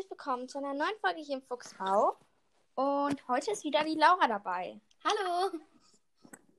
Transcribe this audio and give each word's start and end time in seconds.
Herzlich 0.00 0.18
willkommen 0.18 0.48
zu 0.48 0.56
einer 0.56 0.72
neuen 0.72 0.98
Folge 1.02 1.20
hier 1.20 1.36
im 1.36 1.42
Fuchsbau. 1.42 2.16
Und 2.74 3.28
heute 3.28 3.50
ist 3.50 3.64
wieder 3.64 3.84
die 3.84 3.96
Laura 3.96 4.26
dabei. 4.26 4.80
Hallo. 5.04 5.60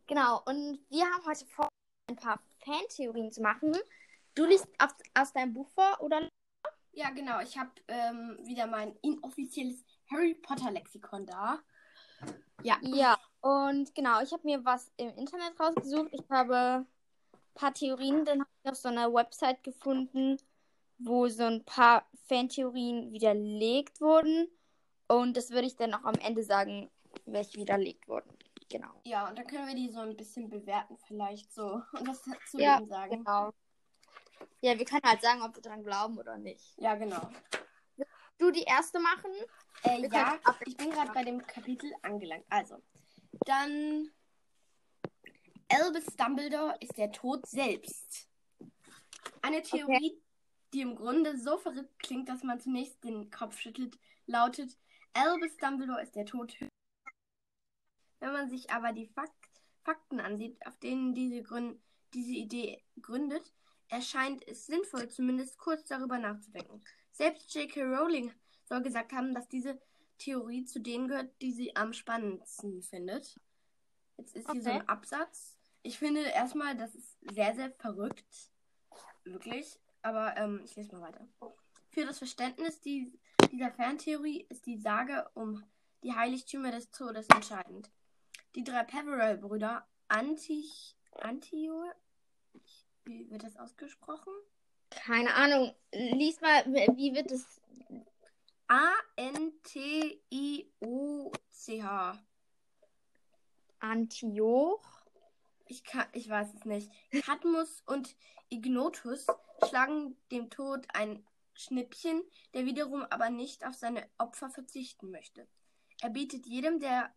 Genau, 0.05 0.43
und 0.45 0.79
wir 0.89 1.05
haben 1.05 1.25
heute 1.25 1.47
vor, 1.47 1.67
ein 2.07 2.15
paar 2.17 2.39
Fantheorien 2.63 3.31
zu 3.31 3.41
machen. 3.41 3.75
Du 4.35 4.45
liest 4.45 4.67
aus, 4.77 4.91
aus 5.15 5.33
deinem 5.33 5.55
Buch 5.55 5.67
vor, 5.71 5.97
oder? 6.01 6.29
Ja, 6.91 7.09
genau. 7.09 7.39
Ich 7.39 7.57
habe 7.57 7.71
ähm, 7.87 8.37
wieder 8.43 8.67
mein 8.67 8.95
inoffizielles 9.01 9.83
Harry 10.11 10.35
Potter 10.35 10.69
Lexikon 10.69 11.25
da. 11.25 11.57
Ja. 12.61 12.77
Ja, 12.83 13.17
und 13.39 13.95
genau, 13.95 14.21
ich 14.21 14.31
habe 14.33 14.43
mir 14.43 14.63
was 14.63 14.91
im 14.97 15.17
Internet 15.17 15.59
rausgesucht. 15.59 16.09
Ich 16.11 16.29
habe 16.29 16.85
ein 16.85 16.87
paar 17.55 17.73
Theorien, 17.73 18.23
dann 18.23 18.41
habe 18.41 18.49
ich 18.63 18.69
auf 18.69 18.77
so 18.77 18.89
einer 18.89 19.11
Website 19.11 19.63
gefunden, 19.63 20.37
wo 21.03 21.27
so 21.27 21.43
ein 21.43 21.63
paar 21.65 22.07
Fantheorien 22.27 23.11
widerlegt 23.11 24.01
wurden. 24.01 24.47
Und 25.07 25.35
das 25.35 25.51
würde 25.51 25.67
ich 25.67 25.75
dann 25.75 25.93
auch 25.93 26.03
am 26.03 26.15
Ende 26.15 26.43
sagen, 26.43 26.89
welche 27.25 27.57
widerlegt 27.57 28.07
wurden. 28.07 28.29
Genau. 28.69 29.01
Ja, 29.03 29.27
und 29.27 29.37
dann 29.37 29.45
können 29.47 29.67
wir 29.67 29.75
die 29.75 29.89
so 29.89 29.99
ein 29.99 30.15
bisschen 30.15 30.49
bewerten, 30.49 30.97
vielleicht 31.05 31.53
so. 31.53 31.81
Und 31.99 32.07
was 32.07 32.23
zu 32.49 32.57
ja, 32.57 32.81
sagen. 32.85 33.17
Genau. 33.17 33.51
Ja, 34.61 34.77
wir 34.77 34.85
können 34.85 35.01
halt 35.03 35.21
sagen, 35.21 35.41
ob 35.41 35.55
wir 35.55 35.61
dran 35.61 35.83
glauben 35.83 36.17
oder 36.17 36.37
nicht. 36.37 36.77
Ja, 36.77 36.95
genau. 36.95 37.29
Du 38.37 38.49
die 38.49 38.63
erste 38.63 38.99
machen? 38.99 39.31
Äh, 39.83 40.07
ja, 40.07 40.39
ich 40.65 40.77
bin 40.77 40.89
gerade 40.89 41.11
bei 41.11 41.23
dem 41.23 41.45
Kapitel 41.45 41.91
angelangt. 42.01 42.45
Also, 42.49 42.77
dann. 43.45 44.09
Albus 45.69 46.05
Dumbledore 46.17 46.75
ist 46.79 46.97
der 46.97 47.11
Tod 47.11 47.45
selbst. 47.45 48.27
Eine 49.41 49.61
Theorie, 49.61 50.20
die 50.73 50.81
im 50.81 50.95
Grunde 50.95 51.37
so 51.37 51.57
verrückt 51.57 51.99
klingt, 51.99 52.29
dass 52.29 52.43
man 52.43 52.59
zunächst 52.59 53.03
den 53.03 53.29
Kopf 53.29 53.59
schüttelt, 53.59 53.97
lautet: 54.25 54.77
Albus 55.13 55.57
Dumbledore 55.57 56.01
ist 56.01 56.15
der 56.15 56.25
Tod. 56.25 56.55
Wenn 58.19 58.33
man 58.33 58.49
sich 58.49 58.69
aber 58.71 58.93
die 58.93 59.07
Fak 59.07 59.31
Fakten 59.83 60.19
ansieht, 60.19 60.63
auf 60.67 60.77
denen 60.77 61.15
diese, 61.15 61.41
Grün 61.41 61.81
diese 62.13 62.33
Idee 62.33 62.83
gründet, 63.01 63.51
erscheint 63.87 64.47
es 64.47 64.67
sinnvoll, 64.67 65.09
zumindest 65.09 65.57
kurz 65.57 65.85
darüber 65.85 66.19
nachzudenken. 66.19 66.83
Selbst 67.11 67.53
J.K. 67.55 67.83
Rowling 67.83 68.31
soll 68.65 68.83
gesagt 68.83 69.11
haben, 69.11 69.33
dass 69.33 69.49
diese 69.49 69.81
Theorie 70.19 70.65
zu 70.65 70.79
denen 70.79 71.07
gehört, 71.07 71.31
die 71.41 71.51
sie 71.51 71.75
am 71.75 71.93
spannendsten 71.93 72.83
findet. 72.83 73.39
Jetzt 74.17 74.35
ist 74.35 74.51
hier 74.51 74.61
so 74.61 74.69
ein 74.69 74.81
Okay. 74.81 74.87
Absatz. 74.87 75.57
Ich 75.83 75.97
finde 75.97 76.21
erstmal, 76.21 76.77
das 76.77 76.93
ist 76.93 77.17
sehr, 77.31 77.55
sehr 77.55 77.71
verrückt. 77.71 78.51
Wirklich. 79.23 79.79
Aber 80.01 80.35
ähm, 80.37 80.61
ich 80.63 80.75
lese 80.75 80.95
mal 80.95 81.01
weiter. 81.01 81.27
Für 81.89 82.05
das 82.05 82.17
Verständnis 82.17 82.79
die, 82.81 83.19
dieser 83.51 83.71
Ferntheorie 83.71 84.45
ist 84.49 84.65
die 84.65 84.77
Sage 84.77 85.29
um 85.33 85.63
die 86.03 86.13
Heiligtümer 86.13 86.71
des 86.71 86.89
Todes 86.91 87.27
entscheidend. 87.29 87.89
Die 88.55 88.63
drei 88.63 88.83
Peverell-Brüder 88.83 89.87
Antich, 90.07 90.97
Antio, 91.13 91.83
wie 93.05 93.29
wird 93.29 93.43
das 93.43 93.55
ausgesprochen? 93.57 94.33
Keine 94.89 95.33
Ahnung. 95.35 95.73
Lies 95.93 96.41
mal, 96.41 96.65
wie 96.65 97.13
wird 97.15 97.31
es. 97.31 97.61
A-N-T-I-O-C-H. 98.67 99.63
Antioch? 103.79 105.00
Ich, 105.71 105.85
kann, 105.85 106.05
ich 106.11 106.27
weiß 106.27 106.53
es 106.53 106.65
nicht. 106.65 106.91
Cadmus 107.23 107.81
und 107.85 108.17
Ignotus 108.49 109.25
schlagen 109.65 110.17
dem 110.29 110.49
Tod 110.49 110.85
ein 110.93 111.25
Schnippchen, 111.53 112.21
der 112.53 112.65
wiederum 112.65 113.03
aber 113.03 113.29
nicht 113.29 113.65
auf 113.65 113.75
seine 113.75 114.05
Opfer 114.17 114.49
verzichten 114.49 115.11
möchte. 115.11 115.47
Er 116.01 116.09
bietet 116.09 116.45
jedem 116.45 116.81
der 116.81 117.15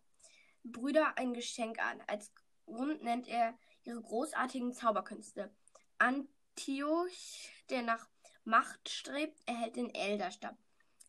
Brüder 0.63 1.17
ein 1.17 1.33
Geschenk 1.33 1.79
an. 1.79 2.01
Als 2.07 2.31
Grund 2.65 3.03
nennt 3.03 3.27
er 3.27 3.59
ihre 3.83 4.01
großartigen 4.01 4.71
Zauberkünste. 4.71 5.53
Antioch, 5.97 7.09
der 7.69 7.81
nach 7.81 8.07
Macht 8.45 8.87
strebt, 8.87 9.37
erhält 9.49 9.75
den 9.75 9.93
Elderstab. 9.93 10.55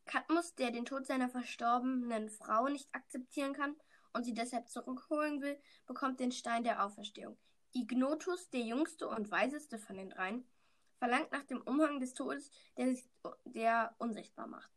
Cadmus, 0.07 0.57
der 0.57 0.73
den 0.73 0.85
Tod 0.85 1.07
seiner 1.07 1.29
verstorbenen 1.29 2.29
Frau 2.29 2.67
nicht 2.67 2.93
akzeptieren 2.93 3.53
kann 3.53 3.77
und 4.17 4.25
sie 4.25 4.35
deshalb 4.35 4.69
zurückholen 4.69 5.43
will, 5.43 5.59
bekommt 5.87 6.19
den 6.19 6.33
Stein 6.33 6.65
der 6.65 6.85
Auferstehung. 6.85 7.37
Ignotus, 7.73 8.49
der 8.49 8.63
jüngste 8.63 9.07
und 9.09 9.31
weiseste 9.31 9.79
von 9.79 9.97
den 9.97 10.11
dreien, 10.11 10.45
verlangt 10.99 11.31
nach 11.33 11.45
dem 11.45 11.61
Umhang 11.61 12.01
des 12.01 12.15
Todes, 12.15 12.51
der 12.79 12.89
sich 12.89 13.07
der 13.45 13.95
unsichtbar 13.99 14.47
macht. 14.47 14.71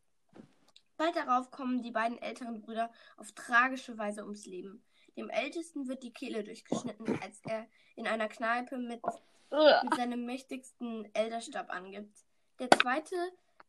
Bald 0.98 1.16
darauf 1.16 1.50
kommen 1.50 1.80
die 1.80 1.92
beiden 1.92 2.18
älteren 2.18 2.60
Brüder 2.60 2.92
auf 3.16 3.32
tragische 3.32 3.96
Weise 3.96 4.22
ums 4.22 4.44
Leben. 4.44 4.84
Dem 5.16 5.30
Ältesten 5.30 5.88
wird 5.88 6.02
die 6.02 6.12
Kehle 6.12 6.44
durchgeschnitten, 6.44 7.18
als 7.22 7.40
er 7.48 7.66
in 7.96 8.06
einer 8.06 8.28
Kneipe 8.28 8.76
mit, 8.76 9.00
mit 9.02 9.94
seinem 9.96 10.26
mächtigsten 10.26 11.08
Elderstab 11.14 11.70
angibt. 11.70 12.26
Der 12.58 12.70
zweite 12.70 13.16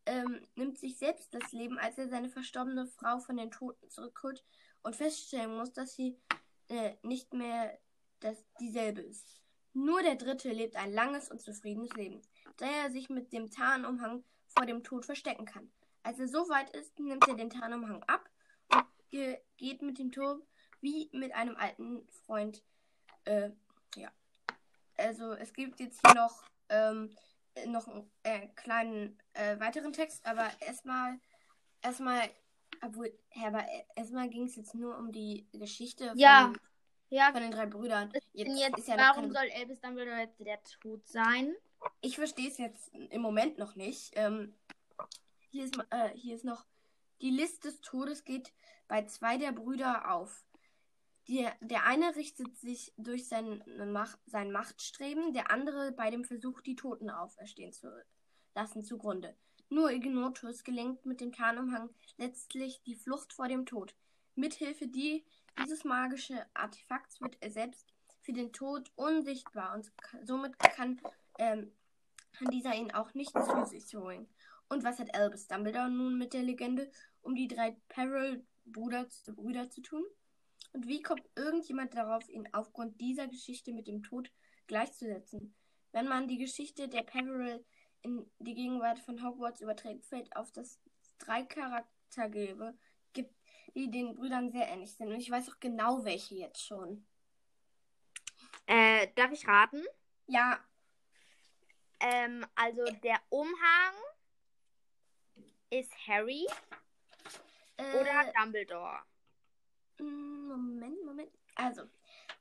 ähm, 0.06 0.46
nimmt 0.56 0.78
sich 0.78 0.98
selbst 0.98 1.34
das 1.34 1.54
Leben, 1.54 1.80
als 1.80 1.98
er 1.98 2.10
seine 2.10 2.28
verstorbene 2.28 2.86
Frau 2.86 3.20
von 3.20 3.38
den 3.38 3.52
Toten 3.52 3.90
zurückholt 3.90 4.44
und 4.84 4.96
feststellen 4.96 5.56
muss, 5.58 5.74
dass 5.74 5.96
sie 5.96 6.18
äh, 6.70 6.96
nicht 7.04 7.34
mehr 7.34 7.78
das, 8.20 8.46
dieselbe 8.60 9.02
ist. 9.02 9.42
Nur 9.74 10.02
der 10.04 10.16
dritte 10.16 10.52
lebt 10.52 10.76
ein 10.76 10.92
langes 10.92 11.30
und 11.30 11.42
zufriedenes 11.42 11.94
Leben, 11.94 12.22
da 12.58 12.66
er 12.66 12.92
sich 12.92 13.10
mit 13.10 13.32
dem 13.32 13.50
Tarnumhang 13.50 14.24
vor 14.48 14.66
dem 14.66 14.84
Tod 14.84 15.06
verstecken 15.06 15.46
kann. 15.46 15.72
Als 16.04 16.20
er 16.20 16.28
so 16.28 16.50
weit 16.50 16.70
ist, 16.72 17.00
nimmt 17.00 17.28
er 17.28 17.36
den 17.36 17.50
Tarnumhang 17.50 18.04
ab 18.04 18.30
und 18.74 18.86
ge 19.10 19.38
geht 19.58 19.82
mit 19.82 20.00
dem 20.00 20.12
Tod 20.12 20.46
wie 20.82 21.10
mit 21.14 21.34
einem 21.34 21.56
alten 21.56 22.08
Freund. 22.10 22.64
Äh, 23.26 23.52
ja. 23.96 24.12
Also 24.98 25.34
es 25.34 25.54
gibt 25.54 25.80
jetzt 25.80 26.02
hier 26.06 26.16
noch, 26.16 26.44
ähm, 26.70 27.16
noch 27.68 27.88
einen 27.88 28.12
äh, 28.24 28.48
kleinen 28.56 29.18
äh, 29.34 29.60
weiteren 29.60 29.94
Text, 29.94 30.26
aber 30.26 30.50
erstmal, 30.60 31.20
erstmal, 31.82 32.30
obwohl, 32.84 33.12
ja, 33.36 33.48
aber 33.48 33.66
erstmal 33.96 34.30
ging 34.30 34.46
es 34.46 34.56
jetzt 34.56 34.76
nur 34.76 34.98
um 34.98 35.12
die 35.12 35.48
Geschichte 35.54 36.10
von, 36.10 36.18
Ja. 36.18 36.54
Ja, 37.10 37.32
von 37.34 37.42
den 37.42 37.52
drei 37.52 37.66
Brüdern. 37.66 38.12
jetzt, 38.32 38.78
ist 38.78 38.88
ja 38.88 38.96
warum 38.98 39.24
keine- 39.26 39.34
soll 39.34 39.62
Elvis 39.62 39.82
Dumbledore 39.82 40.20
jetzt 40.20 40.40
der 40.40 40.64
Tod 40.64 41.06
sein? 41.08 41.54
Ich 42.00 42.16
verstehe 42.16 42.48
es 42.48 42.58
jetzt 42.58 42.88
im 42.94 43.22
Moment 43.22 43.58
noch 43.58 43.76
nicht. 43.76 44.14
Ähm, 44.16 44.54
hier, 45.50 45.66
ist, 45.66 45.78
äh, 45.90 46.10
hier 46.16 46.36
ist 46.36 46.46
noch, 46.46 46.66
die 47.20 47.32
Liste 47.32 47.68
des 47.68 47.82
Todes 47.82 48.24
geht 48.24 48.54
bei 48.88 49.04
zwei 49.06 49.38
der 49.38 49.52
Brüder 49.52 50.14
auf. 50.14 50.46
Die, 51.28 51.48
der 51.60 51.86
eine 51.86 52.16
richtet 52.16 52.58
sich 52.58 52.94
durch 52.98 53.28
sein, 53.28 53.62
Macht, 53.92 54.18
sein 54.26 54.52
Machtstreben, 54.52 55.34
der 55.34 55.52
andere 55.52 55.92
bei 55.92 56.10
dem 56.12 56.24
Versuch, 56.24 56.62
die 56.62 56.76
Toten 56.76 57.10
auferstehen 57.10 57.74
zu 57.74 57.90
lassen, 58.56 58.84
zugrunde. 58.84 59.36
Nur 59.72 59.90
Ignotus 59.90 60.66
gelingt 60.66 61.06
mit 61.06 61.22
dem 61.22 61.32
Tarnumhang 61.32 61.90
letztlich 62.18 62.84
die 62.84 62.98
Flucht 62.98 63.32
vor 63.32 63.48
dem 63.48 63.66
Tod. 63.66 63.96
Mithilfe 64.36 64.86
die, 64.86 65.24
dieses 65.58 65.86
magische 65.86 66.46
Artefakts 66.54 67.22
wird 67.22 67.38
er 67.40 67.52
selbst 67.52 67.88
für 68.20 68.34
den 68.34 68.52
Tod 68.52 68.92
unsichtbar 68.98 69.74
und 69.74 69.90
somit 70.24 70.60
kann 70.60 71.00
ähm, 71.40 71.72
dieser 72.52 72.76
ihn 72.76 72.92
auch 72.92 73.14
nicht 73.14 73.32
zu 73.32 73.66
sich 73.66 73.96
holen. 73.96 74.28
Und 74.68 74.84
was 74.84 75.00
hat 75.00 75.16
Albus 75.16 75.48
Dumbledore 75.48 75.90
nun 75.90 76.18
mit 76.18 76.34
der 76.34 76.44
Legende 76.44 76.92
um 77.22 77.34
die 77.34 77.48
drei 77.48 77.78
Peril-Brüder 77.88 79.08
Brüder 79.34 79.70
zu 79.70 79.82
tun? 79.82 80.04
Und 80.74 80.90
wie 80.90 81.02
kommt 81.02 81.24
irgendjemand 81.38 81.96
darauf, 81.96 82.28
ihn 82.28 82.50
aufgrund 82.52 83.00
dieser 83.00 83.30
Geschichte 83.30 83.72
mit 83.72 83.88
dem 83.88 84.04
Tod 84.04 84.34
gleichzusetzen? 84.68 85.56
Wenn 85.94 86.10
man 86.10 86.28
die 86.28 86.40
Geschichte 86.40 86.90
der 86.90 87.04
Peril 87.04 87.64
in 88.02 88.30
die 88.40 88.56
Gegenwart 88.56 89.00
von 89.00 89.24
Hogwarts 89.24 89.62
überträgt, 89.62 90.06
fällt 90.06 90.36
auf, 90.36 90.52
dass 90.52 90.80
es 91.02 91.18
drei 91.18 91.44
Charaktergebe 91.44 92.78
gibt, 93.14 93.36
die 93.76 93.90
den 93.92 94.16
Brüdern 94.16 94.52
sehr 94.52 94.68
ähnlich 94.68 94.92
sind. 94.94 95.10
Und 95.10 95.20
ich 95.20 95.30
weiß 95.30 95.50
auch 95.50 95.60
genau, 95.60 96.04
welche 96.04 96.36
jetzt 96.36 96.66
schon. 96.66 97.06
Äh, 98.66 99.08
darf 99.16 99.32
ich 99.32 99.48
raten? 99.48 99.84
Ja, 100.28 100.60
Ähm, 102.02 102.46
also 102.56 102.84
der 103.04 103.20
Umhang 103.30 103.94
ist 105.70 105.94
Harry 106.08 106.48
äh, 107.78 108.00
oder 108.00 108.34
Dumbledore. 108.34 109.00
Mm, 110.00 110.48
Moment, 110.48 111.06
Moment. 111.06 111.32
Also, 111.54 111.84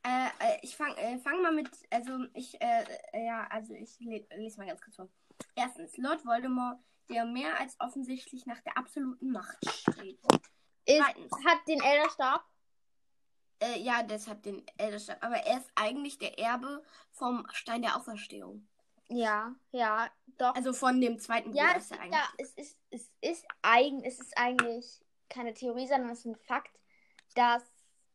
äh, 0.03 0.29
äh, 0.39 0.59
ich 0.63 0.75
fange 0.75 0.97
äh, 0.97 1.19
fang 1.19 1.43
mal 1.43 1.53
mit, 1.53 1.69
also 1.91 2.25
ich, 2.33 2.59
äh, 2.61 2.85
äh, 3.13 3.27
ja, 3.27 3.47
also 3.49 3.75
ich 3.75 4.01
le 4.01 4.27
lese 4.35 4.59
mal 4.59 4.67
ganz 4.67 4.81
kurz 4.81 4.97
vor. 4.97 5.11
Erstens, 5.55 5.97
Lord 5.97 6.25
Voldemort, 6.25 6.79
der 7.09 7.25
mehr 7.25 7.59
als 7.59 7.77
offensichtlich 7.81 8.47
nach 8.47 8.61
der 8.61 8.79
absoluten 8.79 9.31
Macht 9.31 9.59
strebt. 9.71 10.25
Ist, 10.87 10.99
Zweitens. 10.99 11.33
hat 11.45 11.59
den 11.69 11.81
Elderstab. 11.83 12.45
Äh, 13.63 13.81
ja, 13.81 14.03
deshalb 14.03 14.43
den 14.43 14.65
Elderstab. 14.79 15.23
Aber 15.23 15.37
er 15.37 15.59
ist 15.59 15.71
eigentlich 15.75 16.19
der 16.19 16.39
Erbe 16.39 16.83
vom 17.11 17.47
Stein 17.53 17.83
der 17.83 17.97
Auferstehung. 17.97 18.67
Ja, 19.09 19.55
ja, 19.73 20.09
doch. 20.39 20.55
Also 20.55 20.73
von 20.73 21.01
dem 21.01 21.19
zweiten 21.19 21.53
ja, 21.53 21.65
Bruder 21.67 21.77
es 21.79 21.85
ist 21.85 21.91
er 21.91 22.01
eigentlich. 22.01 22.15
ja, 22.15 22.29
es 22.39 22.53
ist, 22.55 22.79
es 22.91 23.11
ist 23.21 23.47
eigen, 23.63 24.05
es 24.05 24.21
ist 24.21 24.39
eigentlich 24.39 25.05
keine 25.29 25.53
Theorie, 25.53 25.89
sondern 25.89 26.11
es 26.11 26.21
ist 26.21 26.27
ein 26.27 26.37
Fakt, 26.37 26.79
dass 27.35 27.63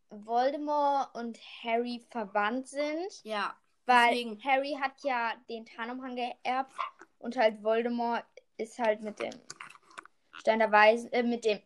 Voldemort 0.10 1.14
und 1.16 1.38
Harry 1.64 2.06
verwandt 2.10 2.68
sind. 2.70 3.24
Ja, 3.24 3.56
Weil 3.86 4.10
Deswegen. 4.12 4.44
Harry 4.44 4.78
hat 4.82 4.94
ja 5.04 5.34
den 5.50 5.66
Tarnumhang 5.66 6.16
geerbt 6.16 6.74
und 7.26 7.36
halt 7.38 7.64
Voldemort 7.64 8.24
ist 8.58 8.78
halt 8.78 9.02
mit 9.02 9.20
dem 9.20 9.34
Stein 10.38 10.60
der 10.60 10.72
Weisen, 10.72 11.12
äh, 11.12 11.24
mit 11.24 11.44
dem 11.44 11.60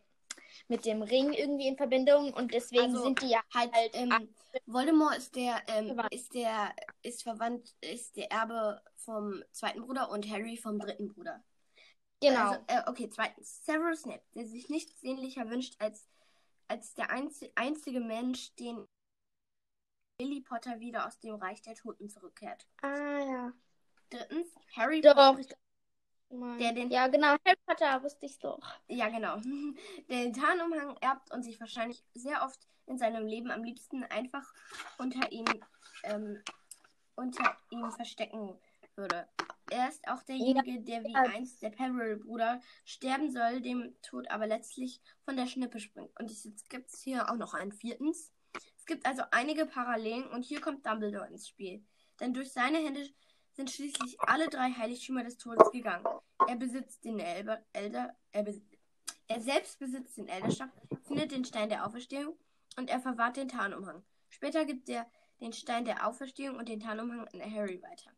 mit 0.68 0.86
dem 0.86 1.02
Ring 1.02 1.32
irgendwie 1.32 1.66
in 1.66 1.76
Verbindung 1.76 2.32
und 2.32 2.54
deswegen 2.54 2.94
Also, 2.94 3.02
sind 3.02 3.20
die 3.20 3.30
ja 3.30 3.42
halt, 3.52 3.72
halt 3.74 3.90
ähm, 3.94 4.34
Voldemort 4.66 5.18
ist 5.18 5.34
der, 5.34 5.60
ähm, 5.68 6.00
ist 6.10 6.32
der, 6.32 6.74
ist 7.02 7.24
verwandt, 7.24 7.74
ist 7.80 8.16
der 8.16 8.30
Erbe 8.30 8.80
vom 8.96 9.42
zweiten 9.50 9.82
Bruder 9.82 10.10
und 10.10 10.30
Harry 10.30 10.56
vom 10.56 10.78
dritten 10.78 11.08
Bruder. 11.08 11.42
genau. 12.20 12.52
Also, 12.52 12.64
äh, 12.68 12.82
okay, 12.86 13.08
zweitens. 13.10 13.64
Severus 13.64 14.02
Snape, 14.02 14.22
der 14.34 14.46
sich 14.46 14.68
nichts 14.68 15.00
sehnlicher 15.00 15.50
wünscht, 15.50 15.74
als, 15.80 16.08
als 16.68 16.94
der 16.94 17.10
einzi 17.10 17.50
einzige 17.56 18.00
Mensch, 18.00 18.54
den 18.54 18.86
Billy 20.18 20.40
Potter 20.40 20.78
wieder 20.78 21.06
aus 21.06 21.18
dem 21.18 21.34
Reich 21.34 21.62
der 21.62 21.74
Toten 21.74 22.08
zurückkehrt. 22.08 22.66
ah 22.82 23.18
ja. 23.18 23.52
Drittens, 24.10 24.48
Harry 24.76 25.00
Doch. 25.00 25.14
Potter. 25.14 25.38
ich- 25.40 26.58
Der 26.58 26.72
den- 26.72 26.90
ja, 26.90 27.08
genau. 27.08 27.28
Harry 27.44 27.56
Potter 27.66 28.02
wusste 28.02 28.26
ich 28.26 28.38
doch. 28.38 28.60
Ja, 28.88 29.08
genau. 29.08 29.36
Der 30.08 30.24
den 30.24 30.32
Tarnumhang 30.32 30.96
erbt 31.00 31.32
und 31.32 31.42
sich 31.42 31.58
wahrscheinlich 31.60 32.04
sehr 32.14 32.42
oft 32.44 32.60
in 32.86 32.98
seinem 32.98 33.26
Leben 33.26 33.50
am 33.50 33.62
liebsten 33.64 34.04
einfach 34.04 34.52
unter 34.98 35.30
ihm, 35.32 35.44
ähm, 36.04 36.42
unter 37.16 37.56
ihm 37.70 37.90
verstecken 37.92 38.58
würde. 38.96 39.28
Er 39.70 39.88
ist 39.88 40.06
auch 40.08 40.22
derjenige, 40.24 40.80
der 40.80 41.04
wie 41.04 41.14
einst 41.14 41.62
der 41.62 41.70
Peril-Bruder 41.70 42.60
sterben 42.84 43.30
soll, 43.30 43.60
dem 43.60 43.94
Tod 44.02 44.28
aber 44.28 44.46
letztlich 44.48 45.00
von 45.24 45.36
der 45.36 45.46
Schnippe 45.46 45.78
springt. 45.78 46.10
Und 46.18 46.30
jetzt 46.30 46.68
gibt 46.68 46.92
es 46.92 47.00
hier 47.00 47.30
auch 47.30 47.36
noch 47.36 47.54
einen 47.54 47.70
viertens. 47.72 48.32
Es 48.76 48.84
gibt 48.86 49.06
also 49.06 49.22
einige 49.30 49.66
Parallelen 49.66 50.26
und 50.28 50.44
hier 50.44 50.60
kommt 50.60 50.84
Dumbledore 50.86 51.28
ins 51.28 51.46
Spiel. 51.48 51.84
Denn 52.18 52.34
durch 52.34 52.52
seine 52.52 52.78
Hände 52.78 53.08
sind 53.52 53.70
schließlich 53.70 54.20
alle 54.20 54.48
drei 54.48 54.70
Heiligtümer 54.70 55.24
des 55.24 55.38
Todes 55.38 55.70
gegangen. 55.70 56.06
Er 56.48 56.56
besitzt 56.56 57.04
den 57.04 57.18
Elber, 57.18 57.60
Elder, 57.72 58.16
er, 58.32 58.42
bes 58.42 58.60
er 59.28 59.40
selbst 59.40 59.78
besitzt 59.78 60.16
den 60.16 60.28
Elderstab, 60.28 60.70
findet 61.02 61.32
den 61.32 61.44
Stein 61.44 61.68
der 61.68 61.86
Auferstehung 61.86 62.36
und 62.76 62.90
er 62.90 63.00
verwahrt 63.00 63.36
den 63.36 63.48
Tarnumhang. 63.48 64.02
Später 64.28 64.64
gibt 64.64 64.88
er 64.88 65.06
den 65.40 65.52
Stein 65.52 65.84
der 65.84 66.06
Auferstehung 66.06 66.56
und 66.56 66.68
den 66.68 66.80
Tarnumhang 66.80 67.26
an 67.28 67.54
Harry 67.54 67.82
weiter. 67.82 68.10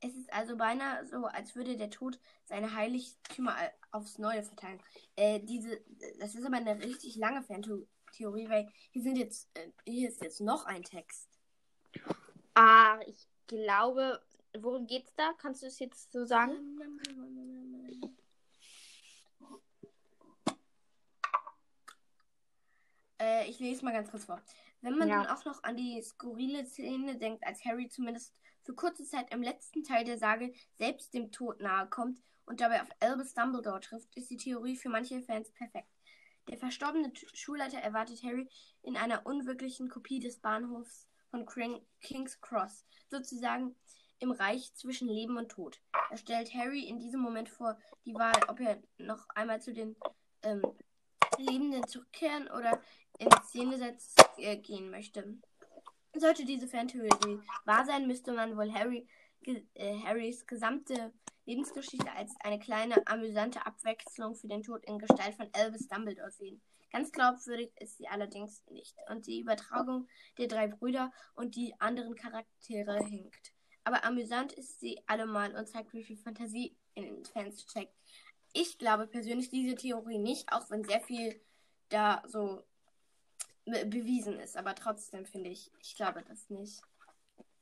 Es 0.00 0.14
ist 0.16 0.32
also 0.32 0.56
beinahe 0.56 1.06
so, 1.06 1.26
als 1.26 1.54
würde 1.54 1.76
der 1.76 1.90
Tod 1.90 2.18
seine 2.44 2.74
Heiligtümer 2.74 3.56
aufs 3.92 4.18
Neue 4.18 4.42
verteilen. 4.42 4.82
Äh, 5.14 5.40
diese, 5.40 5.80
das 6.18 6.34
ist 6.34 6.44
aber 6.44 6.56
eine 6.56 6.82
richtig 6.82 7.14
lange 7.16 7.42
Fantheorie, 7.42 8.48
weil 8.48 8.68
hier 8.90 9.02
sind 9.02 9.16
jetzt, 9.16 9.48
äh, 9.54 9.70
hier 9.86 10.08
ist 10.08 10.20
jetzt 10.20 10.40
noch 10.40 10.66
ein 10.66 10.82
Text. 10.82 11.28
Ah, 12.54 12.98
ich 13.06 13.28
glaube, 13.46 14.20
worum 14.58 14.86
geht's 14.86 15.14
da? 15.14 15.32
Kannst 15.38 15.62
du 15.62 15.66
es 15.66 15.78
jetzt 15.78 16.12
so 16.12 16.24
sagen? 16.24 16.54
Äh, 23.20 23.48
ich 23.48 23.58
lese 23.60 23.84
mal 23.84 23.92
ganz 23.92 24.10
kurz 24.10 24.24
vor. 24.24 24.42
Wenn 24.80 24.98
man 24.98 25.08
Ja. 25.08 25.22
dann 25.22 25.36
auch 25.36 25.44
noch 25.44 25.62
an 25.62 25.76
die 25.76 26.02
skurrile 26.02 26.66
Szene 26.66 27.16
denkt, 27.18 27.44
als 27.46 27.64
Harry 27.64 27.88
zumindest 27.88 28.34
für 28.62 28.74
kurze 28.74 29.04
Zeit 29.04 29.32
im 29.32 29.42
letzten 29.42 29.84
Teil 29.84 30.04
der 30.04 30.18
Sage 30.18 30.52
selbst 30.74 31.14
dem 31.14 31.30
Tod 31.30 31.60
nahe 31.60 31.88
kommt 31.88 32.20
und 32.46 32.60
dabei 32.60 32.82
auf 32.82 32.88
Albus 33.00 33.34
Dumbledore 33.34 33.80
trifft, 33.80 34.14
ist 34.16 34.30
die 34.30 34.36
Theorie 34.36 34.76
für 34.76 34.88
manche 34.88 35.20
Fans 35.22 35.50
perfekt. 35.52 35.88
Der 36.48 36.58
verstorbene 36.58 37.12
Schulleiter 37.34 37.78
erwartet 37.78 38.22
Harry 38.24 38.48
in 38.82 38.96
einer 38.96 39.24
unwirklichen 39.26 39.88
Kopie 39.88 40.18
des 40.18 40.40
Bahnhofs 40.40 41.06
von 41.30 41.46
King's 42.00 42.40
Cross, 42.40 42.84
sozusagen 43.08 43.76
im 44.22 44.30
Reich 44.30 44.72
zwischen 44.74 45.08
Leben 45.08 45.36
und 45.36 45.50
Tod. 45.50 45.80
Er 46.10 46.16
stellt 46.16 46.54
Harry 46.54 46.84
in 46.84 47.00
diesem 47.00 47.20
Moment 47.20 47.48
vor 47.48 47.76
die 48.06 48.14
Wahl, 48.14 48.40
ob 48.48 48.60
er 48.60 48.80
noch 48.96 49.28
einmal 49.30 49.60
zu 49.60 49.72
den 49.72 49.96
ähm, 50.42 50.62
Lebenden 51.38 51.86
zurückkehren 51.86 52.48
oder 52.48 52.80
ins 53.18 53.52
Jenseits 53.52 54.14
äh, 54.36 54.56
gehen 54.56 54.90
möchte. 54.90 55.38
Sollte 56.14 56.44
diese 56.44 56.68
Fantheorie 56.68 57.40
wahr 57.64 57.84
sein, 57.84 58.06
müsste 58.06 58.32
man 58.32 58.56
wohl 58.56 58.72
Harry, 58.72 59.08
ge 59.40 59.66
äh, 59.74 59.98
Harrys 60.04 60.46
gesamte 60.46 61.12
Lebensgeschichte 61.44 62.12
als 62.12 62.32
eine 62.44 62.60
kleine, 62.60 63.04
amüsante 63.06 63.66
Abwechslung 63.66 64.36
für 64.36 64.46
den 64.46 64.62
Tod 64.62 64.84
in 64.84 64.98
Gestalt 64.98 65.34
von 65.34 65.48
Albus 65.52 65.88
Dumbledore 65.88 66.30
sehen. 66.30 66.62
Ganz 66.92 67.10
glaubwürdig 67.10 67.72
ist 67.80 67.96
sie 67.96 68.06
allerdings 68.06 68.62
nicht 68.68 68.94
und 69.08 69.26
die 69.26 69.40
Übertragung 69.40 70.06
der 70.38 70.46
drei 70.46 70.68
Brüder 70.68 71.10
und 71.34 71.56
die 71.56 71.74
anderen 71.80 72.14
Charaktere 72.14 72.98
hinkt. 73.06 73.51
Aber 73.84 74.04
amüsant 74.04 74.52
ist 74.52 74.80
sie 74.80 75.00
allemal 75.06 75.54
und 75.56 75.68
zeigt, 75.68 75.92
wie 75.92 76.04
viel 76.04 76.16
Fantasie 76.16 76.76
in 76.94 77.04
den 77.04 77.24
Fans 77.24 77.62
steckt. 77.62 77.94
Ich 78.52 78.78
glaube 78.78 79.06
persönlich 79.06 79.50
diese 79.50 79.74
Theorie 79.74 80.18
nicht, 80.18 80.52
auch 80.52 80.70
wenn 80.70 80.84
sehr 80.84 81.00
viel 81.00 81.40
da 81.88 82.22
so 82.26 82.62
be- 83.64 83.86
bewiesen 83.86 84.38
ist. 84.38 84.56
Aber 84.56 84.74
trotzdem 84.74 85.24
finde 85.26 85.50
ich, 85.50 85.70
ich 85.80 85.96
glaube 85.96 86.22
das 86.22 86.48
nicht. 86.50 86.80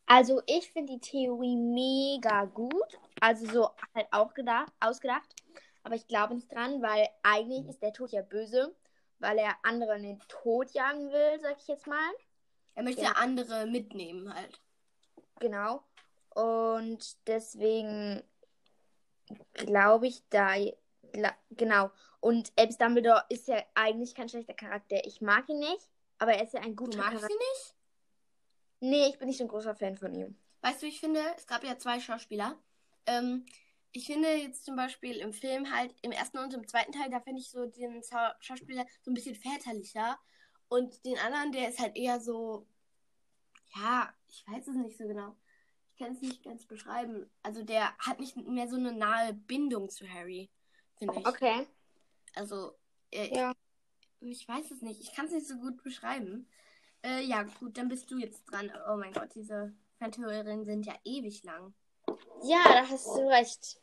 Also 0.07 0.43
ich 0.47 0.71
finde 0.73 0.95
die 0.95 1.01
Theorie 1.01 1.57
mega 1.57 2.45
gut. 2.47 2.99
Also 3.21 3.47
so 3.47 3.71
halt 3.95 4.09
auch 4.11 4.35
gedacht, 4.35 4.73
ausgedacht. 4.81 5.35
Aber 5.85 5.95
ich 5.95 6.07
glaube 6.09 6.35
nicht 6.35 6.53
dran, 6.53 6.83
weil 6.83 7.09
eigentlich 7.23 7.67
ist 7.69 7.81
der 7.81 7.93
Tod 7.93 8.11
ja 8.11 8.21
böse, 8.23 8.75
weil 9.21 9.39
er 9.39 9.55
andere 9.63 9.97
in 9.97 10.03
den 10.03 10.21
Tod 10.29 10.71
jagen 10.73 11.11
will, 11.11 11.41
sag 11.41 11.57
ich 11.59 11.69
jetzt 11.69 11.87
mal. 11.87 12.11
Er 12.75 12.83
möchte 12.83 13.03
Ja. 13.03 13.13
andere 13.13 13.67
mitnehmen 13.67 14.35
halt. 14.35 14.61
Genau. 15.39 15.83
Und 16.35 17.17
deswegen 17.27 18.23
glaube 19.55 20.07
ich 20.07 20.23
da. 20.31 20.55
Genau. 21.51 21.91
Und 22.21 22.53
Albus 22.57 22.79
Dumbledore 22.79 23.25
ist 23.29 23.49
ja 23.49 23.63
eigentlich 23.75 24.15
kein 24.15 24.29
schlechter 24.29 24.55
Charakter. 24.55 25.05
Ich 25.07 25.21
mag 25.21 25.49
ihn 25.49 25.59
nicht, 25.59 25.89
aber 26.19 26.35
er 26.35 26.45
ist 26.45 26.53
ja 26.53 26.61
ein 26.61 26.77
Du 26.77 26.85
guter 26.85 26.99
magst 26.99 27.15
Charakter. 27.15 27.29
sie 27.29 27.35
nicht? 27.35 27.75
Nee, 28.81 29.09
ich 29.09 29.19
bin 29.19 29.29
nicht 29.29 29.39
so 29.39 29.45
ein 29.45 29.49
großer 29.49 29.75
Fan 29.75 29.97
von 29.97 30.15
ihm. 30.15 30.37
Weißt 30.63 30.83
du, 30.83 30.87
ich 30.87 31.01
finde, 31.01 31.21
es 31.37 31.47
gab 31.47 31.65
ja 31.65 31.79
zwei 31.79 32.01
Schauspieler. 32.01 32.59
Ähm, 33.07 33.47
ich 33.93 34.07
finde 34.07 34.29
jetzt 34.35 34.65
zum 34.65 34.77
Beispiel 34.77 35.17
im 35.17 35.33
Film 35.33 35.75
halt, 35.75 35.95
im 36.03 36.13
ersten 36.13 36.39
und 36.39 36.55
im 36.55 36.69
zweiten 36.69 36.93
Teil, 36.93 37.11
da 37.11 37.21
finde 37.21 37.41
ich 37.41 37.51
so 37.51 37.67
den 37.67 38.03
Schau- 38.03 38.33
Schauspieler 38.41 38.87
so 39.03 39.11
ein 39.11 39.15
bisschen 39.15 39.35
väterlicher. 39.35 40.19
Und 40.69 41.05
den 41.05 41.19
anderen, 41.19 41.53
der 41.53 41.69
ist 41.69 41.79
halt 41.81 41.97
eher 41.97 42.21
so, 42.21 42.67
ja, 43.75 44.15
ich 44.29 44.45
weiß 44.47 44.69
es 44.69 44.77
nicht 44.77 44.97
so 44.99 45.07
genau. 45.07 45.37
Ich 46.01 46.07
kann 46.07 46.15
es 46.15 46.23
nicht 46.23 46.43
ganz 46.43 46.65
beschreiben. 46.65 47.31
Also 47.43 47.63
der 47.63 47.95
hat 47.99 48.21
nicht 48.21 48.35
mehr 48.35 48.67
so 48.69 48.77
eine 48.77 48.91
nahe 48.95 49.35
Bindung 49.35 49.91
zu 49.91 50.09
Harry, 50.09 50.49
finde 50.97 51.21
ich. 51.21 51.27
Okay. 51.27 51.67
Also, 52.35 52.73
äh, 53.11 53.29
Ja. 53.37 53.53
ich 54.21 54.49
weiß 54.49 54.71
es 54.71 54.81
nicht. 54.81 55.03
Ich 55.03 55.15
kann 55.15 55.27
es 55.27 55.33
nicht 55.33 55.47
so 55.47 55.57
gut 55.57 55.83
beschreiben. 55.83 56.49
Äh, 57.05 57.21
ja, 57.25 57.43
gut, 57.43 57.77
dann 57.77 57.91
bist 57.91 58.11
du 58.11 58.17
jetzt 58.17 58.47
dran. 58.47 58.73
Oh 58.89 58.97
mein 58.97 59.13
Gott, 59.13 59.35
diese 59.35 59.75
Fantheorien 59.99 60.65
sind 60.65 60.87
ja 60.87 60.95
ewig 61.05 61.45
lang. 61.45 61.75
Ja, 62.45 62.63
da 62.65 62.89
hast 62.89 63.05
du 63.05 63.29
recht. 63.29 63.79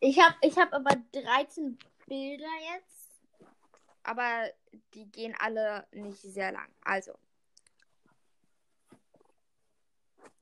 Ich 0.00 0.20
habe 0.20 0.36
ich 0.42 0.58
hab 0.58 0.74
aber 0.74 0.94
13 1.12 1.78
Bilder 2.06 2.52
jetzt. 2.74 3.22
Aber 4.02 4.44
die 4.92 5.10
gehen 5.10 5.34
alle 5.38 5.86
nicht 5.92 6.20
sehr 6.20 6.52
lang. 6.52 6.68
Also. 6.82 7.14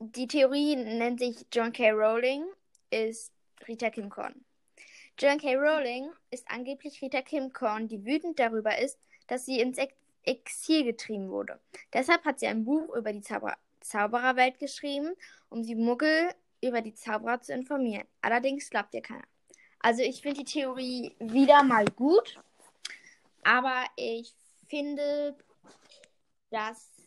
Die 0.01 0.27
Theorie 0.27 0.77
nennt 0.77 1.19
sich 1.19 1.45
John 1.51 1.73
K. 1.73 1.91
Rowling, 1.91 2.45
ist 2.89 3.33
Rita 3.67 3.89
Kimcorn. 3.89 4.45
John 5.17 5.37
K. 5.37 5.57
Rowling 5.57 6.09
ist 6.31 6.49
angeblich 6.49 7.01
Rita 7.01 7.21
Kimcorn, 7.21 7.89
die 7.89 8.05
wütend 8.05 8.39
darüber 8.39 8.79
ist, 8.79 8.97
dass 9.27 9.45
sie 9.45 9.59
ins 9.59 9.77
Ex 9.77 9.93
Exil 10.23 10.83
getrieben 10.83 11.29
wurde. 11.29 11.59
Deshalb 11.93 12.23
hat 12.23 12.39
sie 12.39 12.47
ein 12.47 12.63
Buch 12.63 12.95
über 12.95 13.11
die 13.11 13.21
Zauber 13.21 13.57
Zaubererwelt 13.81 14.59
geschrieben, 14.59 15.15
um 15.49 15.63
die 15.63 15.75
Muggel 15.75 16.29
über 16.61 16.81
die 16.81 16.93
Zauberer 16.93 17.41
zu 17.41 17.53
informieren. 17.53 18.07
Allerdings 18.21 18.69
glaubt 18.69 18.93
ihr 18.93 19.01
keiner. 19.01 19.23
Also 19.79 20.01
ich 20.01 20.21
finde 20.21 20.43
die 20.43 20.51
Theorie 20.51 21.13
wieder 21.19 21.63
mal 21.63 21.85
gut, 21.85 22.39
aber 23.43 23.85
ich 23.95 24.33
finde, 24.67 25.35
dass 26.51 26.98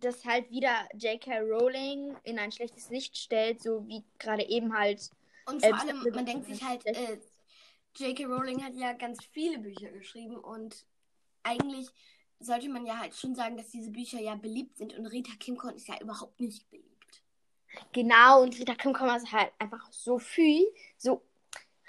das 0.00 0.24
halt 0.24 0.50
wieder 0.50 0.88
J.K. 0.94 1.40
Rowling 1.40 2.16
in 2.24 2.38
ein 2.38 2.52
schlechtes 2.52 2.90
Licht 2.90 3.16
stellt, 3.16 3.62
so 3.62 3.86
wie 3.86 4.04
gerade 4.18 4.44
eben 4.48 4.76
halt. 4.76 5.10
Und 5.46 5.62
Äh, 5.62 5.70
vor 5.70 5.78
allem, 5.80 6.04
das- 6.04 6.14
man 6.14 6.26
denkt 6.26 6.46
sich 6.46 6.62
halt, 6.62 6.84
äh, 6.86 7.18
J.K. 7.96 8.24
Rowling 8.26 8.62
hat 8.64 8.74
ja 8.74 8.92
ganz 8.92 9.24
viele 9.24 9.58
Bücher 9.58 9.90
geschrieben 9.90 10.36
und 10.36 10.86
eigentlich 11.42 11.88
sollte 12.40 12.68
man 12.68 12.86
ja 12.86 12.98
halt 12.98 13.14
schon 13.14 13.34
sagen, 13.34 13.56
dass 13.56 13.70
diese 13.70 13.90
Bücher 13.90 14.20
ja 14.20 14.34
beliebt 14.36 14.76
sind 14.76 14.96
und 14.96 15.06
Rita 15.06 15.32
Kimcorn 15.40 15.74
ist 15.74 15.88
ja 15.88 15.98
überhaupt 16.00 16.38
nicht 16.40 16.68
beliebt. 16.70 16.88
Genau, 17.92 18.42
und 18.42 18.58
Rita 18.58 18.74
Kimcon 18.74 19.08
ist 19.16 19.30
halt 19.32 19.52
einfach 19.58 19.90
so 19.92 20.18
viel, 20.18 20.66
so. 20.96 21.22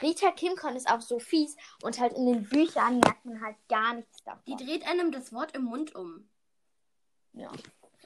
Rita 0.02 0.32
Kimcon 0.32 0.76
ist 0.76 0.90
auch 0.90 1.02
so 1.02 1.20
fies 1.20 1.58
und 1.84 2.00
halt 2.00 2.14
in 2.14 2.26
den 2.26 2.44
Büchern 2.48 3.00
merkt 3.00 3.26
man 3.26 3.42
halt 3.42 3.58
gar 3.68 3.94
nichts 3.96 4.24
davon. 4.24 4.42
Die 4.46 4.56
dreht 4.64 4.88
einem 4.88 5.12
das 5.12 5.34
Wort 5.34 5.54
im 5.56 5.64
Mund 5.66 5.94
um. 5.94 6.30
Ja. 7.34 7.52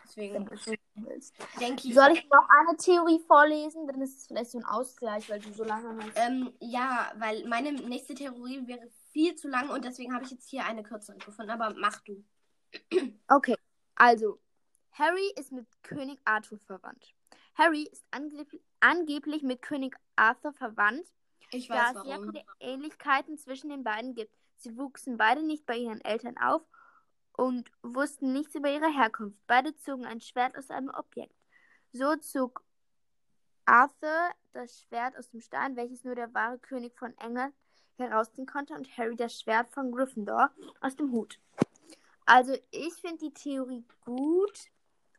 Deswegen 0.03 0.33
Wenn 0.33 0.45
du 0.45 0.57
so 0.57 0.73
willst. 0.95 1.35
denke 1.59 1.87
ich. 1.87 1.93
Soll 1.93 2.11
ich 2.11 2.27
noch 2.29 2.47
eine 2.49 2.77
Theorie 2.77 3.19
vorlesen? 3.25 3.87
Dann 3.87 4.01
ist 4.01 4.17
es 4.19 4.27
vielleicht 4.27 4.51
so 4.51 4.57
ein 4.59 4.65
Ausgleich, 4.65 5.29
weil 5.29 5.39
du 5.39 5.51
so 5.53 5.63
lange 5.63 5.97
hast. 6.03 6.11
Ähm, 6.15 6.53
ja, 6.59 7.11
weil 7.17 7.47
meine 7.47 7.71
nächste 7.71 8.13
Theorie 8.13 8.67
wäre 8.67 8.89
viel 9.11 9.35
zu 9.35 9.47
lang 9.47 9.69
und 9.69 9.85
deswegen 9.85 10.13
habe 10.13 10.25
ich 10.25 10.31
jetzt 10.31 10.49
hier 10.49 10.65
eine 10.65 10.83
kürzere 10.83 11.17
gefunden. 11.17 11.51
Aber 11.51 11.73
mach 11.77 12.01
du. 12.01 12.23
Okay, 13.29 13.55
also 13.95 14.39
Harry 14.91 15.31
ist 15.37 15.51
mit 15.51 15.67
König 15.83 16.19
Arthur 16.25 16.59
verwandt. 16.59 17.13
Harry 17.55 17.83
ist 17.83 18.03
angeblich, 18.11 18.61
angeblich 18.79 19.43
mit 19.43 19.61
König 19.61 19.95
Arthur 20.15 20.53
verwandt, 20.53 21.07
Ich 21.51 21.67
da 21.67 21.75
weiß 21.75 21.95
es 21.97 22.03
sehr 22.03 22.17
warum. 22.17 22.31
viele 22.31 22.43
Ähnlichkeiten 22.59 23.37
zwischen 23.37 23.69
den 23.69 23.83
beiden 23.83 24.15
gibt. 24.15 24.35
Sie 24.57 24.75
wuchsen 24.77 25.17
beide 25.17 25.43
nicht 25.43 25.65
bei 25.65 25.77
ihren 25.77 26.01
Eltern 26.01 26.37
auf 26.37 26.61
und 27.33 27.71
wussten 27.81 28.33
nichts 28.33 28.55
über 28.55 28.69
ihre 28.69 28.91
Herkunft. 28.91 29.37
Beide 29.47 29.75
zogen 29.75 30.05
ein 30.05 30.21
Schwert 30.21 30.57
aus 30.57 30.69
einem 30.69 30.89
Objekt. 30.89 31.35
So 31.91 32.15
zog 32.15 32.63
Arthur 33.65 34.31
das 34.53 34.81
Schwert 34.81 35.17
aus 35.17 35.29
dem 35.29 35.41
Stein, 35.41 35.75
welches 35.75 36.03
nur 36.03 36.15
der 36.15 36.33
wahre 36.33 36.59
König 36.59 36.97
von 36.97 37.17
England 37.17 37.53
herausziehen 37.97 38.47
konnte, 38.47 38.73
und 38.73 38.97
Harry 38.97 39.15
das 39.15 39.39
Schwert 39.39 39.69
von 39.71 39.91
Gryffindor 39.91 40.51
aus 40.81 40.95
dem 40.95 41.11
Hut. 41.11 41.39
Also 42.25 42.55
ich 42.71 42.93
finde 42.95 43.17
die 43.25 43.33
Theorie 43.33 43.83
gut, 44.01 44.71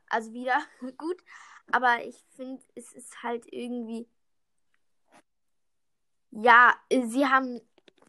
also 0.09 0.33
wieder 0.33 0.59
gut, 0.99 1.23
aber 1.71 2.05
ich 2.05 2.17
finde, 2.37 2.63
es 2.75 2.93
ist 2.93 3.23
halt 3.23 3.45
irgendwie, 3.53 4.09
ja, 6.31 6.75
sie 6.91 7.27
haben 7.27 7.61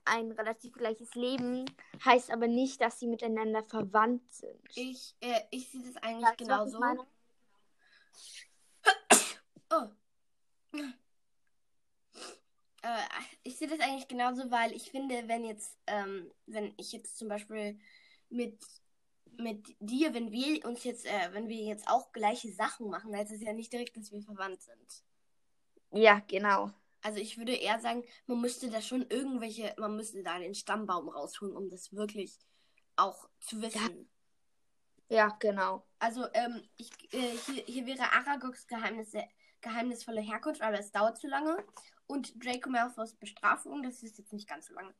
ein 0.05 0.31
relativ 0.31 0.73
gleiches 0.73 1.15
Leben, 1.15 1.65
heißt 2.03 2.31
aber 2.31 2.47
nicht, 2.47 2.81
dass 2.81 2.99
sie 2.99 3.07
miteinander 3.07 3.63
verwandt 3.63 4.31
sind. 4.31 4.59
Ich, 4.75 5.15
äh, 5.19 5.41
ich 5.51 5.69
sehe 5.69 5.81
das 5.81 5.97
eigentlich 5.97 6.29
Weißt 6.29 6.37
genauso. 6.37 6.79
Oh. 9.71 9.87
Äh, 12.83 13.01
ich 13.41 13.57
sehe 13.57 13.67
das 13.67 13.79
eigentlich 13.79 14.07
genauso, 14.07 14.51
weil 14.51 14.71
ich 14.73 14.91
finde, 14.91 15.27
wenn 15.27 15.43
jetzt, 15.43 15.75
ähm, 15.87 16.31
wenn 16.45 16.71
ich 16.77 16.91
jetzt 16.91 17.17
zum 17.17 17.27
Beispiel 17.27 17.79
mit, 18.29 18.63
mit 19.37 19.75
dir, 19.79 20.13
wenn 20.13 20.31
wir 20.31 20.63
uns 20.65 20.83
jetzt, 20.83 21.07
äh, 21.07 21.33
wenn 21.33 21.47
wir 21.47 21.63
jetzt 21.63 21.87
auch 21.87 22.11
gleiche 22.11 22.51
Sachen 22.51 22.89
machen, 22.91 23.15
heißt 23.15 23.31
es 23.31 23.41
ja 23.41 23.53
nicht 23.53 23.73
direkt, 23.73 23.97
dass 23.97 24.11
wir 24.11 24.21
verwandt 24.21 24.61
sind. 24.61 25.03
Ja, 25.91 26.21
genau. 26.27 26.71
Also 27.05 27.19
ich 27.19 27.37
würde 27.37 27.53
eher 27.53 27.79
sagen, 27.79 28.03
man 28.25 28.41
müsste 28.41 28.67
da 28.71 28.81
schon 28.81 29.05
irgendwelche, 29.11 29.75
man 29.77 29.95
müsste 29.95 30.23
da 30.23 30.39
den 30.39 30.55
Stammbaum 30.55 31.07
rausholen, 31.07 31.55
um 31.55 31.69
das 31.69 31.93
wirklich 31.93 32.39
auch 32.95 33.29
zu 33.39 33.61
wissen. 33.61 34.09
Ja, 35.07 35.27
genau. 35.39 35.85
Also, 35.99 36.25
ähm, 36.33 36.67
ich, 36.77 36.89
äh, 37.13 37.37
hier, 37.45 37.63
hier 37.67 37.85
wäre 37.85 38.11
Aragogs 38.11 38.65
Geheimnisse, 38.65 39.23
geheimnisvolle 39.61 40.21
Herkunft, 40.21 40.63
aber 40.63 40.79
es 40.79 40.91
dauert 40.91 41.19
zu 41.19 41.27
lange. 41.27 41.63
Und 42.07 42.43
Draco 42.43 42.71
Malfoys 42.71 43.13
Bestrafung, 43.13 43.83
das 43.83 44.01
ist 44.01 44.17
jetzt 44.17 44.33
nicht 44.33 44.49
ganz 44.49 44.65
so 44.65 44.73
lange. 44.73 44.95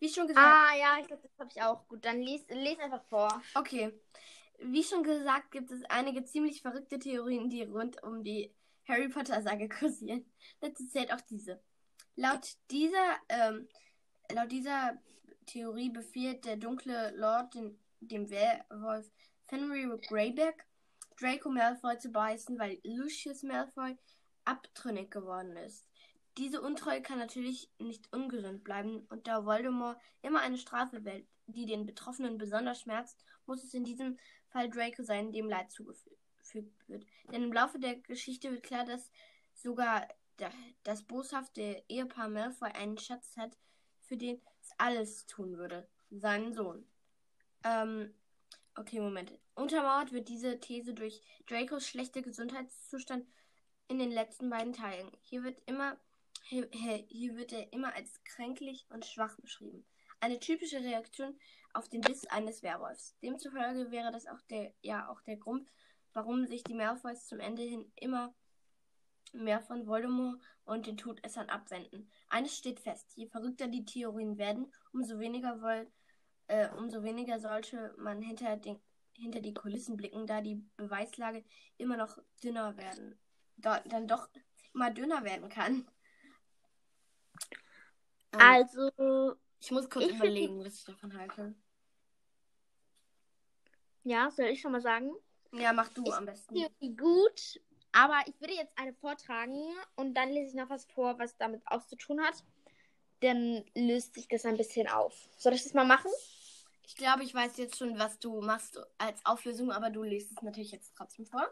Wie 0.00 0.08
schon 0.10 0.26
gesagt, 0.26 0.46
Ah, 0.46 0.76
ja, 0.78 0.98
ich 1.00 1.06
glaube, 1.06 1.22
das 1.22 1.38
habe 1.38 1.50
ich 1.54 1.62
auch. 1.62 1.88
Gut, 1.88 2.04
dann 2.04 2.20
lies, 2.20 2.44
lies 2.50 2.78
einfach 2.78 3.04
vor. 3.04 3.42
okay. 3.54 3.98
Wie 4.62 4.84
schon 4.84 5.02
gesagt, 5.02 5.50
gibt 5.52 5.70
es 5.70 5.82
einige 5.84 6.26
ziemlich 6.26 6.60
verrückte 6.60 6.98
Theorien, 6.98 7.48
die 7.48 7.62
rund 7.62 8.02
um 8.02 8.22
die 8.22 8.54
Harry 8.86 9.08
Potter-Sage 9.08 9.68
kursieren. 9.68 10.24
Dazu 10.60 10.86
zählt 10.86 11.12
auch 11.12 11.20
diese. 11.22 11.62
Laut 12.16 12.56
dieser, 12.70 13.16
ähm, 13.28 13.68
laut 14.32 14.50
dieser 14.50 14.98
Theorie 15.46 15.90
befiehlt 15.90 16.44
der 16.44 16.56
dunkle 16.56 17.12
Lord 17.16 17.54
den, 17.54 17.78
dem 18.00 18.30
Werwolf 18.30 19.10
Fenrir 19.46 19.98
Greyback, 19.98 20.66
Draco 21.18 21.50
Malfoy 21.50 21.98
zu 21.98 22.10
beißen, 22.10 22.58
weil 22.58 22.78
Lucius 22.84 23.42
Malfoy 23.42 23.96
abtrünnig 24.44 25.10
geworden 25.10 25.56
ist. 25.56 25.86
Diese 26.38 26.62
Untreue 26.62 27.02
kann 27.02 27.18
natürlich 27.18 27.70
nicht 27.78 28.12
ungesund 28.12 28.64
bleiben 28.64 29.06
und 29.10 29.26
da 29.26 29.44
Voldemort 29.44 29.98
immer 30.22 30.40
eine 30.40 30.56
Strafe 30.56 31.04
wählt, 31.04 31.26
die 31.46 31.66
den 31.66 31.84
Betroffenen 31.84 32.38
besonders 32.38 32.80
schmerzt, 32.80 33.24
muss 33.46 33.64
es 33.64 33.74
in 33.74 33.84
diesem 33.84 34.18
Fall 34.48 34.70
Draco 34.70 35.02
sein, 35.02 35.32
dem 35.32 35.48
Leid 35.48 35.70
zugefügt 35.70 36.19
wird. 36.54 37.06
Denn 37.32 37.44
im 37.44 37.52
Laufe 37.52 37.78
der 37.78 37.96
Geschichte 37.96 38.50
wird 38.50 38.62
klar, 38.62 38.84
dass 38.84 39.10
sogar 39.54 40.06
da- 40.36 40.52
das 40.82 41.02
boshafte 41.02 41.82
Ehepaar 41.88 42.28
Malfoy 42.28 42.70
einen 42.70 42.98
Schatz 42.98 43.36
hat, 43.36 43.56
für 44.00 44.16
den 44.16 44.40
es 44.60 44.70
alles 44.78 45.26
tun 45.26 45.56
würde. 45.56 45.88
Seinen 46.10 46.52
Sohn. 46.52 46.84
Ähm, 47.64 48.14
okay, 48.74 49.00
Moment. 49.00 49.38
Untermauert 49.54 50.12
wird 50.12 50.28
diese 50.28 50.58
These 50.58 50.94
durch 50.94 51.22
Dracos 51.46 51.86
schlechter 51.86 52.22
Gesundheitszustand 52.22 53.26
in 53.88 53.98
den 53.98 54.10
letzten 54.10 54.50
beiden 54.50 54.72
Teilen. 54.72 55.10
Hier 55.20 55.42
wird 55.42 55.60
immer 55.66 55.98
hier 56.42 56.68
hier 56.72 57.36
wird 57.36 57.52
er 57.52 57.72
immer 57.72 57.94
als 57.94 58.24
kränklich 58.24 58.86
und 58.90 59.04
schwach 59.04 59.36
beschrieben. 59.36 59.86
Eine 60.20 60.40
typische 60.40 60.80
Reaktion 60.80 61.38
auf 61.74 61.88
den 61.88 62.00
Biss 62.00 62.26
eines 62.26 62.62
Werwolfs. 62.62 63.16
Demzufolge 63.22 63.90
wäre 63.90 64.10
das 64.10 64.26
auch 64.26 64.40
der 64.50 64.74
ja 64.82 65.08
auch 65.08 65.20
der 65.20 65.36
Grund, 65.36 65.70
warum 66.12 66.46
sich 66.46 66.62
die 66.64 66.74
Malfoys 66.74 67.26
zum 67.26 67.40
Ende 67.40 67.62
hin 67.62 67.90
immer 67.96 68.34
mehr 69.32 69.60
von 69.60 69.86
Voldemort 69.86 70.40
und 70.64 70.86
den 70.86 70.96
Todessern 70.96 71.48
abwenden. 71.48 72.10
Eines 72.28 72.56
steht 72.56 72.80
fest: 72.80 73.12
Je 73.16 73.26
verrückter 73.28 73.68
die 73.68 73.84
Theorien 73.84 74.38
werden, 74.38 74.72
umso 74.92 75.18
weniger 75.18 75.60
woll, 75.62 75.90
äh, 76.48 76.68
umso 76.76 77.02
weniger 77.02 77.38
sollte 77.38 77.94
man 77.98 78.22
hinter 78.22 78.56
den 78.56 78.80
hinter 79.20 79.40
die 79.40 79.54
Kulissen 79.54 79.96
blicken, 79.96 80.26
da 80.26 80.40
die 80.40 80.56
Beweislage 80.76 81.44
immer 81.76 81.96
noch 81.96 82.18
dünner 82.42 82.76
werden, 82.78 83.18
da, 83.56 83.80
dann 83.80 84.08
doch 84.08 84.28
immer 84.74 84.90
dünner 84.90 85.24
werden 85.24 85.48
kann. 85.48 85.86
Ähm, 88.32 88.38
Also, 88.40 89.36
ich 89.60 89.70
muss 89.70 89.90
kurz 89.90 90.06
ich 90.06 90.18
find 90.18 90.24
überlegen, 90.24 90.64
was 90.64 90.74
ich 90.76 90.84
davon 90.84 91.16
halte. 91.18 91.54
ja, 94.04 94.30
soll 94.30 94.46
ich 94.46 94.60
schon 94.60 94.72
mal 94.72 94.80
sagen? 94.80 95.12
Ja, 95.52 95.72
mach 95.72 95.88
du 95.88 96.04
Ich 96.06 96.12
am 96.12 96.26
besten. 96.26 96.54
Theorie 96.54 96.96
gut, 96.96 97.60
aber 97.92 98.20
ich 98.26 98.40
würde 98.40 98.54
jetzt 98.54 98.76
eine 98.78 98.92
vortragen 98.94 99.60
und 99.96 100.14
dann 100.14 100.30
lese 100.30 100.50
ich 100.50 100.54
noch 100.54 100.70
was 100.70 100.84
vor, 100.86 101.18
was 101.18 101.36
damit 101.36 101.62
auch 101.66 101.84
zu 101.86 101.96
tun 101.96 102.20
hat. 102.20 102.44
Dann 103.20 103.64
löst 103.74 104.14
sich 104.14 104.28
das 104.28 104.44
ein 104.46 104.56
bisschen 104.56 104.88
auf. 104.88 105.14
Soll 105.36 105.52
ich 105.52 105.62
das 105.62 105.74
mal 105.74 105.84
machen? 105.84 106.10
Ich 106.86 106.96
glaube, 106.96 107.22
ich 107.22 107.34
weiß 107.34 107.56
jetzt 107.58 107.76
schon, 107.76 107.98
was 107.98 108.18
du 108.18 108.40
machst 108.40 108.78
als 108.98 109.24
Auflösung, 109.24 109.70
aber 109.70 109.90
du 109.90 110.02
liest 110.02 110.32
es 110.32 110.42
natürlich 110.42 110.72
jetzt 110.72 110.92
trotzdem 110.96 111.26
vor. 111.26 111.46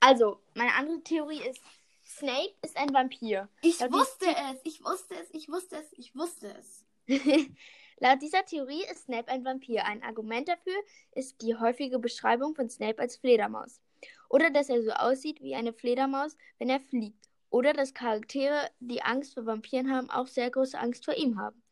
Also, 0.00 0.40
meine 0.54 0.74
andere 0.74 1.02
Theorie 1.02 1.42
ist, 1.42 1.60
Snape 2.04 2.54
ist 2.62 2.76
ein 2.76 2.92
Vampir. 2.92 3.48
Ich 3.62 3.78
die- 3.78 3.92
wusste 3.92 4.26
es, 4.26 4.60
ich 4.64 4.84
wusste 4.84 5.14
es, 5.16 5.28
ich 5.32 5.48
wusste 5.48 5.76
es, 5.76 5.92
ich 5.98 6.14
wusste 6.14 6.54
es. 6.58 6.84
Laut 7.98 8.20
dieser 8.20 8.44
Theorie 8.44 8.84
ist 8.90 9.04
Snape 9.04 9.28
ein 9.28 9.44
Vampir. 9.44 9.84
Ein 9.84 10.02
Argument 10.02 10.48
dafür 10.48 10.74
ist 11.12 11.40
die 11.42 11.54
häufige 11.56 11.98
Beschreibung 11.98 12.54
von 12.54 12.68
Snape 12.68 13.00
als 13.00 13.16
Fledermaus. 13.16 13.80
Oder 14.28 14.50
dass 14.50 14.68
er 14.68 14.82
so 14.82 14.90
aussieht 14.92 15.40
wie 15.40 15.54
eine 15.54 15.72
Fledermaus, 15.72 16.36
wenn 16.58 16.70
er 16.70 16.80
fliegt. 16.80 17.28
Oder 17.50 17.74
dass 17.74 17.94
Charaktere, 17.94 18.70
die 18.80 19.02
Angst 19.02 19.34
vor 19.34 19.44
Vampiren 19.44 19.94
haben, 19.94 20.10
auch 20.10 20.26
sehr 20.26 20.50
große 20.50 20.78
Angst 20.78 21.04
vor 21.04 21.14
ihm 21.14 21.38
haben. 21.38 21.62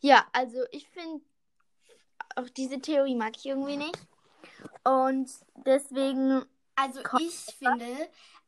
Ja, 0.00 0.26
also 0.32 0.58
ich 0.70 0.88
finde, 0.90 1.24
auch 2.36 2.48
diese 2.50 2.80
Theorie 2.80 3.14
mag 3.14 3.36
ich 3.36 3.46
irgendwie 3.46 3.78
nicht. 3.78 3.98
Und 4.84 5.30
deswegen, 5.64 6.44
Also 6.74 7.00
ich 7.20 7.54
finde, 7.56 7.86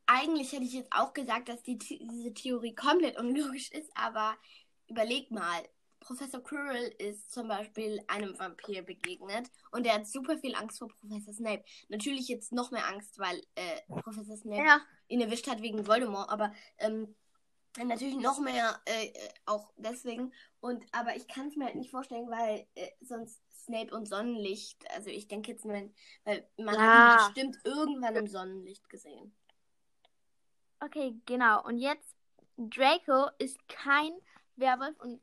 eigentlich 0.05 0.51
hätte 0.51 0.63
ich 0.63 0.73
jetzt 0.73 0.91
auch 0.91 1.13
gesagt, 1.13 1.49
dass 1.49 1.63
die, 1.63 1.77
diese 1.77 2.33
Theorie 2.33 2.75
komplett 2.75 3.17
unlogisch 3.17 3.71
ist, 3.71 3.89
aber 3.95 4.35
überleg 4.87 5.31
mal. 5.31 5.63
Professor 6.05 6.41
Quirrell 6.43 6.93
ist 6.99 7.31
zum 7.31 7.47
Beispiel 7.47 7.99
einem 8.07 8.37
Vampir 8.37 8.83
begegnet 8.83 9.49
und 9.71 9.87
er 9.87 9.95
hat 9.95 10.07
super 10.07 10.37
viel 10.37 10.53
Angst 10.55 10.77
vor 10.77 10.87
Professor 10.87 11.33
Snape. 11.33 11.63
Natürlich 11.89 12.27
jetzt 12.27 12.51
noch 12.51 12.69
mehr 12.69 12.87
Angst, 12.87 13.17
weil 13.17 13.41
äh, 13.55 13.81
Professor 14.01 14.37
Snape 14.37 14.63
ja, 14.65 14.81
ihn 15.07 15.21
erwischt 15.21 15.47
hat 15.47 15.61
wegen 15.63 15.87
Voldemort, 15.87 16.29
aber 16.29 16.53
ähm, 16.77 17.15
natürlich 17.83 18.17
noch 18.17 18.39
mehr 18.39 18.79
äh, 18.85 19.07
äh, 19.07 19.29
auch 19.45 19.71
deswegen. 19.77 20.31
Und 20.59 20.85
aber 20.91 21.15
ich 21.15 21.27
kann 21.27 21.47
es 21.47 21.55
mir 21.55 21.65
halt 21.65 21.75
nicht 21.75 21.89
vorstellen, 21.89 22.29
weil 22.29 22.67
äh, 22.75 22.91
sonst 23.01 23.41
Snape 23.63 23.95
und 23.95 24.05
Sonnenlicht, 24.07 24.85
also 24.91 25.09
ich 25.09 25.27
denke 25.27 25.53
jetzt, 25.53 25.65
wenn, 25.67 25.91
weil 26.23 26.47
man 26.57 26.75
Ja. 26.75 26.81
hat 26.83 26.93
ihn 26.93 27.07
bestimmt 27.07 27.57
irgendwann 27.63 28.15
im 28.15 28.27
Sonnenlicht 28.27 28.89
gesehen. 28.89 29.35
okay, 30.79 31.15
genau. 31.25 31.63
Und 31.65 31.79
jetzt, 31.79 32.15
Draco 32.57 33.29
ist 33.39 33.57
kein 33.67 34.11
Werwolf 34.55 34.99
und 34.99 35.19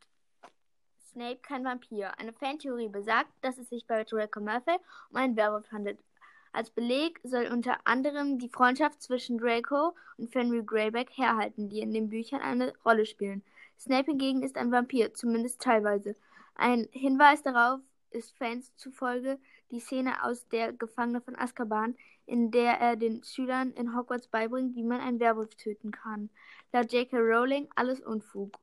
Snape 1.13 1.41
kein 1.43 1.65
Vampir. 1.65 2.19
Eine 2.19 2.33
Fantheorie 2.33 2.89
besagt, 2.89 3.31
dass 3.43 3.59
es 3.59 3.69
sich 3.69 3.87
bei 3.87 4.03
Draco 4.05 4.41
Malfoy 4.41 4.77
um 5.11 5.17
einen 5.17 5.37
Werwolf 5.37 5.71
handelt. 5.71 5.99
Als 6.53 6.71
Beleg 6.71 7.21
soll 7.23 7.49
unter 7.53 7.79
anderem 7.85 8.39
die 8.39 8.49
Freundschaft 8.49 9.03
zwischen 9.03 9.39
Draco 9.39 9.95
und 10.17 10.33
Fenrir 10.33 10.63
Greyback 10.63 11.11
herhalten, 11.17 11.69
die 11.69 11.81
in 11.81 11.93
den 11.93 12.09
Büchern 12.09 12.41
eine 12.41 12.73
Rolle 12.85 13.07
spielen. 13.07 13.43
Snape 13.79 14.11
hingegen 14.11 14.43
ist 14.43 14.57
ein 14.57 14.73
Vampir, 14.73 15.13
zumindest 15.13 15.61
teilweise. 15.61 16.17
Ein 16.55 16.89
Hinweis 16.93 17.43
darauf 17.43 17.81
ist 18.11 18.37
Fans 18.37 18.75
zufolge 18.77 19.39
die 19.71 19.81
Szene 19.81 20.23
aus 20.25 20.47
Der 20.49 20.73
Gefangene 20.73 21.21
von 21.21 21.37
Azkaban, 21.37 21.97
in 22.27 22.51
der 22.51 22.79
er 22.81 22.97
den 22.97 23.23
Schülern 23.25 23.73
in 23.73 23.97
Hogwarts 23.97 24.29
beibringt, 24.29 24.77
wie 24.77 24.85
man 24.85 25.01
einen 25.01 25.21
Werwolf 25.21 25.55
töten 25.57 25.91
kann. 25.91 26.31
Laut 26.73 26.93
J.K. 26.93 27.19
Rowling 27.19 27.69
alles 27.75 28.01
Unfug. 28.01 28.62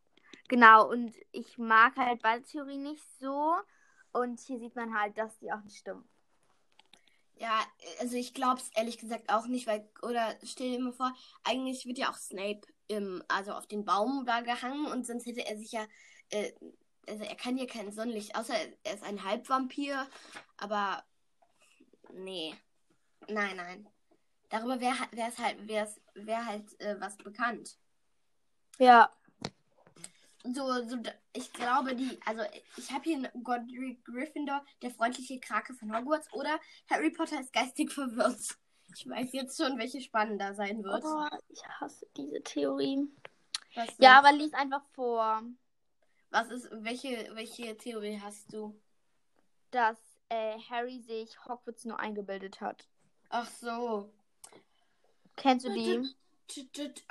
Genau, 0.50 0.90
und 0.90 1.16
ich 1.32 1.58
mag 1.60 1.96
halt 1.96 2.24
beide 2.24 2.44
Theorien 2.44 2.82
nicht 2.82 3.04
so. 3.20 3.56
Und 4.12 4.40
hier 4.40 4.60
sieht 4.60 4.76
man 4.76 4.98
halt, 5.00 5.18
dass 5.18 5.38
die 5.38 5.52
auch 5.54 5.62
nicht 5.62 5.78
stimmen. 5.78 6.10
Ja, 7.36 7.62
also 8.00 8.18
ich 8.18 8.34
glaube 8.34 8.60
es 8.60 8.70
ehrlich 8.76 8.98
gesagt 8.98 9.32
auch 9.32 9.46
nicht, 9.46 9.68
weil, 9.68 9.88
oder 10.02 10.36
stell 10.44 10.72
dir 10.72 10.80
mal 10.80 10.92
vor, 10.92 11.14
eigentlich 11.44 11.86
wird 11.86 12.00
ja 12.00 12.10
auch 12.10 12.18
Snape 12.18 12.62
im, 12.88 13.24
also 13.30 13.54
auf 13.54 13.68
den 13.68 13.86
Baum 13.86 14.26
da 14.26 14.42
gehangen 14.42 14.88
und 14.88 15.06
sonst 15.06 15.26
hätte 15.26 15.46
er 15.46 15.56
sich 15.56 15.72
ja, 15.72 15.86
äh, 16.32 16.52
also 17.08 17.24
er 17.24 17.36
kann 17.36 17.56
ja 17.56 17.66
kein 17.66 17.92
Sonnenlicht, 17.92 18.36
außer 18.36 18.56
er 18.84 18.94
ist 18.94 19.04
ein 19.04 19.24
Halbvampir, 19.24 20.06
aber 20.58 21.04
nee. 22.12 22.56
Nein, 23.28 23.56
nein. 23.56 23.88
Darüber 24.50 24.82
wäre 24.82 24.96
es 25.16 25.38
halt, 25.38 25.68
wäre 25.68 25.88
wär 26.16 26.46
halt 26.46 26.82
äh, 26.82 27.00
was 27.00 27.16
bekannt. 27.18 27.78
Ja. 28.80 29.10
So, 30.44 30.88
so, 30.88 30.98
ich 31.34 31.52
glaube, 31.52 31.96
die, 31.96 32.18
also 32.26 32.42
ich 32.78 32.92
habe 32.92 33.04
hier 33.04 33.30
Godric 33.44 34.06
Gryffindor, 34.06 34.64
der 34.82 34.92
freundliche 34.92 35.40
Krake 35.40 35.74
von 35.74 35.94
Hogwarts, 35.96 36.32
oder 36.34 36.60
Harry 36.90 37.12
Potter 37.12 37.42
ist 37.42 37.52
geistig 37.52 37.92
verwirrt. 37.92 38.58
Ich 38.96 39.08
weiß 39.08 39.34
jetzt 39.34 39.62
schon, 39.62 39.78
welche 39.78 40.02
spannender 40.02 40.54
sein 40.54 40.84
wird. 40.84 41.04
Oh, 41.06 41.38
ich 41.50 41.64
hasse 41.68 42.08
diese 42.16 42.42
Theorie. 42.42 43.08
ja, 44.00 44.18
aber 44.18 44.32
lies 44.32 44.54
einfach 44.54 44.84
vor. 44.94 45.44
Was 46.32 46.50
ist, 46.50 46.70
welche, 46.72 47.30
welche 47.34 47.78
Theorie 47.78 48.20
hast 48.22 48.52
du? 48.54 48.80
Dass 49.72 49.98
äh, 50.30 50.58
Harry 50.70 51.02
sich 51.02 51.38
Hogwarts 51.46 51.86
nur 51.86 52.00
eingebildet 52.00 52.62
hat. 52.62 52.88
Ach 53.30 53.50
so. 53.50 54.12
Kennst 55.36 55.66
du 55.66 55.74
die? 55.74 56.16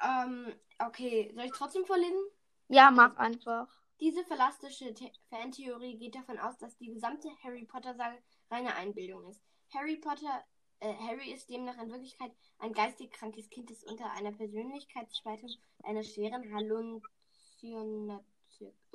Ähm, 0.02 0.52
okay, 0.78 1.30
soll 1.34 1.44
ich 1.44 1.52
trotzdem 1.52 1.84
vorlesen? 1.84 2.20
Ja, 2.68 2.90
mach 2.90 3.16
einfach. 3.16 3.66
Diese 4.00 4.24
verlastische 4.24 4.94
Fantheorie 5.28 5.98
geht 5.98 6.14
davon 6.14 6.38
aus, 6.38 6.56
dass 6.58 6.76
die 6.76 6.92
gesamte 6.92 7.28
Harry 7.42 7.64
Potter-Sage 7.64 8.22
reine 8.50 8.74
Einbildung 8.76 9.28
ist. 9.28 9.42
Harry 9.74 9.96
Potter, 9.96 10.44
äh, 10.80 10.94
Harry 10.94 11.32
ist 11.32 11.50
demnach 11.50 11.78
in 11.82 11.90
Wirklichkeit 11.90 12.30
ein 12.58 12.72
geistig 12.72 13.10
krankes 13.10 13.50
Kind, 13.50 13.70
das 13.70 13.82
unter 13.84 14.10
einer 14.12 14.32
Persönlichkeitsspaltung 14.32 15.50
einer 15.82 16.04
schweren 16.04 16.54
Halluzination, 16.54 18.20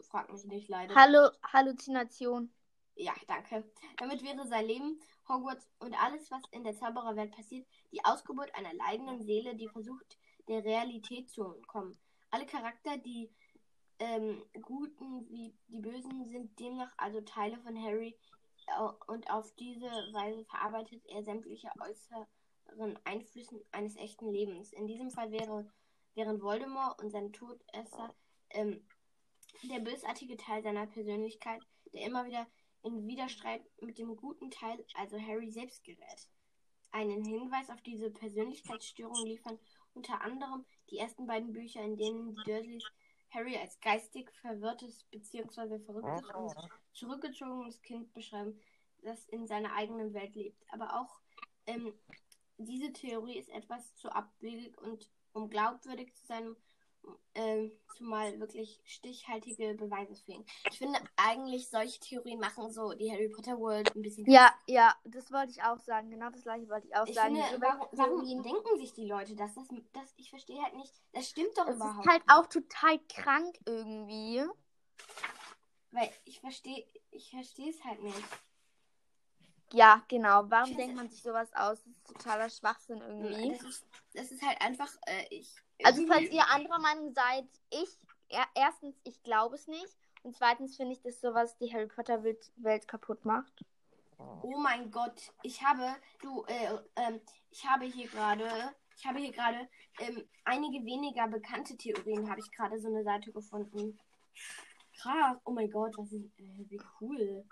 frag 0.04 0.32
mich 0.32 0.46
nicht 0.46 0.70
leider. 0.70 0.96
Hallo, 0.96 1.30
Halluzination. 1.52 2.54
Ja, 2.96 3.14
danke. 3.28 3.64
Damit 3.98 4.24
wäre 4.24 4.48
sein 4.48 4.68
Leben, 4.68 5.00
Hogwarts 5.28 5.68
und 5.80 6.00
alles, 6.02 6.30
was 6.32 6.44
in 6.52 6.64
der 6.64 6.76
Zaubererwelt 6.76 7.32
passiert, 7.32 7.68
die 7.92 8.06
Ausgeburt 8.06 8.54
einer 8.56 8.74
leidenden 8.74 9.24
Seele, 9.24 9.56
die 9.56 9.68
versucht, 9.68 10.18
der 10.48 10.64
Realität 10.64 11.30
zu 11.30 11.44
entkommen. 11.54 11.98
Alle 12.30 12.46
Charakter, 12.46 12.98
die 12.98 13.30
ähm, 14.04 14.44
Guten 14.62 15.30
wie 15.30 15.54
die 15.68 15.80
Bösen, 15.80 16.28
sind 16.30 16.60
demnach 16.60 16.94
also 16.98 17.22
Teile 17.22 17.58
von 17.60 17.82
Harry 17.82 18.18
und 19.08 19.30
auf 19.30 19.54
diese 19.56 19.88
Weise 20.14 20.46
verarbeitet 20.46 21.06
er 21.08 21.24
sämtliche 21.24 21.70
äußeren 21.80 23.00
Einflüsse 23.04 23.64
eines 23.72 23.96
echten 23.98 24.32
Lebens. 24.32 24.72
In 24.74 24.88
diesem 24.88 25.10
Fall 25.10 25.32
wäre, 25.32 25.70
wären 26.16 26.42
Voldemort 26.42 27.02
und 27.02 27.12
sein 27.12 27.34
Todesser 27.34 28.14
ähm, 28.52 28.86
der 29.64 29.80
bösartige 29.80 30.38
Teil 30.38 30.64
seiner 30.64 30.88
Persönlichkeit, 30.88 31.62
der 31.94 32.06
immer 32.06 32.26
wieder 32.26 32.48
in 32.84 33.08
Widerstreit 33.08 33.64
mit 33.82 33.98
dem 33.98 34.16
guten 34.16 34.52
Teil, 34.52 34.86
also 34.96 35.20
Harry 35.20 35.50
selbst 35.50 35.84
gerät. 35.84 36.28
Einen 36.92 37.24
Hinweis 37.24 37.70
auf 37.70 37.82
diese 37.82 38.12
Persönlichkeitsstörung 38.12 39.26
liefern 39.26 39.60
unter 39.94 40.22
anderem 40.22 40.66
die 40.90 40.98
ersten 40.98 41.26
beiden 41.26 41.54
Bücher, 41.54 41.82
in 41.82 41.98
denen 41.98 42.36
die 42.36 42.44
Dursleys 42.44 42.84
Harry 43.34 43.58
als 43.58 43.80
geistig 43.80 44.32
verwirrtes 44.42 45.04
bzw. 45.06 45.80
verrücktes 45.80 46.30
und 46.36 46.56
zurückgezogenes 46.92 47.82
Kind 47.82 48.14
beschreiben, 48.14 48.60
das 49.02 49.26
in 49.26 49.48
seiner 49.48 49.74
eigenen 49.74 50.14
Welt 50.14 50.36
lebt. 50.36 50.64
Aber 50.72 51.00
auch 51.00 51.20
ähm, 51.66 51.94
diese 52.58 52.94
Theorie 52.94 53.38
ist 53.40 53.50
etwas 53.50 53.96
zu 53.96 54.10
abwegig 54.10 54.78
und 54.78 55.10
um 55.34 55.50
glaubwürdig 55.50 56.14
zu 56.16 56.26
sein, 56.26 56.56
äh, 57.34 57.70
zumal 57.98 58.40
wirklich 58.40 58.82
stichhaltige 58.86 59.74
Beweise 59.76 60.16
fehlen. 60.16 60.46
Ich 60.70 60.78
finde 60.78 61.00
eigentlich 61.16 61.70
solche 61.70 62.00
Theorien 62.00 62.40
machen 62.40 62.72
so 62.72 62.94
die 62.94 63.12
Harry 63.12 63.30
Potter 63.30 63.60
World 63.60 63.96
ein 63.96 64.02
bisschen. 64.02 64.30
Ja, 64.30 64.54
ja, 64.68 64.96
das 65.06 65.32
wollte 65.32 65.52
ich 65.52 65.64
auch 65.64 65.80
sagen. 65.80 66.10
Genau 66.10 66.30
das 66.30 66.44
gleiche 66.44 66.68
wollte 66.70 66.88
ich 66.88 66.96
auch 66.96 67.08
ich 67.08 67.16
sagen. 67.16 67.36
Finde, 67.36 67.62
warum, 67.62 67.88
warum 67.92 68.44
denken 68.44 68.78
sich 68.78 68.94
die 68.94 69.08
Leute 69.08 69.36
das? 69.36 69.54
das, 69.54 69.68
das 69.94 70.14
ich 70.18 70.30
verstehe 70.30 70.62
halt 70.62 70.76
nicht. 70.76 70.94
Das 71.14 71.30
stimmt 71.30 71.58
doch 71.58 71.66
das 71.66 71.76
überhaupt. 71.76 72.00
Das 72.00 72.06
ist 72.06 72.12
halt 72.12 72.28
nicht. 72.28 72.36
auch 72.36 72.48
total 72.48 73.00
krank 73.10 73.56
irgendwie. 73.66 74.44
Weil 75.92 76.10
ich 76.26 76.40
verstehe, 76.40 76.86
ich 77.12 77.30
verstehe 77.30 77.70
es 77.70 77.84
halt 77.84 78.02
nicht. 78.02 78.24
Ja, 79.74 80.04
genau. 80.08 80.44
Warum 80.50 80.76
denkt 80.78 80.96
man 80.96 81.10
sich 81.10 81.22
sowas 81.22 81.52
aus? 81.54 81.84
Das 81.84 81.94
ist 81.94 82.08
totaler 82.08 82.50
Schwachsinn 82.50 83.02
irgendwie. 83.02 83.52
Das 83.52 83.64
ist, 83.64 83.86
das 84.14 84.32
ist 84.32 84.44
halt 84.44 84.62
einfach, 84.62 84.92
äh, 85.08 85.26
ich. 85.32 85.63
Also, 85.84 86.06
falls 86.08 86.30
ihr 86.30 86.48
anderer 86.50 86.80
Meinung 86.80 87.14
seid, 87.14 87.48
ich, 87.70 87.98
er, 88.30 88.46
erstens, 88.56 88.96
ich 89.04 89.22
glaube 89.24 89.56
es 89.56 89.68
nicht. 89.68 89.98
Und 90.24 90.36
zweitens 90.38 90.78
finde 90.78 90.94
ich, 90.94 91.02
dass 91.02 91.20
sowas 91.20 91.58
die 91.58 91.72
Harry 91.74 91.88
Potter 91.88 92.24
Welt 92.24 92.88
kaputt 92.88 93.26
macht. 93.26 93.66
Oh 94.18 94.58
mein 94.58 94.90
Gott, 94.90 95.34
ich 95.42 95.62
habe, 95.64 95.96
du, 96.22 96.46
äh, 96.48 96.78
ähm, 96.96 97.20
ich 97.52 97.66
habe 97.66 97.86
hier 97.86 98.08
gerade, 98.08 98.50
ich 98.96 99.06
habe 99.06 99.20
hier 99.20 99.32
gerade 99.32 99.68
ähm, 100.00 100.24
einige 100.46 100.86
weniger 100.86 101.28
bekannte 101.28 101.76
Theorien, 101.76 102.30
habe 102.30 102.40
ich 102.40 102.52
gerade 102.52 102.80
so 102.80 102.88
eine 102.88 103.04
Seite 103.04 103.32
gefunden. 103.32 104.00
Krass, 104.98 105.38
oh 105.44 105.52
mein 105.52 105.70
Gott, 105.70 105.98
was 105.98 106.12
ist, 106.14 106.26
äh, 106.40 106.70
wie 106.70 106.82
cool. 107.02 107.46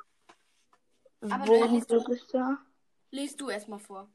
Aber 1.22 1.46
Wo 1.48 1.66
liest 1.66 1.92
du 1.92 2.00
das 2.00 2.28
da? 2.28 2.58
Lies 3.12 3.36
du 3.36 3.50
erstmal 3.50 3.80
vor. 3.80 4.10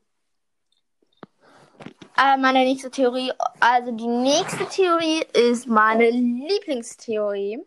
Äh, 2.19 2.39
meine 2.39 2.61
nächste 2.61 2.91
Theorie, 2.91 3.31
also 3.61 3.93
die 3.93 4.07
nächste 4.07 4.67
Theorie 4.67 5.23
ist 5.35 5.67
meine 5.67 6.11
Lieblingstheorie. 6.11 7.63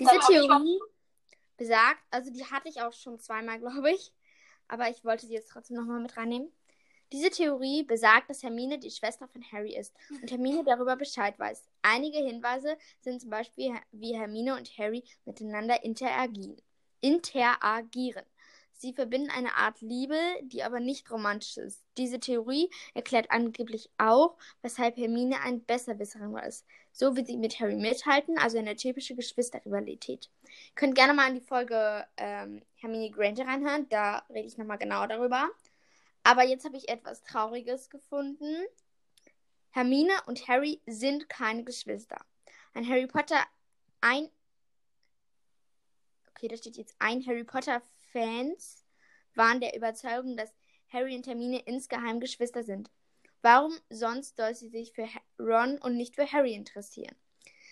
Diese 0.00 0.18
Theorie 0.26 0.80
besagt, 1.58 2.00
also 2.10 2.30
die 2.32 2.46
hatte 2.46 2.68
ich 2.68 2.80
auch 2.80 2.92
schon 2.92 3.18
zweimal, 3.18 3.58
glaube 3.58 3.90
ich, 3.90 4.12
aber 4.68 4.88
ich 4.88 5.04
wollte 5.04 5.26
sie 5.26 5.34
jetzt 5.34 5.50
trotzdem 5.50 5.76
nochmal 5.76 6.00
mit 6.00 6.16
reinnehmen. 6.16 6.50
Diese 7.12 7.30
Theorie 7.30 7.84
besagt, 7.84 8.28
dass 8.30 8.42
Hermine 8.42 8.78
die 8.78 8.90
Schwester 8.90 9.28
von 9.28 9.42
Harry 9.52 9.74
ist 9.74 9.94
und 10.22 10.30
Hermine 10.30 10.62
darüber 10.64 10.96
Bescheid 10.96 11.38
weiß. 11.38 11.64
Einige 11.82 12.18
Hinweise 12.18 12.76
sind 13.00 13.20
zum 13.20 13.30
Beispiel, 13.30 13.74
wie 13.92 14.14
Hermine 14.14 14.56
und 14.56 14.68
Harry 14.78 15.04
miteinander 15.24 15.82
interagieren. 15.84 16.60
interagieren. 17.00 18.24
Sie 18.80 18.92
verbinden 18.92 19.30
eine 19.30 19.56
Art 19.56 19.80
Liebe, 19.80 20.16
die 20.42 20.62
aber 20.62 20.78
nicht 20.78 21.10
romantisch 21.10 21.56
ist. 21.56 21.82
Diese 21.96 22.20
Theorie 22.20 22.70
erklärt 22.94 23.28
angeblich 23.32 23.90
auch, 23.98 24.36
weshalb 24.62 24.96
Hermine 24.96 25.40
ein 25.40 25.64
Besserwisserin 25.64 26.36
ist. 26.36 26.64
So 26.92 27.16
wird 27.16 27.26
sie 27.26 27.36
mit 27.36 27.58
Harry 27.58 27.74
mithalten, 27.74 28.38
also 28.38 28.56
eine 28.56 28.76
typische 28.76 29.16
Geschwisterrivalität. 29.16 30.30
Ihr 30.44 30.74
könnt 30.76 30.94
gerne 30.94 31.12
mal 31.12 31.28
in 31.28 31.34
die 31.34 31.40
Folge 31.40 32.06
ähm, 32.16 32.62
Hermine 32.76 33.10
Granger 33.10 33.48
reinhören, 33.48 33.88
da 33.88 34.24
rede 34.30 34.46
ich 34.46 34.58
nochmal 34.58 34.78
genauer 34.78 35.08
darüber. 35.08 35.48
Aber 36.22 36.44
jetzt 36.44 36.64
habe 36.64 36.76
ich 36.76 36.88
etwas 36.88 37.24
Trauriges 37.24 37.90
gefunden. 37.90 38.64
Hermine 39.70 40.12
und 40.26 40.46
Harry 40.46 40.80
sind 40.86 41.28
keine 41.28 41.64
Geschwister. 41.64 42.24
Ein 42.74 42.88
Harry 42.88 43.08
Potter, 43.08 43.44
ein. 44.00 44.30
Okay, 46.30 46.46
da 46.46 46.56
steht 46.56 46.76
jetzt 46.76 46.94
ein 47.00 47.26
Harry 47.26 47.42
Potter 47.42 47.82
Fans 48.12 48.84
waren 49.34 49.60
der 49.60 49.76
Überzeugung, 49.76 50.36
dass 50.36 50.52
Harry 50.92 51.14
und 51.14 51.26
Hermine 51.26 51.60
insgeheim 51.60 52.20
Geschwister 52.20 52.62
sind. 52.62 52.90
Warum 53.42 53.72
sonst 53.88 54.36
soll 54.36 54.54
sie 54.54 54.68
sich 54.68 54.92
für 54.92 55.08
Ron 55.38 55.78
und 55.78 55.96
nicht 55.96 56.16
für 56.16 56.30
Harry 56.30 56.54
interessieren? 56.54 57.14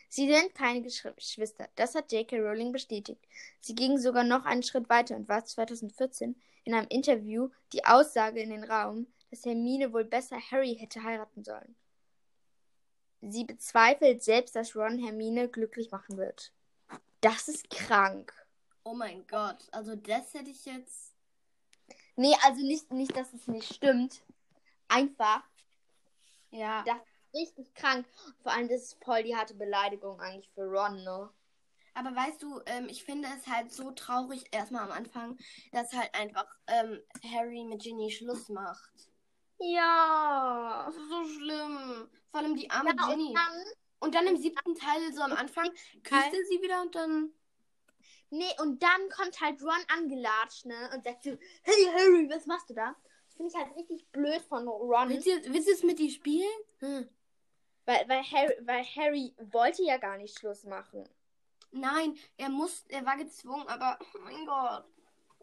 Sie 0.08 0.32
sind 0.32 0.54
keine 0.54 0.82
Geschwister, 0.82 1.68
das 1.74 1.94
hat 1.94 2.12
J.K. 2.12 2.38
Rowling 2.38 2.72
bestätigt. 2.72 3.26
Sie 3.60 3.74
ging 3.74 3.98
sogar 3.98 4.22
noch 4.22 4.44
einen 4.44 4.62
Schritt 4.62 4.88
weiter 4.88 5.16
und 5.16 5.28
warf 5.28 5.44
2014 5.44 6.36
in 6.64 6.74
einem 6.74 6.86
Interview 6.88 7.50
die 7.72 7.84
Aussage 7.84 8.40
in 8.40 8.50
den 8.50 8.64
Raum, 8.64 9.06
dass 9.30 9.44
Hermine 9.44 9.92
wohl 9.92 10.04
besser 10.04 10.38
Harry 10.50 10.76
hätte 10.76 11.02
heiraten 11.02 11.42
sollen. 11.42 11.74
Sie 13.20 13.44
bezweifelt 13.44 14.22
selbst, 14.22 14.54
dass 14.54 14.76
Ron 14.76 14.98
Hermine 14.98 15.48
glücklich 15.48 15.90
machen 15.90 16.16
wird. 16.16 16.52
Das 17.20 17.48
ist 17.48 17.68
krank. 17.70 18.32
Oh 18.86 18.94
mein 18.94 19.26
Gott, 19.26 19.66
also 19.72 19.96
das 19.96 20.32
hätte 20.32 20.48
ich 20.48 20.64
jetzt. 20.64 21.12
Nee, 22.14 22.36
also 22.44 22.62
nicht, 22.64 22.92
nicht, 22.92 23.16
dass 23.16 23.32
es 23.34 23.48
nicht 23.48 23.74
stimmt. 23.74 24.22
Einfach. 24.86 25.42
Ja. 26.50 26.84
Das 26.84 26.96
ist 26.96 27.34
richtig 27.34 27.74
krank. 27.74 28.06
Vor 28.44 28.52
allem, 28.52 28.68
das 28.68 28.82
ist 28.82 29.04
voll 29.04 29.24
die 29.24 29.34
harte 29.34 29.54
Beleidigung 29.54 30.20
eigentlich 30.20 30.48
für 30.54 30.62
Ron, 30.66 31.02
ne? 31.02 31.28
Aber 31.94 32.14
weißt 32.14 32.40
du, 32.40 32.60
ähm, 32.66 32.86
ich 32.88 33.02
finde 33.02 33.26
es 33.36 33.48
halt 33.48 33.72
so 33.72 33.90
traurig, 33.90 34.44
erstmal 34.52 34.84
am 34.84 34.92
Anfang, 34.92 35.36
dass 35.72 35.92
halt 35.92 36.14
einfach 36.14 36.46
ähm, 36.68 37.00
Harry 37.34 37.64
mit 37.64 37.82
Ginny 37.82 38.12
Schluss 38.12 38.48
macht. 38.48 39.10
Ja. 39.58 40.84
Das 40.86 40.94
ist 40.94 41.08
so 41.08 41.24
schlimm. 41.24 42.08
Vor 42.30 42.40
allem 42.40 42.54
die 42.54 42.70
arme 42.70 42.90
ja 42.90 43.06
Ginny. 43.08 43.30
und 43.30 43.34
dann, 43.34 43.64
Und 43.98 44.14
dann 44.14 44.26
im 44.28 44.36
siebten 44.36 44.76
Teil, 44.76 45.12
so 45.12 45.22
am 45.22 45.32
Anfang, 45.32 45.70
küsst 46.04 46.32
er 46.32 46.44
sie 46.48 46.62
wieder 46.62 46.82
und 46.82 46.94
dann. 46.94 47.32
Nee, 48.30 48.50
und 48.60 48.82
dann 48.82 49.08
kommt 49.10 49.40
halt 49.40 49.62
Ron 49.62 49.84
angelatscht, 49.88 50.66
ne? 50.66 50.90
Und 50.94 51.04
sagt 51.04 51.24
so, 51.24 51.30
hey 51.62 51.84
Harry, 51.92 52.28
was 52.30 52.46
machst 52.46 52.70
du 52.70 52.74
da? 52.74 52.94
Das 53.26 53.34
finde 53.36 53.52
ich 53.52 53.56
halt 53.56 53.76
richtig 53.76 54.06
blöd 54.12 54.42
von 54.42 54.66
Ron. 54.68 55.08
Willst 55.08 55.26
du, 55.26 55.52
willst 55.52 55.68
du 55.68 55.72
es 55.72 55.82
mit 55.82 55.98
dir 55.98 56.10
spielen? 56.10 56.48
Hm. 56.78 57.08
Weil, 57.84 58.08
weil, 58.08 58.22
Harry, 58.24 58.54
weil 58.62 58.84
Harry 58.84 59.34
wollte 59.52 59.82
ja 59.84 59.96
gar 59.98 60.16
nicht 60.18 60.38
Schluss 60.38 60.64
machen. 60.64 61.08
Nein, 61.70 62.16
er 62.36 62.48
muss, 62.48 62.84
er 62.88 63.04
war 63.04 63.16
gezwungen, 63.16 63.66
aber 63.68 63.98
oh 64.00 64.18
mein 64.24 64.46
Gott. 64.46 64.84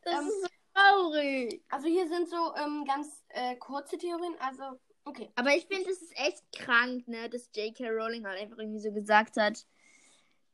Das 0.03 0.19
Ähm, 0.19 0.27
ist 0.27 0.41
so 0.41 0.47
traurig. 0.73 1.63
Also 1.69 1.87
hier 1.87 2.07
sind 2.07 2.27
so 2.29 2.55
ähm, 2.55 2.83
ganz 2.85 3.23
äh, 3.29 3.55
kurze 3.55 3.97
Theorien. 3.97 4.35
Also, 4.39 4.63
okay. 5.05 5.31
Aber 5.35 5.55
ich 5.55 5.65
finde, 5.67 5.89
es 5.89 6.01
ist 6.01 6.17
echt 6.17 6.43
krank, 6.51 7.07
ne, 7.07 7.29
dass 7.29 7.49
J.K. 7.55 7.89
Rowling 7.89 8.25
halt 8.25 8.39
einfach 8.39 8.57
irgendwie 8.57 8.79
so 8.79 8.91
gesagt 8.91 9.37
hat. 9.37 9.65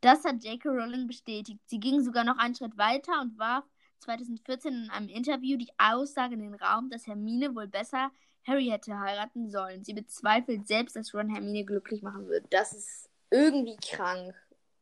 Das 0.02 0.24
hat 0.24 0.44
J.K. 0.44 0.70
Rowling 0.70 1.08
bestätigt. 1.08 1.60
Sie 1.66 1.80
ging 1.80 2.02
sogar 2.02 2.24
noch 2.24 2.38
einen 2.38 2.56
Schritt 2.56 2.78
weiter 2.78 3.20
und 3.22 3.38
warf 3.38 3.66
2014 4.00 4.74
in 4.74 4.90
einem 4.90 5.10
Interview 5.10 5.58
die 5.58 5.72
Aussage 5.78 6.36
in 6.36 6.42
den 6.42 6.56
Raum, 6.56 6.90
dass 6.90 7.06
Hermine 7.06 7.54
wohl 7.56 7.68
besser 7.68 8.12
Harry 8.48 8.68
hätte 8.68 8.98
heiraten 8.98 9.50
sollen. 9.50 9.84
Sie 9.84 9.94
bezweifelt 9.94 10.68
selbst, 10.68 10.96
dass 10.96 11.14
Ron 11.14 11.30
Hermine 11.30 11.66
glücklich 11.66 12.02
machen 12.02 12.30
wird. 12.30 12.46
Das 12.50 12.74
ist 12.74 13.10
irgendwie 13.30 13.78
krank, 13.78 14.34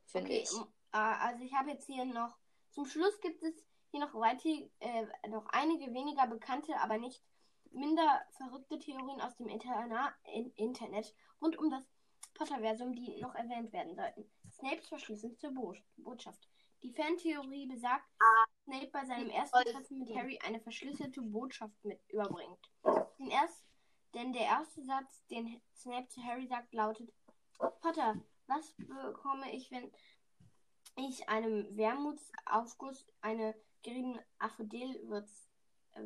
finde 0.06 0.30
okay. 0.32 0.44
ich. 0.44 0.52
äh, 0.94 0.98
also 0.98 1.44
ich 1.44 1.54
habe 1.54 1.72
jetzt 1.72 1.88
hier 1.88 2.06
noch, 2.06 2.38
zum 2.72 2.86
Schluss 2.86 3.20
gibt 3.22 3.42
es 3.44 3.56
hier 3.90 4.00
noch 4.00 4.14
weiter, 4.14 4.50
äh, 4.80 5.30
noch 5.30 5.48
einige 5.48 5.94
weniger 5.94 6.28
bekannte, 6.28 6.80
aber 6.80 6.98
nicht 6.98 7.24
minder 7.72 8.22
verrückte 8.38 8.80
Theorien 8.80 9.22
aus 9.22 9.36
dem 9.36 9.48
Interna 9.48 10.14
in 10.34 10.52
Internet 10.52 11.14
rund 11.42 11.58
um 11.58 11.70
das 11.70 11.84
Potterversum, 12.36 12.94
die 12.94 13.20
noch 13.20 13.36
erwähnt 13.36 13.74
werden 13.74 13.96
sollten. 13.96 14.30
Snapes 14.58 14.88
Verschlüssel 14.88 15.36
zur 15.38 15.52
Bo 15.52 15.76
Botschaft. 15.98 16.50
Die 16.82 16.92
Fantheorie 16.92 17.68
besagt, 17.68 18.06
dass 18.20 18.64
Snape 18.66 18.92
bei 18.92 19.06
seinem 19.06 19.30
ersten 19.30 19.64
Treffen 19.64 20.00
mit 20.00 20.16
Harry 20.16 20.40
eine 20.44 20.60
verschlüsselte 20.60 21.22
Botschaft 21.22 21.84
mit 21.84 22.00
überbringt. 22.10 22.72
Den 23.20 23.30
erst, 23.30 23.66
denn 24.14 24.34
der 24.34 24.44
erste 24.44 24.84
Satz, 24.84 25.26
den 25.28 25.62
Snape 25.76 26.08
zu 26.08 26.24
Harry 26.24 26.48
sagt, 26.48 26.74
lautet: 26.74 27.14
Potter, 27.82 28.22
was 28.48 28.76
bekomme 28.78 29.52
ich, 29.54 29.70
wenn 29.72 29.92
ich 30.96 31.30
einem 31.30 31.76
Wermutsaufguss 31.78 33.08
eine 33.22 33.56
geriebene 33.84 34.24
Aphodel-Würz 34.40 35.50
äh, 35.94 36.02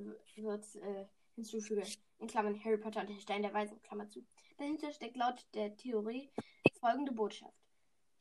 äh, 0.80 1.08
hinzufüge? 1.36 1.84
In 2.20 2.28
Klammern 2.28 2.64
Harry 2.64 2.78
Potter 2.78 3.02
und 3.02 3.10
der 3.10 3.20
Stein 3.20 3.44
der 3.44 3.54
Weisen, 3.54 3.82
Klammer 3.82 4.10
zu. 4.10 4.26
Dahinter 4.58 4.92
steckt 4.92 5.18
laut 5.18 5.46
der 5.54 5.76
Theorie 5.76 6.32
folgende 6.80 7.12
Botschaft. 7.12 7.61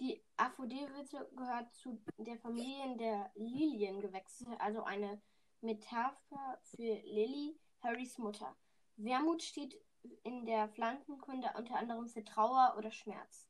Die 0.00 0.24
Aphodel-Würze 0.38 1.28
gehört 1.36 1.74
zu 1.74 2.00
der 2.16 2.38
Familie 2.38 2.96
der 2.96 3.30
Liliengewächse, 3.34 4.46
also 4.58 4.82
eine 4.82 5.20
Metapher 5.60 6.58
für 6.62 6.94
Lily, 7.04 7.60
Harrys 7.82 8.16
Mutter. 8.16 8.56
Wermut 8.96 9.42
steht 9.42 9.78
in 10.22 10.46
der 10.46 10.68
Pflanzenkunde 10.70 11.50
unter 11.54 11.76
anderem 11.76 12.08
für 12.08 12.24
Trauer 12.24 12.76
oder 12.78 12.90
Schmerz. 12.90 13.46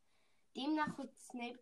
Demnach 0.56 0.98
rückt 0.98 1.20
Snape 1.20 1.60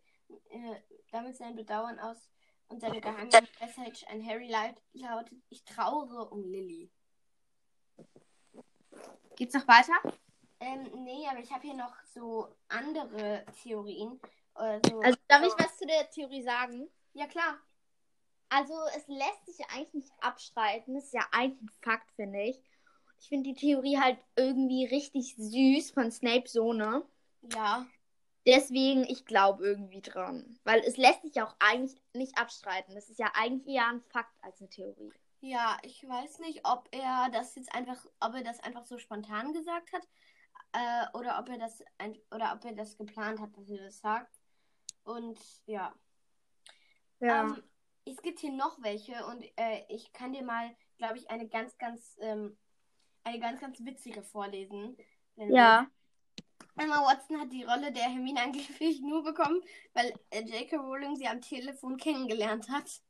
äh, 0.49 0.81
damit 1.11 1.37
sein 1.37 1.55
Bedauern 1.55 1.99
aus 1.99 2.31
und 2.67 2.81
seine 2.81 2.99
geheime 2.99 3.29
Message 3.59 4.03
an 4.09 4.25
Harry 4.25 4.47
laut, 4.47 4.75
lautet: 4.93 5.39
Ich 5.49 5.63
trauere 5.65 6.31
um 6.31 6.43
Lily. 6.43 6.91
Geht's 9.35 9.53
noch 9.53 9.67
weiter? 9.67 9.93
Ähm, 10.59 11.03
nee, 11.03 11.27
aber 11.29 11.39
ich 11.39 11.51
habe 11.51 11.61
hier 11.61 11.75
noch 11.75 11.95
so 12.05 12.47
andere 12.67 13.45
Theorien. 13.61 14.19
Also, 14.59 14.99
Also, 15.01 15.17
darf 15.27 15.43
ich 15.43 15.53
was 15.57 15.77
zu 15.77 15.85
der 15.85 16.09
Theorie 16.09 16.43
sagen? 16.43 16.89
ja, 17.13 17.27
klar. 17.27 17.57
Also, 18.49 18.73
es 18.95 19.07
lässt 19.07 19.45
sich 19.45 19.57
ja 19.59 19.65
eigentlich 19.71 19.93
nicht 19.93 20.11
abstreiten. 20.21 20.95
Das 20.95 21.05
ist 21.05 21.13
ja 21.13 21.25
eigentlich 21.31 21.61
ein 21.61 21.69
Fakt, 21.81 22.11
finde 22.13 22.41
ich. 22.41 22.59
Ich 23.19 23.29
finde 23.29 23.53
die 23.53 23.59
Theorie 23.59 23.99
halt 23.99 24.17
irgendwie 24.35 24.85
richtig 24.85 25.35
süß 25.35 25.91
von 25.91 26.11
Snape 26.11 26.47
Sohne. 26.47 27.03
Ja. 27.41 27.85
Deswegen, 28.47 29.03
ich 29.03 29.25
glaube 29.25 29.65
irgendwie 29.65 30.01
dran. 30.01 30.59
Weil 30.63 30.79
es 30.79 30.97
lässt 30.97 31.21
sich 31.21 31.35
ja 31.35 31.45
auch 31.45 31.55
eigentlich 31.59 32.01
nicht 32.13 32.37
abstreiten. 32.37 32.95
Das 32.95 33.09
ist 33.09 33.19
ja 33.19 33.31
eigentlich 33.35 33.75
eher 33.75 33.87
ein 33.87 34.01
Fakt 34.01 34.33
als 34.41 34.59
eine 34.59 34.69
Theorie. 34.69 35.13
Ja, 35.41 35.77
ich 35.83 36.07
weiß 36.07 36.39
nicht, 36.39 36.61
ob 36.65 36.87
er 36.91 37.29
das 37.31 37.55
jetzt 37.55 37.73
einfach, 37.73 38.03
ob 38.19 38.33
er 38.33 38.43
das 38.43 38.59
einfach 38.61 38.85
so 38.85 38.97
spontan 38.97 39.53
gesagt 39.53 39.93
hat, 39.93 40.07
äh, 40.73 41.17
oder 41.17 41.39
ob 41.39 41.49
er 41.49 41.57
das 41.57 41.83
ein, 41.97 42.17
oder 42.31 42.53
ob 42.53 42.65
er 42.65 42.73
das 42.73 42.97
geplant 42.97 43.39
hat, 43.39 43.55
dass 43.57 43.69
er 43.69 43.83
das 43.83 43.99
sagt. 43.99 44.38
Und 45.09 45.39
ja. 45.65 45.93
Ähm, 47.19 47.63
es 48.05 48.21
gibt 48.21 48.39
hier 48.39 48.51
noch 48.51 48.81
welche 48.81 49.25
und 49.25 49.43
äh, 49.57 49.83
ich 49.89 50.13
kann 50.13 50.33
dir 50.33 50.43
mal, 50.43 50.75
glaube 50.97 51.17
ich, 51.17 51.29
eine 51.31 51.47
ganz, 51.47 51.77
ganz, 51.79 52.15
ähm, 52.21 52.57
eine 53.23 53.39
ganz, 53.39 53.59
ganz 53.59 53.83
witzige 53.83 54.21
vorlesen. 54.21 54.97
Ja. 55.35 55.89
Emma 56.77 57.03
Watson 57.03 57.39
hat 57.39 57.51
die 57.51 57.63
Rolle 57.63 57.91
der 57.91 58.03
Hermine 58.03 58.41
angeblich 58.41 59.01
nur 59.01 59.23
bekommen, 59.23 59.61
weil 59.93 60.13
äh, 60.29 60.41
J.K. 60.41 60.77
Rowling 60.77 61.15
sie 61.15 61.27
am 61.27 61.41
Telefon 61.41 61.97
kennengelernt 61.97 62.69
hat. 62.69 63.01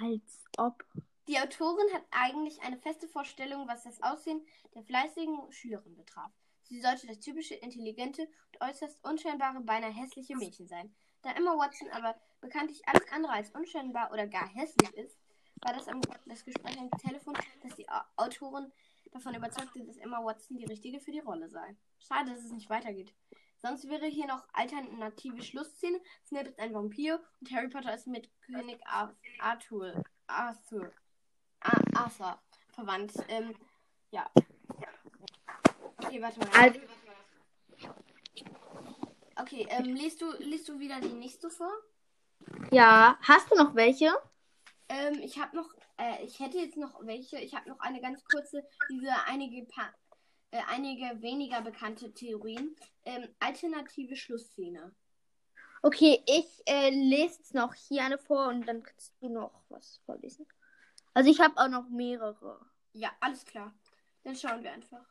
Als 0.00 0.44
ob. 0.58 0.84
Die 1.28 1.38
Autorin 1.38 1.94
hat 1.94 2.04
eigentlich 2.10 2.60
eine 2.62 2.78
feste 2.78 3.06
Vorstellung, 3.06 3.68
was 3.68 3.84
das 3.84 4.02
Aussehen 4.02 4.44
der 4.74 4.82
fleißigen 4.82 5.52
Schülerin 5.52 5.96
betraf. 5.96 6.32
Sie 6.64 6.80
sollte 6.80 7.06
das 7.06 7.20
typische, 7.20 7.54
intelligente 7.54 8.22
und 8.22 8.60
äußerst 8.60 9.04
unscheinbare, 9.04 9.60
beinahe 9.60 9.92
hässliche 9.92 10.36
Mädchen 10.36 10.66
sein. 10.66 10.92
Da 11.22 11.30
Emma 11.32 11.56
Watson 11.56 11.88
aber 11.90 12.14
bekanntlich 12.40 12.86
alles 12.88 13.10
andere 13.12 13.32
als 13.32 13.50
unscheinbar 13.50 14.12
oder 14.12 14.26
gar 14.26 14.48
hässlich 14.48 14.92
ist, 14.94 15.18
war 15.62 15.72
das, 15.72 15.86
am, 15.88 16.00
das 16.26 16.44
Gespräch 16.44 16.76
am 16.78 16.90
Telefon, 16.98 17.34
dass 17.62 17.76
die 17.76 17.88
Au- 17.88 18.02
Autorin 18.16 18.72
davon 19.12 19.34
überzeugte, 19.34 19.84
dass 19.84 19.96
Emma 19.96 20.24
Watson 20.24 20.56
die 20.56 20.64
richtige 20.64 20.98
für 20.98 21.12
die 21.12 21.20
Rolle 21.20 21.48
sei. 21.48 21.76
Schade, 22.00 22.30
dass 22.32 22.44
es 22.44 22.50
nicht 22.50 22.68
weitergeht. 22.68 23.14
Sonst 23.58 23.88
wäre 23.88 24.06
hier 24.06 24.26
noch 24.26 24.44
alternative 24.52 25.40
Schlussszene. 25.40 26.00
Snape 26.26 26.48
ist 26.48 26.58
ein 26.58 26.74
Vampir 26.74 27.22
und 27.40 27.52
Harry 27.52 27.68
Potter 27.68 27.94
ist 27.94 28.08
mit 28.08 28.28
König 28.40 28.80
Ar 28.84 29.14
Arthur, 29.38 30.02
Arthur, 30.26 30.90
Ar 31.60 31.80
Arthur 31.94 32.42
verwandt. 32.70 33.12
Ähm, 33.28 33.54
ja. 34.10 34.28
Okay, 35.98 36.20
warte 36.20 36.40
mal. 36.40 36.48
Also, 36.58 36.80
Okay, 39.36 39.66
ähm, 39.70 39.94
liest 39.94 40.20
du, 40.20 40.30
liest 40.38 40.68
du 40.68 40.78
wieder 40.78 41.00
die 41.00 41.08
nächste 41.08 41.50
vor? 41.50 41.72
ja. 42.70 43.18
Hast 43.22 43.50
du 43.50 43.56
noch 43.56 43.74
welche? 43.74 44.12
Ähm, 44.88 45.20
ich 45.22 45.38
habe 45.38 45.56
noch, 45.56 45.68
äh, 45.98 46.24
ich 46.24 46.38
hätte 46.40 46.58
jetzt 46.58 46.76
noch 46.76 47.04
welche. 47.06 47.38
Ich 47.38 47.54
habe 47.54 47.68
noch 47.68 47.80
eine 47.80 48.00
ganz 48.00 48.24
kurze, 48.24 48.66
diese 48.90 49.12
einige, 49.26 49.64
pa 49.66 49.92
äh, 50.50 50.60
einige 50.68 51.22
weniger 51.22 51.62
bekannte 51.62 52.12
Theorien. 52.12 52.76
Ähm, 53.04 53.28
alternative 53.40 54.16
Schlussszene. 54.16 54.94
Okay, 55.82 56.22
ich 56.26 56.62
äh, 56.66 56.90
lese 56.90 57.38
jetzt 57.38 57.54
noch 57.54 57.74
hier 57.74 58.04
eine 58.04 58.18
vor 58.18 58.48
und 58.48 58.66
dann 58.66 58.82
kannst 58.82 59.14
du 59.20 59.28
noch 59.28 59.64
was 59.68 60.00
vorlesen. 60.06 60.46
Also 61.14 61.30
ich 61.30 61.40
habe 61.40 61.56
auch 61.56 61.68
noch 61.68 61.88
mehrere. 61.88 62.64
Ja, 62.92 63.10
alles 63.20 63.44
klar. 63.44 63.74
Dann 64.24 64.36
schauen 64.36 64.62
wir 64.62 64.72
einfach. 64.72 65.04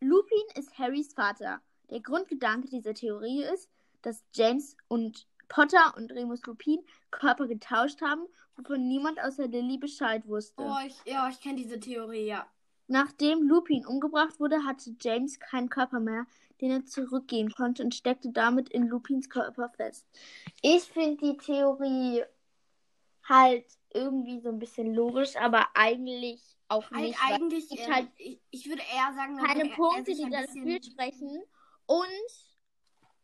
Lupin 0.00 0.44
ist 0.54 0.78
Harrys 0.78 1.12
Vater. 1.14 1.60
Der 1.94 2.00
Grundgedanke 2.00 2.68
dieser 2.68 2.92
Theorie 2.92 3.44
ist, 3.44 3.70
dass 4.02 4.24
James 4.34 4.76
und 4.88 5.28
Potter 5.48 5.94
und 5.96 6.10
Remus 6.10 6.44
Lupin 6.44 6.80
Körper 7.12 7.46
getauscht 7.46 8.02
haben, 8.02 8.26
wovon 8.56 8.88
niemand 8.88 9.20
außer 9.20 9.46
Lily 9.46 9.78
Bescheid 9.78 10.26
wusste. 10.26 10.64
Oh, 10.64 10.76
ich, 10.84 10.96
ja, 11.06 11.28
ich 11.28 11.40
kenne 11.40 11.54
diese 11.54 11.78
Theorie, 11.78 12.26
ja. 12.26 12.48
Nachdem 12.88 13.44
Lupin 13.44 13.86
umgebracht 13.86 14.40
wurde, 14.40 14.64
hatte 14.64 14.96
James 15.00 15.38
keinen 15.38 15.68
Körper 15.68 16.00
mehr, 16.00 16.26
den 16.60 16.72
er 16.72 16.84
zurückgehen 16.84 17.52
konnte 17.52 17.84
und 17.84 17.94
steckte 17.94 18.32
damit 18.32 18.70
in 18.70 18.88
Lupins 18.88 19.30
Körper 19.30 19.68
fest. 19.68 20.04
Ich 20.62 20.82
finde 20.82 21.24
die 21.24 21.36
Theorie 21.36 22.24
halt 23.22 23.66
irgendwie 23.90 24.40
so 24.40 24.48
ein 24.48 24.58
bisschen 24.58 24.92
logisch, 24.92 25.36
aber 25.36 25.68
eigentlich 25.74 26.42
auch 26.66 26.90
nicht. 26.90 27.16
weil 27.22 27.34
eigentlich, 27.34 27.70
ähm, 27.70 27.94
halt 27.94 28.08
ich, 28.16 28.40
ich 28.50 28.68
würde 28.68 28.82
eher 28.82 29.14
sagen, 29.14 29.36
keine 29.36 29.70
Punkte, 29.70 30.12
die 30.12 30.28
dafür 30.28 30.82
sprechen. 30.82 31.40
Und, 31.86 32.06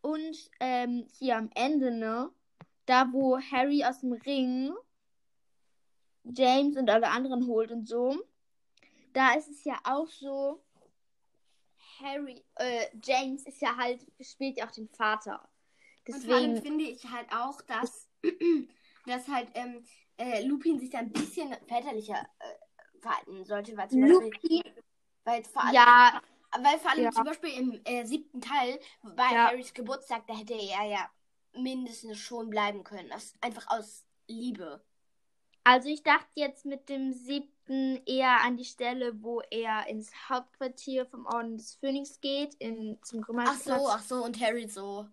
und 0.03 0.51
ähm, 0.61 1.07
hier 1.19 1.37
am 1.37 1.51
Ende, 1.55 1.91
ne? 1.91 2.31
Da, 2.87 3.13
wo 3.13 3.39
Harry 3.39 3.85
aus 3.85 4.01
dem 4.01 4.13
Ring 4.13 4.73
James 6.25 6.77
und 6.77 6.91
alle 6.91 7.09
anderen 7.09 7.47
holt 7.47 7.71
und 7.71 7.89
so, 7.89 8.17
da 9.13 9.35
ist 9.35 9.49
es 9.49 9.65
ja 9.65 9.79
auch 9.85 10.09
so, 10.09 10.63
Harry, 12.01 12.45
äh, 12.57 12.87
James 13.03 13.43
ist 13.45 13.61
ja 13.61 13.77
halt, 13.77 14.01
spielt 14.21 14.59
ja 14.59 14.67
auch 14.67 14.71
den 14.71 14.89
Vater. 14.89 15.49
Deswegen 16.07 16.23
und 16.23 16.31
vor 16.31 16.37
allem 16.37 16.63
finde 16.63 16.85
ich 16.85 17.05
halt 17.07 17.31
auch, 17.33 17.61
dass, 17.63 18.09
dass 19.07 19.29
halt 19.29 19.49
ähm, 19.55 19.85
äh, 20.17 20.45
Lupin 20.47 20.79
sich 20.79 20.91
da 20.91 20.99
ein 20.99 21.13
bisschen 21.13 21.55
väterlicher 21.67 22.27
äh, 22.39 23.01
verhalten 23.01 23.45
sollte, 23.45 23.77
weil 23.77 23.91
zum 23.91 24.05
Lupin, 24.05 24.31
Beispiel, 24.31 24.63
weil 25.25 25.45
vor 25.45 25.65
allem, 25.65 25.75
ja, 25.75 26.23
weil 26.59 26.79
vor 26.79 26.91
allem 26.91 27.05
ja. 27.05 27.11
zum 27.13 27.25
Beispiel 27.25 27.51
im 27.51 27.81
äh, 27.85 28.05
siebten 28.05 28.41
Teil 28.41 28.79
bei 29.03 29.33
ja. 29.33 29.49
Harrys 29.49 29.75
Geburtstag, 29.75 30.27
da 30.27 30.35
hätte 30.35 30.55
er 30.55 30.85
ja 30.87 31.11
mindestens 31.53 32.19
schon 32.19 32.51
bleiben 32.51 32.85
können, 32.85 33.09
das, 33.09 33.35
einfach 33.41 33.67
aus 33.69 34.05
Liebe. 34.27 34.83
Also 35.65 35.89
ich 35.89 36.03
dachte 36.03 36.29
jetzt 36.35 36.65
mit 36.65 36.89
dem 36.89 37.13
siebten 37.13 38.03
eher 38.07 38.43
an 38.43 38.57
die 38.57 38.65
Stelle, 38.65 39.23
wo 39.23 39.41
er 39.51 39.87
ins 39.89 40.11
Hauptquartier 40.29 41.07
vom 41.07 41.27
Orden 41.27 41.59
des 41.59 41.75
Phönix 41.75 42.21
geht, 42.21 42.55
in, 42.55 42.99
zum 43.03 43.25
Ach 43.39 43.55
so, 43.55 43.89
ach 43.89 44.03
so, 44.03 44.25
und 44.25 44.41
Harry 44.41 44.69
so. 44.69 45.07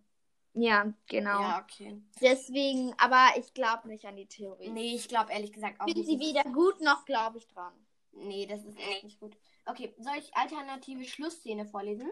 Ja, 0.54 0.92
genau. 1.08 1.40
Ja, 1.40 1.64
okay. 1.64 2.02
Deswegen, 2.20 2.94
aber 2.98 3.38
ich 3.38 3.54
glaube 3.54 3.88
nicht 3.88 4.06
an 4.06 4.16
die 4.16 4.26
Theorie. 4.26 4.70
Nee, 4.70 4.96
ich 4.96 5.08
glaube 5.08 5.32
ehrlich 5.32 5.54
gesagt 5.54 5.80
auch 5.80 5.86
Bin 5.86 5.96
nicht. 5.98 6.08
Bin 6.08 6.20
sie 6.20 6.26
weder 6.26 6.44
gut 6.46 6.82
noch 6.82 7.06
glaube 7.06 7.38
ich 7.38 7.48
dran. 7.48 7.74
Nee, 8.12 8.48
das 8.48 8.64
ist 8.64 8.80
echt 8.80 9.04
nicht 9.04 9.20
gut. 9.20 9.38
Okay, 9.68 9.94
soll 9.98 10.16
ich 10.18 10.34
alternative 10.36 11.04
Schlussszene 11.04 11.66
vorlesen? 11.66 12.10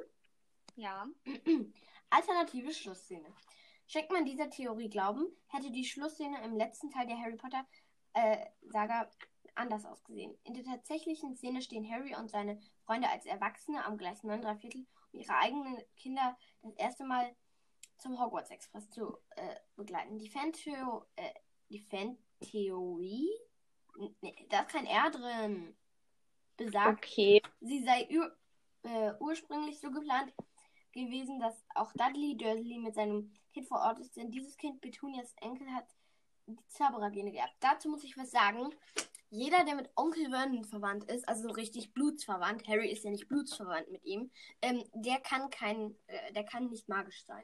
Ja. 0.76 1.08
alternative 2.10 2.74
Schlussszene. 2.74 3.34
Schenkt 3.88 4.12
man 4.12 4.26
dieser 4.26 4.50
Theorie 4.50 4.89
Glauben, 4.89 5.26
hätte 5.48 5.72
die 5.72 5.86
Schlussszene 5.86 6.44
im 6.44 6.58
letzten 6.58 6.89
Teil 6.89 7.08
der 7.08 7.18
Harry 7.18 7.38
Potter 7.38 7.65
äh, 8.13 8.46
Saga 8.63 9.10
anders 9.54 9.86
ausgesehen. 9.86 10.38
In 10.44 10.54
der 10.54 10.65
tatsächlichen 10.65 11.36
Szene 11.36 11.62
stehen 11.62 11.89
Harry 11.89 12.13
und 12.15 12.30
seine 12.30 12.60
Freunde 12.86 13.10
als 13.10 13.26
Erwachsene 13.26 13.86
am 13.86 13.98
Gleis 13.98 14.24
9 14.24 14.41
3 14.41 14.58
Viertel, 14.58 14.86
um 15.13 15.20
ihre 15.20 15.38
eigenen 15.38 15.82
Kinder 15.96 16.38
das 16.62 16.76
erste 16.76 17.06
Mal 17.06 17.36
zum 17.98 18.20
Hogwarts 18.20 18.52
Express 18.52 18.89
zu 18.89 19.18
äh, 19.38 19.56
begleiten. 19.78 20.18
Die 20.18 20.30
Fantheorie, 20.30 21.06
äh, 21.15 21.34
die 21.70 21.80
Fantheorie, 21.80 23.30
nee, 24.20 24.46
da 24.50 24.62
ist 24.62 24.70
kein 24.74 24.88
R 24.88 25.10
drin, 25.10 25.78
besagt, 26.58 27.06
okay. 27.06 27.41
sie 27.62 27.84
sei 27.84 28.08
ur, 28.12 28.36
äh, 28.84 29.13
ursprünglich 29.20 29.80
so 29.80 29.91
geplant 29.91 30.34
gewesen, 30.91 31.39
dass 31.39 31.65
auch 31.76 31.91
Dudley 31.94 32.38
Dursley 32.38 32.80
mit 32.80 32.96
seinem 32.96 33.34
Kind 33.54 33.68
vor 33.68 33.80
Ort 33.80 34.00
ist, 34.00 34.15
denn 34.15 34.32
dieses 34.32 34.58
Kind 34.58 34.82
Petunias 34.82 35.34
Enkel 35.41 35.68
hat 35.72 35.88
die 36.48 36.58
Zauberergene 36.68 37.32
geerbt. 37.32 37.56
Dazu 37.60 37.89
muss 37.89 38.04
ich 38.04 38.18
was 38.18 38.32
sagen. 38.32 38.74
Jeder, 39.30 39.65
der 39.65 39.76
mit 39.76 39.89
Onkel 39.96 40.30
Vernon 40.30 40.63
verwandt 40.63 41.06
ist, 41.06 41.28
also 41.28 41.50
so 41.50 41.54
richtig 41.54 41.94
blutsverwandt, 41.94 42.68
Harry 42.68 42.89
ist 42.89 43.04
ja 43.04 43.12
nicht 43.12 43.28
blutsverwandt 43.28 43.91
mit 43.91 44.04
ihm, 44.06 44.32
ähm, 44.62 44.84
der 44.94 45.20
kann 45.20 45.50
kein, 45.50 45.96
äh, 46.08 46.32
der 46.34 46.46
kann 46.46 46.70
nicht 46.70 46.88
magisch 46.88 47.26
sein. 47.26 47.44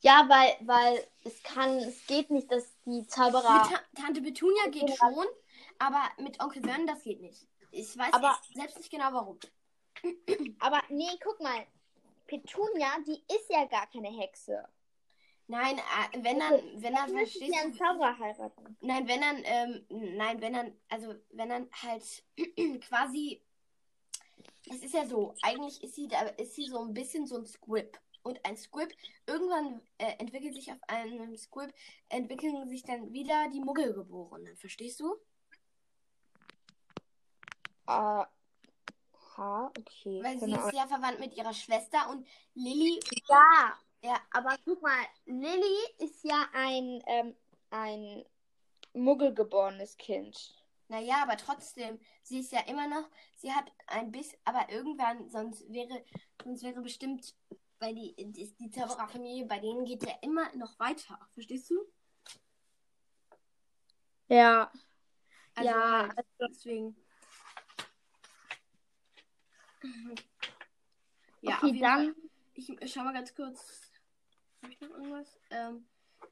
Ja, 0.00 0.26
weil, 0.28 0.66
weil 0.66 1.06
es 1.24 1.42
kann, 1.42 1.76
es 1.78 2.06
geht 2.06 2.30
nicht, 2.30 2.50
dass 2.50 2.64
die 2.86 3.06
Zauberer. 3.06 3.62
Mit 3.62 3.72
Ta 3.72 4.02
Tante 4.02 4.22
Petunia 4.22 4.68
geht 4.68 4.96
schon, 4.96 5.26
aber 5.80 6.02
mit 6.18 6.40
Onkel 6.40 6.62
Vernon 6.62 6.86
das 6.86 7.02
geht 7.02 7.20
nicht. 7.20 7.48
Ich 7.72 7.96
weiß 7.96 8.12
aber, 8.12 8.38
selbst 8.54 8.78
nicht 8.78 8.90
genau 8.90 9.12
warum. 9.12 9.38
Aber 10.60 10.82
nee, 10.88 11.18
guck 11.22 11.40
mal. 11.40 11.66
Petunia, 12.26 12.96
die 13.06 13.22
ist 13.34 13.50
ja 13.50 13.64
gar 13.64 13.86
keine 13.88 14.08
Hexe. 14.08 14.68
Nein, 15.46 15.78
äh, 15.78 16.22
wenn 16.22 16.38
dann, 16.38 16.60
wenn 16.76 16.94
dann 16.94 17.10
verstehst 17.10 17.52
du. 17.52 17.60
einen 17.60 17.74
Zauberer 17.74 18.18
heiraten. 18.18 18.76
Nein, 18.80 19.08
wenn 19.08 19.20
dann, 19.20 19.42
ähm, 19.44 20.16
nein, 20.16 20.40
wenn 20.40 20.52
dann, 20.52 20.76
also 20.88 21.14
wenn 21.30 21.48
dann 21.48 21.68
halt 21.72 22.24
quasi. 22.88 23.42
Es 24.68 24.82
ist 24.82 24.94
ja 24.94 25.06
so, 25.06 25.34
eigentlich 25.42 25.82
ist 25.82 25.96
sie 25.96 26.06
da, 26.06 26.20
ist 26.20 26.54
sie 26.54 26.66
so 26.66 26.84
ein 26.84 26.94
bisschen 26.94 27.26
so 27.26 27.38
ein 27.38 27.46
Squib. 27.46 27.98
Und 28.22 28.44
ein 28.44 28.56
Squib, 28.56 28.92
irgendwann 29.26 29.80
äh, 29.98 30.12
entwickelt 30.18 30.54
sich 30.54 30.70
auf 30.70 30.78
einem 30.86 31.36
Squib, 31.36 31.72
entwickeln 32.10 32.68
sich 32.68 32.84
dann 32.84 33.12
wieder 33.12 33.48
die 33.52 33.60
Muggelgeborenen. 33.60 34.56
Verstehst 34.56 35.00
du? 35.00 35.16
Ah. 37.90 38.28
Ha, 39.36 39.66
okay. 39.66 40.22
Weil 40.22 40.38
sie 40.38 40.52
ist 40.52 40.72
ja 40.72 40.86
verwandt 40.86 41.18
mit 41.18 41.36
ihrer 41.36 41.52
Schwester 41.52 42.08
und 42.10 42.24
Lilly. 42.54 43.00
Ja, 43.28 43.76
ja, 44.02 44.20
aber 44.30 44.56
guck 44.64 44.80
mal, 44.80 45.04
Lilly 45.26 45.76
ist 45.98 46.22
ja 46.22 46.48
ein, 46.52 47.02
ähm, 47.06 47.34
ein 47.70 48.24
muggelgeborenes 48.92 49.96
Kind. 49.96 50.54
Naja, 50.86 51.22
aber 51.22 51.36
trotzdem, 51.36 51.98
sie 52.22 52.40
ist 52.40 52.52
ja 52.52 52.60
immer 52.60 52.86
noch, 52.86 53.08
sie 53.36 53.52
hat 53.52 53.72
ein 53.88 54.12
bisschen, 54.12 54.38
aber 54.44 54.70
irgendwann, 54.70 55.28
sonst 55.28 55.68
wäre, 55.72 56.04
sonst 56.44 56.62
wäre 56.62 56.80
bestimmt, 56.80 57.34
weil 57.80 57.94
die, 57.94 58.14
die, 58.16 58.54
die 58.54 58.70
Zaubererfamilie, 58.70 59.46
bei 59.46 59.58
denen 59.58 59.84
geht 59.84 60.04
ja 60.04 60.14
immer 60.22 60.54
noch 60.54 60.78
weiter. 60.78 61.18
Verstehst 61.32 61.70
du? 61.70 61.80
Ja. 64.28 64.70
Also 65.56 65.70
ja, 65.70 66.02
halt, 66.02 66.18
also 66.18 66.30
deswegen. 66.40 66.96
Ja, 71.42 71.56
okay, 71.56 71.78
dann. 71.80 72.14
Fall. 72.14 72.14
Ich 72.54 72.92
schau 72.92 73.02
mal 73.02 73.14
ganz 73.14 73.34
kurz. 73.34 73.90
Habe 74.62 74.72
ich 74.72 74.80
noch 74.80 74.90
irgendwas? 74.90 75.38
Ähm, 75.50 75.86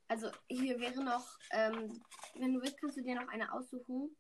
also 0.07 0.31
hier 0.49 0.79
wäre 0.81 1.03
noch, 1.03 1.39
ähm, 1.51 2.03
wenn 2.35 2.55
du 2.55 2.61
willst, 2.61 2.79
kannst 2.81 2.97
du 2.97 3.03
dir 3.03 3.15
noch 3.15 3.29
eine 3.29 3.53
aussuchen. 3.53 4.15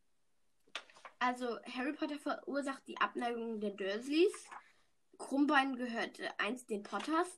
Also 1.18 1.58
Harry 1.74 1.92
Potter 1.92 2.18
verursacht 2.18 2.86
die 2.86 2.98
Abneigung 2.98 3.60
der 3.60 3.70
Dursleys. 3.70 4.48
Krummbein 5.18 5.76
gehörte 5.76 6.28
einst 6.38 6.70
den 6.70 6.82
Potters. 6.82 7.28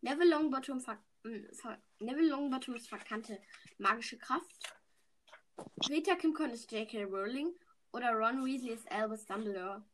Neville 0.00 0.30
Longbottom 0.30 0.80
ver 0.80 0.98
ver 1.52 1.78
Neville 1.98 2.30
Longbottoms 2.30 2.88
verkannte 2.88 3.40
magische 3.78 4.18
Kraft. 4.18 4.74
Rita 5.88 6.14
Kimcon 6.14 6.50
ist 6.50 6.70
J.K. 6.70 7.04
Rowling 7.04 7.52
oder 7.92 8.12
Ron 8.12 8.44
Weasley 8.44 8.72
ist 8.72 8.90
Albus 8.90 9.26
Dumbledore. 9.26 9.84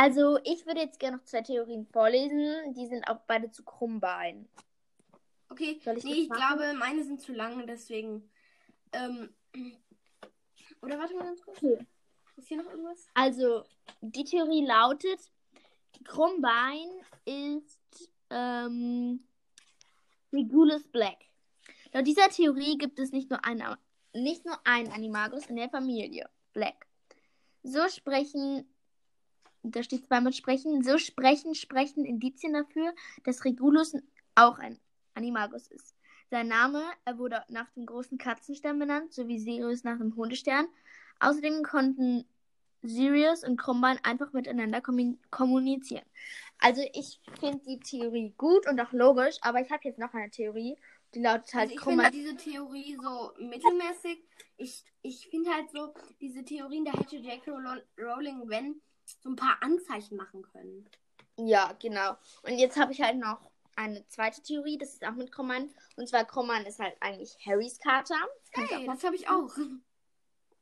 Also, 0.00 0.38
ich 0.44 0.64
würde 0.64 0.78
jetzt 0.78 1.00
gerne 1.00 1.16
noch 1.16 1.24
zwei 1.24 1.42
Theorien 1.42 1.84
vorlesen. 1.84 2.72
Die 2.74 2.86
sind 2.86 3.02
auch 3.08 3.18
beide 3.26 3.50
zu 3.50 3.64
Krummbein. 3.64 4.48
Okay, 5.48 5.80
Soll 5.82 5.98
ich 5.98 6.04
nee, 6.04 6.12
ich 6.12 6.30
glaube, 6.30 6.72
meine 6.74 7.02
sind 7.02 7.20
zu 7.20 7.32
lang, 7.32 7.66
deswegen. 7.66 8.30
Ähm, 8.92 9.34
oder 10.82 11.00
warte 11.00 11.16
mal 11.16 11.24
ganz 11.24 11.42
kurz. 11.42 11.58
Okay. 11.58 11.84
Ist 12.36 12.46
hier 12.46 12.58
noch 12.58 12.70
irgendwas? 12.70 13.08
Also, 13.14 13.64
die 14.00 14.22
Theorie 14.22 14.64
lautet, 14.64 15.18
Krummbein 16.04 16.88
ist 17.24 18.08
ähm, 18.30 19.26
Regulus 20.32 20.86
Black. 20.86 21.18
Laut 21.92 22.06
dieser 22.06 22.28
Theorie 22.28 22.78
gibt 22.78 23.00
es 23.00 23.10
nicht 23.10 23.30
nur, 23.30 23.44
ein, 23.44 23.64
nicht 24.14 24.44
nur 24.44 24.64
einen 24.64 24.92
Animagus 24.92 25.46
in 25.46 25.56
der 25.56 25.70
Familie 25.70 26.30
Black. 26.52 26.86
So 27.64 27.88
sprechen, 27.88 28.64
da 29.76 29.82
steht 29.82 30.06
zweimal 30.06 30.32
sprechen, 30.32 30.82
so 30.82 30.98
sprechen, 30.98 31.54
sprechen 31.54 32.04
Indizien 32.04 32.52
dafür, 32.52 32.94
dass 33.24 33.44
Regulus 33.44 33.96
auch 34.34 34.58
ein 34.58 34.78
Animagus 35.14 35.68
ist. 35.68 35.94
Sein 36.30 36.48
Name 36.48 36.82
er 37.04 37.18
wurde 37.18 37.42
nach 37.48 37.70
dem 37.70 37.86
großen 37.86 38.18
Katzenstern 38.18 38.78
benannt, 38.78 39.12
sowie 39.12 39.38
Sirius 39.38 39.84
nach 39.84 39.98
dem 39.98 40.14
Hundestern. 40.14 40.68
Außerdem 41.20 41.62
konnten 41.62 42.24
Sirius 42.82 43.44
und 43.44 43.56
Krummbein 43.56 43.98
einfach 44.04 44.32
miteinander 44.32 44.80
kommunizieren. 45.30 46.04
Also 46.58 46.82
ich 46.92 47.20
finde 47.40 47.64
die 47.64 47.80
Theorie 47.80 48.34
gut 48.36 48.68
und 48.68 48.80
auch 48.80 48.92
logisch, 48.92 49.36
aber 49.40 49.60
ich 49.60 49.70
habe 49.70 49.82
jetzt 49.84 49.98
noch 49.98 50.12
eine 50.12 50.30
Theorie, 50.30 50.76
die 51.14 51.20
lautet 51.22 51.54
halt 51.54 51.70
also 51.70 51.74
ich 51.74 51.80
finde 51.80 52.10
diese 52.10 52.36
Theorie 52.36 52.96
so 53.00 53.32
mittelmäßig. 53.38 54.22
Ich, 54.56 54.84
ich 55.02 55.28
finde 55.28 55.50
halt 55.50 55.70
so, 55.70 55.94
diese 56.20 56.44
Theorien, 56.44 56.84
da 56.84 56.92
hätte 56.92 57.16
J.K. 57.16 57.50
Rowling, 57.98 58.48
wenn, 58.48 58.80
so 59.22 59.30
ein 59.30 59.36
paar 59.36 59.58
Anzeichen 59.62 60.16
machen 60.16 60.42
können. 60.42 60.88
Ja, 61.36 61.72
genau. 61.80 62.16
Und 62.42 62.58
jetzt 62.58 62.76
habe 62.76 62.92
ich 62.92 63.00
halt 63.00 63.16
noch 63.16 63.50
eine 63.76 64.06
zweite 64.08 64.42
Theorie, 64.42 64.76
das 64.76 64.94
ist 64.94 65.06
auch 65.06 65.14
mit 65.14 65.30
Kromman. 65.30 65.70
Und 65.96 66.08
zwar 66.08 66.24
Kromman 66.24 66.66
ist 66.66 66.80
halt 66.80 66.96
eigentlich 67.00 67.36
Harrys 67.46 67.78
Kater. 67.78 68.16
Das, 68.54 68.70
hey, 68.70 68.86
das 68.86 69.04
habe 69.04 69.14
ich 69.14 69.28
auch. 69.28 69.50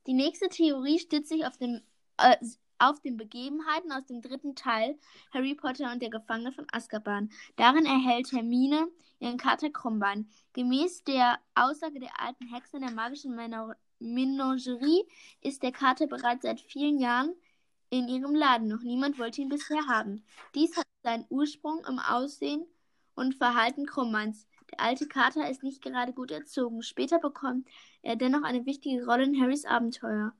Die 0.06 0.12
nächste 0.12 0.48
Theorie 0.48 0.98
stützt 0.98 1.30
sich 1.30 1.46
auf, 1.46 1.56
dem, 1.56 1.80
äh, 2.18 2.36
auf 2.78 3.00
den 3.00 3.16
Begebenheiten 3.16 3.90
aus 3.90 4.04
dem 4.04 4.20
dritten 4.20 4.54
Teil 4.54 4.98
Harry 5.32 5.54
Potter 5.54 5.90
und 5.90 6.02
der 6.02 6.10
Gefangene 6.10 6.52
von 6.52 6.66
Azkaban. 6.70 7.30
Darin 7.56 7.86
erhält 7.86 8.30
Hermine 8.32 8.86
ihren 9.18 9.38
Kater 9.38 9.70
Krombein. 9.70 10.28
Gemäß 10.52 11.04
der 11.04 11.38
Aussage 11.54 11.98
der 11.98 12.20
alten 12.20 12.46
Hexe 12.52 12.76
in 12.76 12.82
der 12.82 12.92
magischen 12.92 13.34
Menagerie 13.98 15.08
ist 15.40 15.62
der 15.62 15.72
Kater 15.72 16.06
bereits 16.06 16.42
seit 16.42 16.60
vielen 16.60 16.98
Jahren 16.98 17.34
in 17.90 18.08
ihrem 18.08 18.34
Laden. 18.34 18.68
Noch 18.68 18.82
niemand 18.82 19.18
wollte 19.18 19.40
ihn 19.40 19.48
bisher 19.48 19.86
haben. 19.86 20.24
Dies 20.54 20.76
hat 20.76 20.86
seinen 21.02 21.26
Ursprung 21.28 21.84
im 21.88 21.98
Aussehen 21.98 22.66
und 23.14 23.34
Verhalten 23.34 23.86
Krummanns. 23.86 24.46
Der 24.70 24.80
alte 24.80 25.06
Kater 25.06 25.48
ist 25.48 25.62
nicht 25.62 25.82
gerade 25.82 26.12
gut 26.12 26.30
erzogen. 26.30 26.82
Später 26.82 27.18
bekommt 27.18 27.68
er 28.02 28.16
dennoch 28.16 28.42
eine 28.42 28.66
wichtige 28.66 29.04
Rolle 29.04 29.24
in 29.24 29.40
Harrys 29.40 29.64
Abenteuer. 29.64 30.32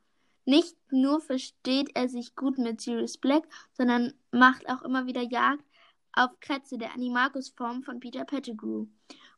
Nicht 0.44 0.76
nur 0.92 1.20
versteht 1.20 1.90
er 1.94 2.08
sich 2.08 2.36
gut 2.36 2.58
mit 2.58 2.80
Sirius 2.80 3.18
Black, 3.18 3.44
sondern 3.72 4.14
macht 4.30 4.68
auch 4.68 4.82
immer 4.82 5.06
wieder 5.06 5.22
Jagd 5.22 5.64
auf 6.12 6.38
Kretze, 6.40 6.78
der 6.78 6.94
Animagus-Form 6.94 7.82
von 7.82 8.00
Peter 8.00 8.24
Pettigrew. 8.24 8.86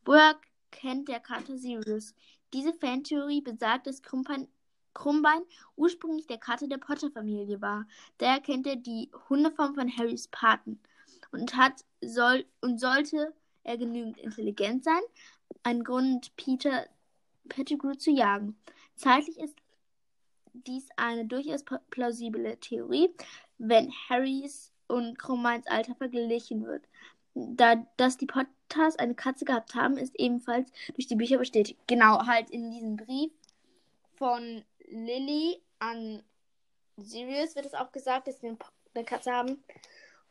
Woher 0.04 0.36
kennt 0.70 1.08
der 1.08 1.20
Kater 1.20 1.56
Sirius? 1.56 2.14
Diese 2.52 2.72
Fantheorie 2.72 3.40
besagt, 3.40 3.86
dass 3.86 4.02
Krummbein, 4.02 4.48
Krummbein 4.94 5.42
ursprünglich 5.76 6.26
der 6.26 6.38
Kater 6.38 6.68
der 6.68 6.78
Potter-Familie 6.78 7.60
war. 7.60 7.86
Daher 8.18 8.40
kennt 8.40 8.66
er 8.66 8.76
die 8.76 9.10
Hundeform 9.28 9.74
von 9.74 9.90
Harrys 9.96 10.28
Paten 10.28 10.80
und 11.32 11.56
hat 11.56 11.84
soll 12.00 12.44
und 12.60 12.78
sollte 12.80 13.32
er 13.64 13.76
genügend 13.76 14.18
intelligent 14.18 14.84
sein, 14.84 15.00
einen 15.62 15.84
Grund, 15.84 16.34
Peter 16.36 16.86
Pettigrew 17.48 17.94
zu 17.94 18.10
jagen. 18.10 18.56
Zeitlich 18.96 19.38
ist 19.38 19.56
dies 20.52 20.88
eine 20.96 21.26
durchaus 21.26 21.64
plausible 21.90 22.56
Theorie, 22.60 23.10
wenn 23.58 23.92
Harrys 24.08 24.72
und 24.86 25.18
Krummbeins 25.18 25.66
Alter 25.66 25.94
verglichen 25.94 26.64
wird. 26.66 26.82
Da, 27.34 27.86
dass 27.96 28.16
die 28.16 28.26
Potters 28.26 28.96
eine 28.96 29.14
Katze 29.14 29.44
gehabt 29.44 29.74
haben, 29.74 29.96
ist 29.96 30.18
ebenfalls 30.18 30.70
durch 30.94 31.06
die 31.06 31.16
Bücher 31.16 31.38
bestätigt. 31.38 31.78
Genau, 31.86 32.26
halt 32.26 32.50
in 32.50 32.70
diesem 32.70 32.96
Brief 32.96 33.30
von 34.16 34.64
Lily 34.90 35.62
an 35.78 36.22
Sirius 36.96 37.54
wird 37.54 37.66
es 37.66 37.74
auch 37.74 37.92
gesagt, 37.92 38.28
dass 38.28 38.40
sie 38.40 38.56
eine 38.94 39.04
Katze 39.04 39.32
haben. 39.32 39.62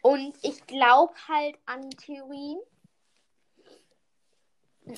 Und 0.01 0.37
ich 0.43 0.65
glaube 0.67 1.13
halt 1.27 1.57
an 1.65 1.89
Theorien. 1.91 2.59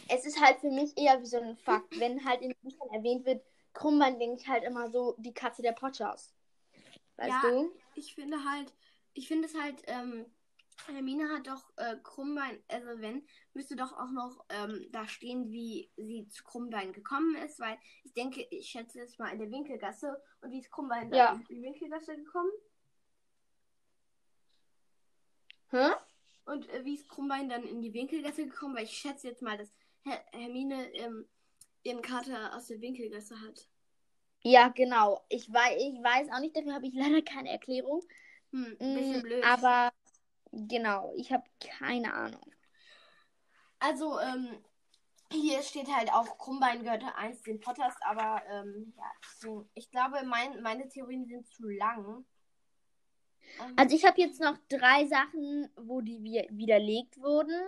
Es 0.08 0.26
ist 0.26 0.40
halt 0.42 0.60
für 0.60 0.70
mich 0.70 0.98
eher 0.98 1.20
wie 1.22 1.26
so 1.26 1.38
ein 1.38 1.58
Fakt. 1.58 2.00
Wenn 2.00 2.24
halt 2.26 2.42
in 2.42 2.50
den 2.50 2.60
Büchern 2.62 2.90
erwähnt 2.90 3.26
wird, 3.26 3.44
Krummbein 3.74 4.20
denke 4.20 4.42
ich 4.42 4.48
halt 4.48 4.64
immer 4.64 4.90
so 4.90 5.16
die 5.18 5.34
Katze 5.34 5.62
der 5.62 5.72
Potters. 5.72 6.34
Weißt 7.18 7.30
ja, 7.30 7.50
du? 7.50 7.72
Ich 7.96 8.14
finde 8.14 8.38
halt, 8.44 8.74
ich 9.14 9.28
finde 9.28 9.48
es 9.48 9.56
halt, 9.56 9.84
ähm, 9.88 10.26
Hermine 10.88 11.30
hat 11.30 11.48
doch 11.48 11.72
äh, 11.78 11.96
Krummbein, 12.04 12.62
also 12.68 13.02
wenn, 13.02 13.28
müsste 13.54 13.76
doch 13.76 13.94
auch 13.94 14.12
noch 14.12 14.46
ähm, 14.50 14.88
da 14.92 15.08
stehen, 15.08 15.52
wie 15.52 15.92
sie 15.98 16.28
zu 16.30 16.44
Krummbein 16.44 16.94
gekommen 16.94 17.36
ist, 17.36 17.60
weil 17.60 17.78
ich 18.04 18.14
denke, 18.14 18.46
ich 18.50 18.70
schätze 18.70 19.00
jetzt 19.00 19.20
mal 19.20 19.32
in 19.32 19.40
der 19.40 19.52
Winkelgasse 19.52 20.22
und 20.42 20.52
wie 20.52 20.60
ist 20.60 20.72
Krummbein 20.72 21.14
ja. 21.14 21.34
in 21.34 21.46
die 21.56 21.62
Winkelgasse 21.62 22.16
gekommen? 22.16 22.52
Hä? 25.72 25.92
Und 26.46 26.68
äh, 26.70 26.84
wie 26.84 26.96
ist 26.96 27.08
Krummbein 27.08 27.50
dann 27.50 27.64
in 27.64 27.82
die 27.82 27.94
Winkelgasse 27.94 28.46
gekommen? 28.46 28.76
Weil 28.76 28.86
ich 28.86 28.98
schätze 28.98 29.28
jetzt 29.28 29.42
mal, 29.42 29.58
dass 29.58 29.72
Her 30.04 30.24
Hermine 30.32 30.92
ähm, 30.96 31.28
ihren 31.84 32.02
Kater 32.02 32.56
aus 32.56 32.68
der 32.68 32.82
Winkelgasse 32.82 33.40
hat. 33.42 33.68
Ja, 34.42 34.70
genau. 34.70 35.26
Ich 35.30 35.52
weiß, 35.52 35.76
ich 35.78 36.02
weiß 36.02 36.30
auch 36.32 36.40
nicht, 36.40 36.56
dafür 36.56 36.74
habe 36.74 36.88
ich 36.88 36.94
leider 36.94 37.22
keine 37.22 37.50
Erklärung. 37.50 38.04
Hm, 38.52 38.78
ein 38.80 38.96
bisschen 38.96 39.20
mm, 39.20 39.22
blöd. 39.22 39.44
Aber 39.44 39.89
genau, 40.52 41.14
ich 41.16 41.32
habe 41.32 41.44
keine 41.60 42.14
Ahnung. 42.14 42.54
Also, 43.80 44.20
ähm, 44.20 44.64
hier 45.32 45.62
steht 45.62 45.88
halt 45.88 46.12
auch, 46.12 46.38
Krummbein 46.38 46.84
gehörte 46.84 47.16
einst 47.16 47.46
den 47.46 47.60
Potters, 47.60 47.94
aber 48.02 48.42
ähm, 48.50 48.94
ja, 48.98 49.06
deswegen, 49.24 49.70
ich 49.74 49.90
glaube, 49.92 50.24
mein, 50.26 50.62
meine 50.62 50.88
Theorien 50.90 51.26
sind 51.26 51.48
zu 51.48 51.70
lang. 51.70 52.26
Ähm, 53.60 53.74
also 53.78 53.96
ich 53.96 54.06
habe 54.06 54.20
jetzt 54.20 54.42
noch 54.42 54.58
drei 54.70 55.06
Sachen, 55.06 55.70
wo 55.76 56.02
die 56.02 56.22
widerlegt 56.22 57.20
wurden. 57.22 57.62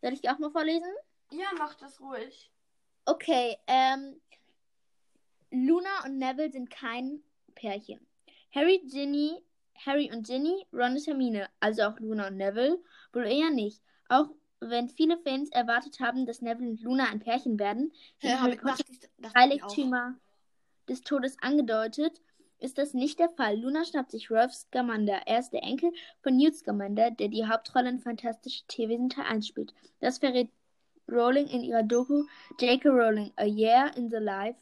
Soll 0.00 0.12
ich 0.12 0.20
die 0.20 0.28
auch 0.28 0.38
mal 0.38 0.50
vorlesen? 0.50 0.92
Ja, 1.30 1.48
mach 1.58 1.74
das 1.74 2.00
ruhig. 2.00 2.50
Okay, 3.04 3.56
ähm, 3.66 4.20
Luna 5.50 6.04
und 6.04 6.18
Neville 6.18 6.52
sind 6.52 6.70
kein 6.70 7.22
Pärchen. 7.54 8.06
Harry, 8.54 8.82
Ginny, 8.90 9.42
Harry 9.84 10.10
und 10.12 10.26
Ginny, 10.26 10.66
Ron 10.72 10.92
und 10.92 11.06
Hermine, 11.06 11.48
also 11.60 11.82
auch 11.82 11.98
Luna 11.98 12.28
und 12.28 12.36
Neville, 12.36 12.78
wohl 13.12 13.26
eher 13.26 13.50
nicht. 13.50 13.82
Auch 14.08 14.28
wenn 14.60 14.88
viele 14.88 15.18
Fans 15.18 15.50
erwartet 15.50 16.00
haben, 16.00 16.26
dass 16.26 16.42
Neville 16.42 16.70
und 16.70 16.82
Luna 16.82 17.04
ein 17.10 17.20
Pärchen 17.20 17.58
werden, 17.58 17.92
ja, 18.20 18.40
Harry 18.40 18.56
Potter 18.56 18.84
Heiligtümer 19.36 20.16
des 20.88 21.02
Todes 21.02 21.36
angedeutet, 21.40 22.20
ist 22.60 22.78
das 22.78 22.92
nicht 22.92 23.20
der 23.20 23.28
Fall. 23.30 23.56
Luna 23.56 23.84
schnappt 23.84 24.10
sich 24.10 24.30
Rolf 24.30 24.52
Scamander. 24.52 25.20
Er 25.26 25.38
ist 25.38 25.50
der 25.50 25.62
Enkel 25.62 25.92
von 26.22 26.36
Newt 26.36 26.56
Scamander, 26.56 27.10
der 27.12 27.28
die 27.28 27.46
Hauptrolle 27.46 27.88
in 27.88 28.00
Fantastische 28.00 28.66
Tierwesen 28.66 29.10
Teil 29.10 29.26
1 29.26 29.46
spielt. 29.46 29.74
Das 30.00 30.18
verrät 30.18 30.50
Rowling 31.08 31.46
in 31.46 31.62
ihrer 31.62 31.84
Doku 31.84 32.24
J.K. 32.60 32.88
Rowling, 32.88 33.32
A 33.36 33.44
Year 33.44 33.92
in 33.96 34.10
the 34.10 34.16
Life. 34.16 34.58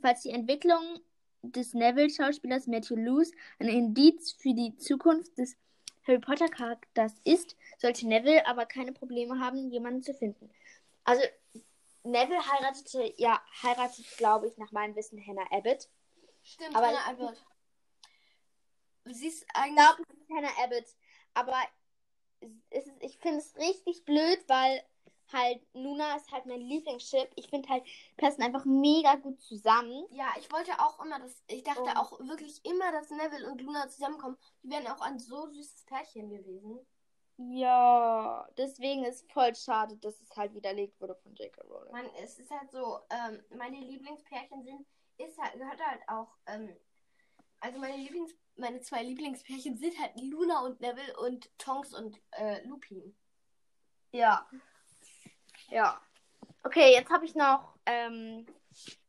Falls 0.00 0.22
die 0.22 0.30
Entwicklung 0.30 1.00
des 1.52 1.74
Neville-Schauspielers 1.74 2.66
Matthew 2.66 2.96
Luce 2.96 3.32
ein 3.58 3.68
Indiz 3.68 4.32
für 4.32 4.54
die 4.54 4.76
Zukunft 4.76 5.38
des 5.38 5.56
Harry 6.06 6.18
Potter-Charakters 6.18 7.14
ist, 7.24 7.56
sollte 7.78 8.06
Neville 8.06 8.46
aber 8.46 8.66
keine 8.66 8.92
Probleme 8.92 9.40
haben, 9.40 9.70
jemanden 9.70 10.02
zu 10.02 10.14
finden. 10.14 10.50
Also, 11.04 11.22
Neville 12.04 12.46
heiratete, 12.46 13.12
ja, 13.16 13.40
heiratet, 13.62 14.06
glaube 14.16 14.46
ich, 14.46 14.56
nach 14.58 14.70
meinem 14.72 14.94
Wissen 14.94 15.24
Hannah 15.26 15.50
Abbott. 15.50 15.88
Stimmt, 16.42 16.76
aber 16.76 16.86
Hannah 16.88 17.06
Abbott. 17.08 17.44
Sie 19.06 19.28
ist 19.28 19.46
eigentlich. 19.54 19.70
Ich 19.70 19.76
glaube, 19.76 20.02
es 20.02 20.18
ist 20.20 20.30
Hannah 20.30 20.64
Abbott. 20.64 20.86
Aber 21.34 21.56
ist, 22.70 22.90
ich 23.00 23.18
finde 23.18 23.38
es 23.38 23.56
richtig 23.56 24.04
blöd, 24.04 24.44
weil 24.46 24.82
halt 25.32 25.60
Luna 25.72 26.16
ist 26.16 26.30
halt 26.32 26.46
mein 26.46 26.60
Lieblingschip. 26.60 27.30
Ich 27.36 27.48
finde 27.48 27.68
halt, 27.68 27.84
passen 28.16 28.42
einfach 28.42 28.64
mega 28.64 29.16
gut 29.16 29.40
zusammen. 29.40 30.06
Ja, 30.10 30.28
ich 30.38 30.50
wollte 30.52 30.72
auch 30.78 31.02
immer, 31.04 31.18
dass 31.18 31.42
ich 31.48 31.62
dachte 31.62 31.82
und 31.82 31.96
auch 31.96 32.18
wirklich 32.20 32.64
immer, 32.64 32.92
dass 32.92 33.10
Neville 33.10 33.50
und 33.50 33.60
Luna 33.60 33.88
zusammenkommen. 33.88 34.36
Die 34.62 34.70
wären 34.70 34.86
auch 34.86 35.00
ein 35.00 35.18
so 35.18 35.46
süßes 35.48 35.84
Pärchen 35.84 36.30
gewesen. 36.30 36.86
Ja, 37.38 38.48
deswegen 38.56 39.04
ist 39.04 39.30
voll 39.30 39.54
schade, 39.54 39.96
dass 39.98 40.18
es 40.22 40.34
halt 40.36 40.54
widerlegt 40.54 40.98
wurde 41.00 41.14
von 41.16 41.34
J.K. 41.34 41.62
Rowling. 41.64 41.92
Man, 41.92 42.06
es 42.22 42.38
ist 42.38 42.50
halt 42.50 42.70
so, 42.70 43.00
ähm, 43.10 43.42
meine 43.54 43.78
Lieblingspärchen 43.78 44.64
sind, 44.64 44.86
ist 45.18 45.38
halt, 45.38 45.52
gehört 45.54 45.80
halt 45.84 46.00
auch, 46.08 46.34
ähm, 46.46 46.74
also 47.60 47.78
meine 47.78 47.96
Lieblings, 47.96 48.34
meine 48.56 48.80
zwei 48.80 49.02
Lieblingspärchen 49.02 49.76
sind 49.76 50.00
halt 50.00 50.18
Luna 50.18 50.60
und 50.64 50.80
Neville 50.80 51.14
und 51.18 51.50
Tonks 51.58 51.92
und 51.92 52.18
äh, 52.32 52.66
Lupin. 52.66 53.14
Ja. 54.12 54.48
Ja. 55.70 56.00
Okay, 56.62 56.92
jetzt 56.92 57.10
habe 57.10 57.24
ich 57.24 57.34
noch 57.34 57.74
ähm, 57.86 58.46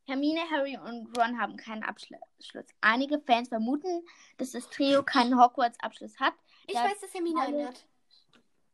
Hermine, 0.06 0.41
Harry 0.50 0.78
und 0.78 1.17
Ron 1.17 1.39
haben 1.39 1.58
keinen 1.58 1.84
Abschluss. 1.84 2.65
Einige 2.82 3.20
Fans 3.20 3.50
vermuten, 3.50 4.06
dass 4.38 4.52
das 4.52 4.70
Trio 4.70 5.04
keinen 5.04 5.38
Hogwarts-Abschluss 5.39 6.20
hat. 6.20 6.34
Ich 6.65 6.76
weiß, 6.76 7.02
dass 7.02 7.13
Hermine 7.13 7.41
einen 7.41 7.67
hat. 7.67 7.86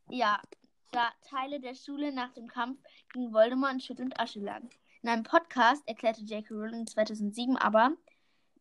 Ja, 0.10 0.40
da 0.92 1.12
Teile 1.28 1.60
der 1.60 1.74
Schule 1.74 2.12
nach 2.12 2.34
dem 2.34 2.48
Kampf 2.48 2.80
gegen 3.12 3.34
Voldemort 3.34 3.74
in 3.74 3.80
Schutt 3.80 4.00
und 4.00 4.20
Asche 4.20 4.40
lagen. 4.40 4.70
In 5.02 5.10
einem 5.10 5.24
Podcast 5.24 5.82
erklärte 5.88 6.22
J.K. 6.22 6.54
Rowling 6.54 6.86
2007 6.86 7.58
aber, 7.58 7.94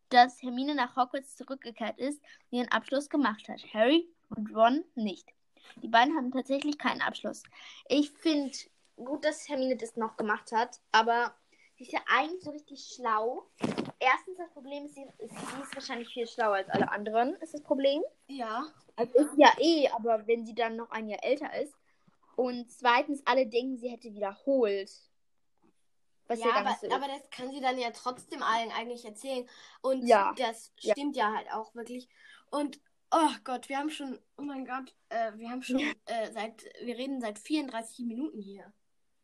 dass 0.09 0.43
Hermine 0.43 0.75
nach 0.75 0.97
Hogwarts 0.97 1.37
zurückgekehrt 1.37 1.99
ist 1.99 2.23
und 2.51 2.59
ihren 2.59 2.73
Abschluss 2.73 3.11
gemacht 3.11 3.49
hat. 3.49 3.63
Harry 3.75 4.09
und 4.31 4.55
Ron 4.55 4.85
nicht. 4.95 5.29
Die 5.83 5.89
beiden 5.89 6.17
haben 6.17 6.33
tatsächlich 6.33 6.79
keinen 6.79 7.03
Abschluss. 7.03 7.43
Ich 7.89 8.11
finde 8.11 8.53
gut, 9.05 9.25
dass 9.25 9.49
Hermine 9.49 9.77
das 9.77 9.97
noch 9.97 10.17
gemacht 10.17 10.53
hat, 10.53 10.81
aber 10.93 11.35
sie 11.77 11.85
ist 11.85 11.93
ja 11.93 12.01
eigentlich 12.07 12.43
so 12.43 12.51
richtig 12.51 12.93
schlau. 12.95 13.47
Erstens, 13.99 14.37
das 14.39 14.51
Problem 14.51 14.87
ist, 14.87 14.95
sie 14.95 15.03
ist, 15.19 15.31
sie 15.31 15.63
ist 15.63 15.75
wahrscheinlich 15.75 16.09
viel 16.09 16.27
schlauer 16.27 16.57
als 16.57 16.69
alle 16.71 16.91
anderen, 16.91 17.35
ist 17.37 17.55
das 17.55 17.63
Problem. 17.63 18.03
Ja. 18.27 18.65
Also 18.97 19.19
ist 19.19 19.37
ja 19.37 19.53
eh, 19.59 19.89
aber 19.89 20.27
wenn 20.27 20.45
sie 20.45 20.55
dann 20.55 20.77
noch 20.77 20.91
ein 20.91 21.09
Jahr 21.09 21.23
älter 21.23 21.53
ist. 21.61 21.75
Und 22.37 22.71
zweitens, 22.71 23.23
alle 23.27 23.47
denken, 23.47 23.77
sie 23.79 23.91
hätte 23.91 24.15
wiederholt. 24.15 24.91
Was 26.27 26.41
ja, 26.41 26.55
aber, 26.55 26.77
so 26.81 26.91
aber 26.91 27.09
das 27.09 27.29
kann 27.31 27.51
sie 27.51 27.61
dann 27.61 27.79
ja 27.79 27.91
trotzdem 27.91 28.43
allen 28.43 28.71
eigentlich 28.71 29.05
erzählen. 29.05 29.49
Und 29.83 30.07
ja. 30.07 30.35
das 30.37 30.73
stimmt 30.79 31.17
ja. 31.17 31.29
ja 31.29 31.37
halt 31.37 31.53
auch 31.53 31.75
wirklich. 31.75 32.09
Und 32.51 32.81
Oh 33.15 33.31
Gott, 33.45 33.69
wir 33.69 33.77
haben 33.77 33.91
schon, 33.91 34.19
oh 34.39 34.43
mein 34.43 34.65
Gott, 34.65 34.95
äh, 35.11 35.33
wir 35.35 35.51
haben 35.51 35.63
schon 35.63 35.79
äh, 36.07 36.33
seit, 36.33 36.65
wir 36.83 36.97
reden 36.97 37.21
seit 37.21 37.39
34 37.39 38.07
Minuten 38.07 38.41
hier. 38.41 38.73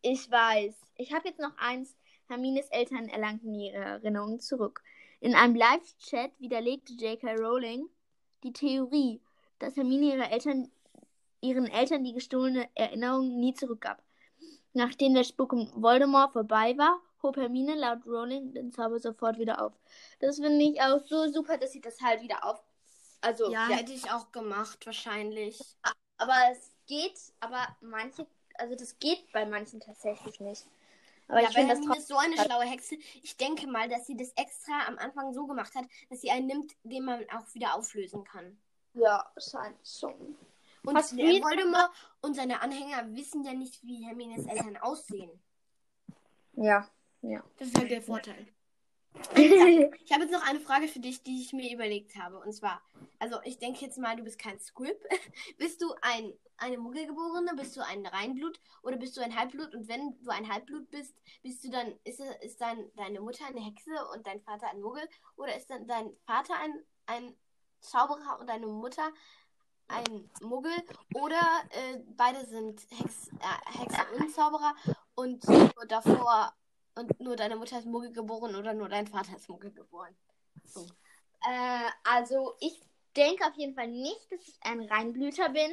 Ich 0.03 0.31
weiß. 0.31 0.75
Ich 0.97 1.13
habe 1.13 1.29
jetzt 1.29 1.41
noch 1.41 1.57
eins. 1.59 1.97
Hermines 2.29 2.67
Eltern 2.69 3.09
erlangten 3.09 3.55
ihre 3.55 3.77
Erinnerungen 3.77 4.41
zurück. 4.41 4.83
In 5.21 5.35
einem 5.35 5.55
Live-Chat 5.55 6.33
widerlegte 6.39 6.93
J.K. 6.93 7.35
Rowling 7.37 7.89
die 8.43 8.53
Theorie, 8.53 9.21
dass 9.59 9.77
Hermine 9.77 10.15
ihre 10.15 10.31
Eltern, 10.31 10.71
ihren 11.41 11.67
Eltern 11.67 12.05
die 12.05 12.13
gestohlene 12.13 12.69
Erinnerung 12.75 13.41
nie 13.41 13.55
zurückgab. 13.55 14.03
Nachdem 14.75 15.15
der 15.15 15.25
Spuk 15.25 15.53
um 15.53 15.71
Voldemort 15.83 16.33
vorbei 16.33 16.77
war, 16.77 17.01
hob 17.23 17.37
Hermine 17.37 17.75
laut 17.75 18.07
Rowling 18.07 18.53
den 18.53 18.71
Zauber 18.73 19.01
sofort 19.01 19.39
wieder 19.39 19.61
auf. 19.63 19.73
Das 20.21 20.37
finde 20.37 20.65
ich 20.65 20.81
auch 20.81 21.01
so 21.07 21.27
super, 21.33 21.57
dass 21.57 21.73
sie 21.73 21.81
das 21.81 22.01
halt 22.01 22.23
wieder 22.23 22.45
auf 22.45 22.63
also, 23.21 23.51
ja, 23.51 23.69
ja, 23.69 23.77
hätte 23.77 23.93
ich 23.93 24.11
auch 24.11 24.31
gemacht, 24.33 24.85
wahrscheinlich. 24.87 25.61
Aber 26.19 26.35
es 26.53 26.71
geht, 26.87 27.19
aber 27.41 27.67
manche, 27.81 28.27
also 28.59 28.75
das 28.75 28.99
geht 28.99 29.31
bei 29.33 29.47
manchen 29.47 29.81
tatsächlich 29.81 30.41
nicht. 30.41 30.67
Aber 31.29 31.43
ja, 31.43 31.49
ich 31.49 31.55
finde 31.55 31.71
das 31.71 31.79
Hermine 31.79 31.99
ist 31.99 32.09
so 32.09 32.17
eine 32.17 32.37
schlaue 32.37 32.65
Hexe. 32.65 32.97
Ich 33.23 33.37
denke 33.37 33.67
mal, 33.67 33.89
dass 33.89 34.07
sie 34.07 34.17
das 34.17 34.33
extra 34.33 34.87
am 34.87 34.99
Anfang 34.99 35.33
so 35.35 35.47
gemacht 35.47 35.75
hat, 35.75 35.85
dass 36.09 36.23
sie 36.23 36.31
einen 36.31 36.47
nimmt, 36.47 36.75
den 36.85 37.05
man 37.05 37.25
auch 37.31 37.55
wieder 37.55 37.75
auflösen 37.75 38.25
kann. 38.25 38.59
Ja, 38.95 39.31
wahrscheinlich 39.35 39.89
schon. 39.89 40.37
Und 40.85 40.97
Hast 40.97 41.19
der 41.19 41.27
Voldemort 41.43 41.91
und 42.23 42.35
seine 42.35 42.63
Anhänger 42.63 43.15
wissen 43.15 43.45
ja 43.45 43.53
nicht, 43.53 43.85
wie 43.85 44.05
Hermines 44.05 44.47
Eltern 44.47 44.79
aussehen. 44.79 45.31
Ja, 46.55 46.89
ja. 47.23 47.45
Das 47.59 47.69
ist 47.69 47.79
halt 47.79 47.91
der 47.91 48.03
Vorteil. 48.03 48.49
Ich 49.35 50.13
habe 50.13 50.23
jetzt 50.23 50.33
noch 50.33 50.47
eine 50.47 50.61
Frage 50.61 50.89
für 50.89 51.01
dich, 51.01 51.23
die 51.23 51.41
ich 51.41 51.53
mir 51.53 51.73
überlegt 51.73 52.17
habe. 52.17 52.39
Und 52.39 52.53
zwar, 52.53 52.83
also 53.19 53.37
ich 53.45 53.59
denke 53.59 53.85
jetzt 53.85 53.99
mal, 53.99 54.17
du 54.17 54.25
bist 54.25 54.39
kein 54.39 54.59
Squib. 54.59 54.97
bist 55.59 55.83
du 55.83 55.95
ein, 56.03 56.33
eine 56.57 56.79
Muggelgeborene? 56.79 57.55
Bist 57.57 57.77
du 57.77 57.85
ein 57.85 58.07
Reinblut? 58.07 58.61
Oder 58.83 58.97
bist 58.97 59.17
du 59.17 59.21
ein 59.21 59.37
Halbblut? 59.37 59.75
Und 59.75 59.89
wenn 59.89 60.19
du 60.23 60.31
ein 60.31 60.49
Halbblut 60.49 60.91
bist, 60.91 61.15
bist 61.43 61.65
du 61.65 61.71
dann, 61.71 61.95
ist, 62.05 62.21
ist 62.43 62.61
dann 62.61 62.91
deine 62.97 63.21
Mutter 63.21 63.47
eine 63.47 63.61
Hexe 63.61 63.93
und 64.13 64.27
dein 64.27 64.41
Vater 64.41 64.69
ein 64.71 64.81
Muggel? 64.81 65.07
Oder 65.37 65.57
ist 65.57 65.71
dann 65.71 65.87
dein 65.87 66.11
Vater 66.27 66.55
ein, 66.55 66.85
ein 67.07 67.35
Zauberer 67.81 68.39
und 68.41 68.49
deine 68.49 68.67
Mutter 68.67 69.13
ein 69.89 70.31
Muggel? 70.41 70.73
Oder 71.15 71.41
äh, 71.71 71.99
beide 72.17 72.45
sind 72.47 72.81
Hex, 72.91 73.29
äh, 73.29 73.79
Hexe 73.79 74.01
und 74.17 74.35
Zauberer 74.35 74.75
und 75.15 75.45
davor 75.89 76.53
und 76.99 77.21
nur 77.21 77.37
deine 77.37 77.57
Mutter 77.57 77.79
ist 77.79 77.87
Muggel 77.87 78.13
geboren 78.13 78.57
oder 78.57 78.75
nur 78.75 78.89
dein 78.89 79.07
Vater 79.07 79.37
ist 79.37 79.49
Muggel 79.49 79.71
geboren. 79.71 80.15
Äh, 81.47 81.89
also 82.05 82.57
ich 82.61 82.81
denke 83.17 83.47
auf 83.47 83.55
jeden 83.55 83.75
Fall 83.75 83.89
nicht, 83.89 84.31
dass 84.31 84.41
ich 84.43 84.59
ein 84.63 84.83
Reinblüter 84.83 85.49
bin. 85.51 85.71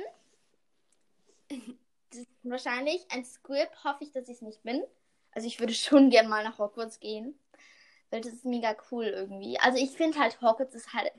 Das 2.10 2.20
ist 2.20 2.30
wahrscheinlich 2.44 3.06
ein 3.10 3.26
Squib, 3.26 3.70
hoffe 3.84 4.04
ich, 4.04 4.12
dass 4.12 4.30
ich 4.30 4.36
es 4.36 4.42
nicht 4.42 4.64
bin. 4.64 4.84
Also 5.32 5.48
ich 5.48 5.60
würde 5.60 5.74
schon 5.74 6.10
gern 6.10 6.30
mal 6.30 6.44
nach 6.44 6.60
Hogwarts 6.60 7.00
gehen. 7.00 7.38
Weil 8.12 8.22
das 8.22 8.34
ist 8.34 8.46
mega 8.46 8.76
cool 8.92 9.06
irgendwie. 9.06 9.60
Also 9.60 9.84
ich 9.84 9.92
finde 9.92 10.20
halt, 10.20 10.40
Hogwarts 10.42 10.76
ist 10.76 10.94
halt. 10.94 11.12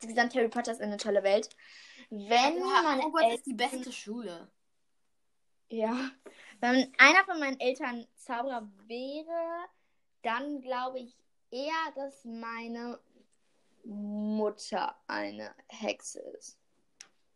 Insgesamt 0.00 0.34
Harry 0.34 0.48
Potter 0.48 0.72
ist 0.72 0.80
eine 0.80 0.96
tolle 0.96 1.22
Welt. 1.22 1.50
Wenn 2.10 2.28
Ja, 2.58 2.82
meine 2.82 3.02
Hogwarts 3.02 3.36
ist 3.36 3.46
die 3.46 3.54
beste 3.54 3.92
Schule. 3.92 4.50
Ja, 5.72 6.10
wenn 6.60 6.92
einer 6.98 7.24
von 7.24 7.40
meinen 7.40 7.58
Eltern 7.60 8.06
Zauberer 8.16 8.68
wäre, 8.86 9.64
dann 10.22 10.60
glaube 10.60 11.00
ich 11.00 11.16
eher, 11.50 11.92
dass 11.94 12.24
meine 12.24 12.98
Mutter 13.84 14.96
eine 15.06 15.54
Hexe 15.68 16.20
ist. 16.20 16.58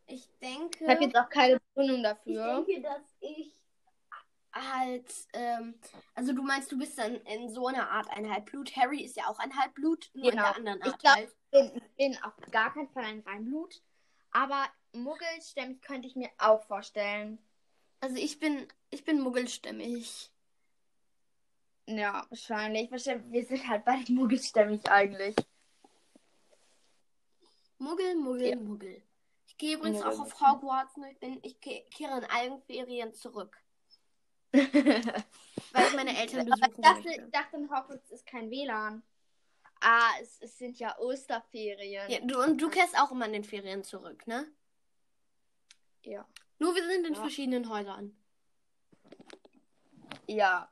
Ich 0.07 0.29
denke, 0.41 0.85
Ich 0.85 0.89
habe 0.91 1.03
jetzt 1.05 1.17
auch 1.17 1.29
keine 1.29 1.59
Begründung 1.61 1.97
ich 1.97 2.03
dafür. 2.05 2.65
denke, 2.65 2.81
dass 2.83 3.03
ich 3.21 3.53
halt, 4.53 5.13
ähm, 5.35 5.75
also 6.15 6.33
du 6.33 6.43
meinst, 6.43 6.71
du 6.71 6.79
bist 6.79 6.97
dann 6.99 7.17
in 7.17 7.51
so 7.51 7.67
einer 7.67 7.91
Art 7.91 8.09
ein 8.11 8.31
Halbblut. 8.33 8.75
Harry 8.77 9.03
ist 9.05 9.17
ja 9.17 9.27
auch 9.29 9.39
ein 9.41 9.55
Halbblut, 9.59 10.09
nur 10.15 10.27
in 10.27 10.31
Genau. 10.31 10.43
der 10.45 10.57
anderen 10.57 10.81
Ich 10.81 10.87
Art 10.93 10.99
glaub- 11.01 11.17
halt. 11.17 11.29
Ich 11.29 11.51
bin, 11.51 11.83
bin 11.97 12.19
auf 12.23 12.33
gar 12.53 12.73
keinen 12.73 12.89
Fall 12.91 13.05
ein 13.05 13.21
Reinblut. 13.21 13.83
Aber 14.31 14.67
Muggelstämmig 14.93 15.83
könnte 15.83 16.07
ich 16.09 16.17
mir 16.17 16.31
auch 16.39 16.63
vorstellen. 16.63 17.39
Also 18.01 18.17
ich 18.17 18.39
bin, 18.39 18.67
ich 18.91 19.05
bin 19.05 19.21
muggelstämmig. 19.21 20.31
Ja, 21.87 22.27
wahrscheinlich. 22.29 22.91
wahrscheinlich. 22.91 23.33
Wir 23.33 23.45
sind 23.47 23.69
halt 23.69 23.85
beide 23.85 24.13
muggelstämmig 24.13 24.89
eigentlich. 24.91 25.35
Muggel, 27.79 28.15
Muggel, 28.17 28.49
Ja. 28.49 28.57
Muggel. 28.57 29.03
Ich 29.47 29.57
gehe 29.59 29.77
übrigens 29.77 29.99
Muggel, 29.99 30.15
auch 30.15 30.21
auf. 30.21 30.41
Hogwarts, 30.41 30.97
nur 30.97 31.09
ich 31.09 31.19
bin, 31.19 31.39
ich 31.43 31.61
ke- 31.61 31.85
kehre 31.91 32.19
in 32.19 32.25
allen 32.25 32.61
Ferien 32.63 33.13
zurück, 33.15 33.57
weil 34.53 34.67
ich 34.73 35.95
meine 35.95 36.17
Eltern 36.19 36.47
ich 36.47 36.53
besuchen 36.55 36.83
dachte, 36.83 37.03
möchte. 37.05 37.23
ich 37.25 37.31
dachte, 37.31 37.57
in 37.57 37.71
Hogwarts 37.71 38.11
ist 38.11 38.27
kein 38.27 38.51
WLAN. 38.51 39.03
Ah, 39.81 40.11
es, 40.23 40.41
es 40.41 40.57
sind 40.57 40.79
ja 40.79 40.99
Osterferien. 40.99 42.11
Ja, 42.11 42.21
du, 42.21 42.43
und 42.43 42.59
du 42.61 42.71
kehrst 42.71 42.99
auch 42.99 43.11
immer 43.13 43.27
in 43.27 43.35
den 43.35 43.45
Ferien 43.45 43.85
zurück, 43.85 44.27
ne? 44.27 44.51
Ja. 46.03 46.27
Nur 46.59 46.75
wir 46.75 46.87
sind 46.87 47.07
in 47.07 47.15
Ja. 47.15 47.21
verschiedenen 47.21 47.69
Häusern. 47.69 48.17
Ja, 50.27 50.71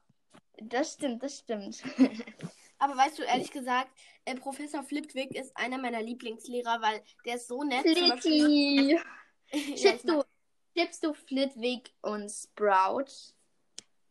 das 0.58 0.94
stimmt, 0.94 1.22
das 1.22 1.38
stimmt. 1.38 1.82
Aber 2.78 2.96
weißt 2.96 3.18
du, 3.18 3.22
ehrlich 3.22 3.50
gesagt, 3.50 3.90
äh, 4.24 4.34
Professor 4.34 4.82
Flitwick 4.82 5.34
ist 5.34 5.56
einer 5.56 5.78
meiner 5.78 6.02
Lieblingslehrer, 6.02 6.82
weil 6.82 7.02
der 7.24 7.36
ist 7.36 7.48
so 7.48 7.62
nett. 7.62 7.82
Flitty! 7.82 9.00
ich, 9.52 9.80
Schippst 9.80 10.08
du, 10.08 10.24
schippst 10.76 11.04
du 11.04 11.14
Flitwick 11.14 11.94
und 12.02 12.30
Sprout? 12.30 13.06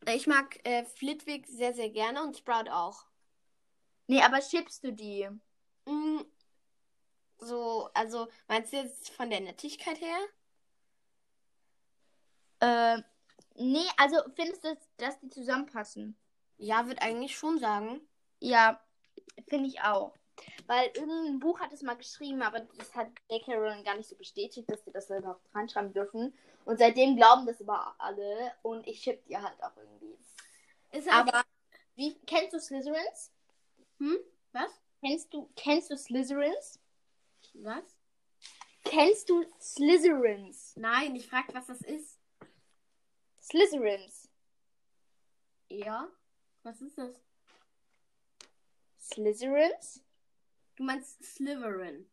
ich 0.07 0.27
mag 0.27 0.59
äh, 0.65 0.85
Flitwick 0.85 1.47
sehr, 1.47 1.73
sehr 1.73 1.89
gerne 1.89 2.23
und 2.23 2.37
Sprout 2.37 2.69
auch. 2.69 3.05
Nee, 4.07 4.21
aber 4.21 4.41
schippst 4.41 4.83
du 4.83 4.91
die? 4.91 5.29
Mm, 5.85 6.21
so, 7.37 7.89
also, 7.93 8.27
meinst 8.47 8.73
du 8.73 8.77
jetzt 8.77 9.09
von 9.11 9.29
der 9.29 9.41
Nettigkeit 9.41 9.99
her? 10.01 10.17
Äh, 12.63 13.01
nee, 13.55 13.85
also 13.97 14.17
findest 14.35 14.63
du, 14.63 14.77
dass 14.97 15.19
die 15.19 15.29
zusammenpassen? 15.29 16.15
Ja, 16.57 16.87
würde 16.87 17.01
eigentlich 17.01 17.37
schon 17.37 17.59
sagen. 17.59 17.99
Ja, 18.39 18.79
finde 19.49 19.67
ich 19.67 19.81
auch. 19.81 20.15
Weil 20.65 20.87
irgendein 20.95 21.39
Buch 21.39 21.59
hat 21.59 21.73
es 21.73 21.81
mal 21.81 21.97
geschrieben, 21.97 22.41
aber 22.41 22.61
das 22.77 22.95
hat 22.95 23.07
J.K. 23.29 23.53
Rowling 23.55 23.83
gar 23.83 23.97
nicht 23.97 24.09
so 24.09 24.15
bestätigt, 24.15 24.69
dass 24.71 24.83
sie 24.85 24.91
das 24.91 25.07
da 25.07 25.17
überhaupt 25.17 25.45
reinschreiben 25.53 25.93
dürfen. 25.93 26.33
Und 26.65 26.79
seitdem 26.79 27.17
glauben 27.17 27.45
das 27.45 27.61
aber 27.61 27.93
alle 27.99 28.53
und 28.61 28.87
ich 28.87 29.01
schipp 29.03 29.25
die 29.25 29.37
halt 29.37 29.61
auch 29.61 29.75
irgendwie. 29.75 30.17
Ist 30.91 31.11
halt- 31.11 31.27
Aber 31.33 31.43
wie 31.95 32.15
kennst 32.25 32.53
du 32.53 32.59
Slytherins? 32.59 33.31
Hm? 33.99 34.17
Was? 34.53 34.71
Kennst 35.01 35.33
du 35.33 35.49
kennst 35.55 35.91
du 35.91 35.97
Slytherins? 35.97 36.79
Was? 37.55 37.97
Kennst 38.85 39.29
du 39.29 39.43
Slytherins? 39.59 40.73
Nein, 40.77 41.15
ich 41.15 41.27
frage, 41.27 41.53
was 41.53 41.67
das 41.67 41.81
ist. 41.81 42.12
Slytherins. 43.43 44.29
Ja? 45.69 46.09
Was 46.63 46.81
ist 46.81 46.97
das? 46.97 47.21
Slytherins? 48.99 50.01
Du 50.77 50.83
meinst 50.83 51.21
Slytherin. 51.23 52.09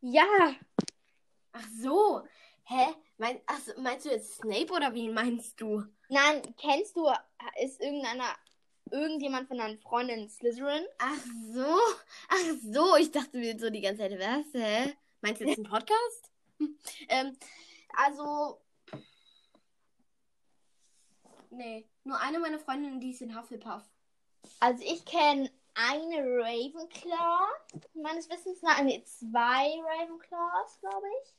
Ja. 0.00 0.56
Ach 1.52 1.68
so. 1.80 2.26
Hä? 2.64 2.94
Mein, 3.18 3.40
ach, 3.46 3.60
meinst 3.76 4.06
du 4.06 4.10
jetzt 4.10 4.34
Snape 4.34 4.72
oder 4.72 4.92
wie 4.94 5.08
meinst 5.08 5.60
du? 5.60 5.84
Nein, 6.08 6.42
kennst 6.56 6.96
du 6.96 7.08
ist 7.62 7.80
irgendeiner 7.80 8.36
irgendjemand 8.90 9.48
von 9.48 9.58
deinen 9.58 9.78
Freundinnen 9.78 10.28
Slytherin? 10.28 10.86
Ach 10.98 11.24
so. 11.52 11.78
Ach 12.28 12.56
so. 12.62 12.96
Ich 12.96 13.12
dachte 13.12 13.38
mir 13.38 13.56
so 13.58 13.70
die 13.70 13.80
ganze 13.80 14.02
Zeit, 14.02 14.18
was? 14.18 14.46
Hä? 14.52 14.96
Meinst 15.20 15.40
du 15.40 15.46
jetzt 15.46 15.58
einen 15.58 15.70
Podcast? 15.70 16.32
Hm. 16.58 16.78
ähm, 17.08 17.38
also. 17.96 18.63
Nee. 21.56 21.88
Nur 22.04 22.18
eine 22.20 22.38
meiner 22.38 22.58
Freundinnen, 22.58 23.00
die 23.00 23.10
ist 23.10 23.22
in 23.22 23.36
Hufflepuff. 23.38 23.82
Also 24.60 24.82
ich 24.84 25.04
kenne 25.04 25.50
eine 25.74 26.18
Ravenclaw, 26.18 27.46
meines 27.94 28.28
Wissens 28.28 28.62
nach. 28.62 28.80
Nee, 28.82 29.02
zwei 29.04 29.74
Ravenclaws, 29.82 30.78
glaube 30.80 31.06
ich. 31.22 31.34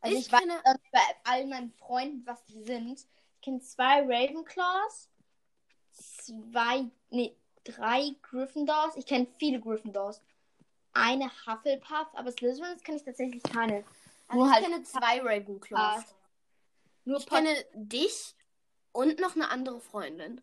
Also 0.00 0.16
ich, 0.18 0.26
Ich 0.26 0.32
weiß 0.32 0.40
kenne- 0.40 0.54
nicht 0.54 0.92
bei 0.92 1.00
all 1.24 1.46
meinen 1.46 1.70
Freunden, 1.72 2.26
was 2.26 2.44
die 2.46 2.62
sind. 2.62 3.00
Ich 3.00 3.40
kenne 3.42 3.60
zwei 3.60 4.00
Ravenclaws, 4.02 5.08
zwei, 5.92 6.84
nee, 7.10 7.34
drei 7.64 8.14
Gryffindors. 8.22 8.96
Ich 8.96 9.06
kenne 9.06 9.26
viele 9.38 9.60
Gryffindors. 9.60 10.20
Eine 10.92 11.30
Hufflepuff, 11.46 12.08
aber 12.14 12.32
Slytherins 12.32 12.82
kenne 12.82 12.96
ich 12.98 13.04
tatsächlich 13.04 13.42
keine. 13.42 13.84
Also 14.28 14.38
Nur 14.38 14.46
ich 14.48 14.52
halt 14.54 14.64
kenne 14.64 14.82
zwei 14.82 15.20
Ravenclaws. 15.20 16.04
Nur 17.04 17.18
Ich 17.18 17.26
kenne 17.26 17.54
dich 17.74 18.34
und 18.96 19.20
noch 19.20 19.34
eine 19.34 19.50
andere 19.50 19.80
Freundin. 19.80 20.40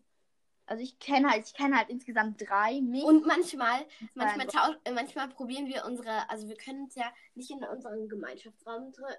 also 0.66 0.82
ich 0.82 0.98
kenne 0.98 1.30
halt, 1.30 1.46
ich 1.46 1.54
kenne 1.54 1.76
halt 1.76 1.90
insgesamt 1.90 2.40
drei. 2.40 2.80
Mich 2.80 3.04
Und 3.04 3.26
manchmal, 3.26 3.84
manchmal, 4.14 4.48
zwei. 4.48 4.58
tau- 4.72 4.76
äh, 4.84 4.92
manchmal 4.92 5.28
probieren 5.28 5.66
wir 5.66 5.84
unsere, 5.84 6.28
also 6.30 6.48
wir 6.48 6.56
können 6.56 6.84
uns 6.84 6.94
ja 6.94 7.12
nicht 7.34 7.50
in 7.50 7.62
unseren 7.64 8.08
Gemeinschaftsräumen 8.08 8.92
tre 8.92 9.18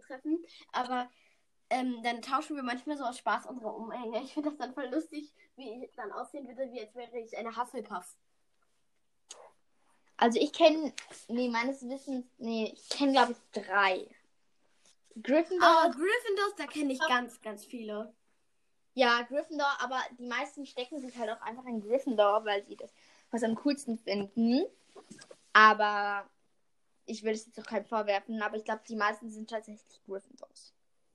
treffen, 0.00 0.42
aber 0.72 1.10
ähm, 1.68 2.00
dann 2.04 2.22
tauschen 2.22 2.54
wir 2.56 2.62
manchmal 2.62 2.96
so 2.96 3.04
aus 3.04 3.18
Spaß 3.18 3.46
unsere 3.46 3.72
Umhänge. 3.72 4.22
Ich 4.22 4.32
finde 4.34 4.50
das 4.50 4.58
dann 4.58 4.72
voll 4.72 4.86
lustig, 4.86 5.34
wie 5.56 5.84
ich 5.84 5.94
dann 5.96 6.12
aussehen 6.12 6.46
würde, 6.46 6.70
wie 6.72 6.80
als 6.80 6.94
wäre 6.94 7.18
ich 7.18 7.36
eine 7.36 7.56
Hufflepuff. 7.56 8.16
Also 10.16 10.40
ich 10.40 10.52
kenne, 10.52 10.94
nee, 11.28 11.48
meines 11.48 11.86
Wissens, 11.88 12.24
nee, 12.38 12.72
ich 12.72 12.88
kenne 12.88 13.12
glaube 13.12 13.32
ich 13.32 13.62
drei. 13.64 14.08
Gryffindor, 15.22 15.68
Aber 15.68 15.90
Gryffindors, 15.94 16.54
da 16.56 16.66
kenne 16.66 16.92
ich 16.92 17.00
ganz, 17.00 17.40
ganz 17.42 17.64
viele. 17.64 18.14
Ja, 18.96 19.20
Gryffindor, 19.28 19.68
aber 19.80 20.00
die 20.18 20.26
meisten 20.26 20.64
stecken 20.64 20.98
sich 20.98 21.16
halt 21.18 21.28
auch 21.28 21.40
einfach 21.42 21.66
in 21.66 21.82
Gryffindor, 21.82 22.46
weil 22.46 22.64
sie 22.64 22.76
das 22.76 22.90
was 23.30 23.42
am 23.42 23.54
coolsten 23.56 23.98
finden. 23.98 24.64
Aber 25.52 26.28
ich 27.04 27.22
will 27.22 27.34
es 27.34 27.44
jetzt 27.44 27.60
auch 27.60 27.66
keinem 27.66 27.84
vorwerfen, 27.84 28.40
aber 28.40 28.56
ich 28.56 28.64
glaube, 28.64 28.80
die 28.88 28.96
meisten 28.96 29.28
sind 29.28 29.50
tatsächlich 29.50 30.02
Gryffindors. 30.06 30.72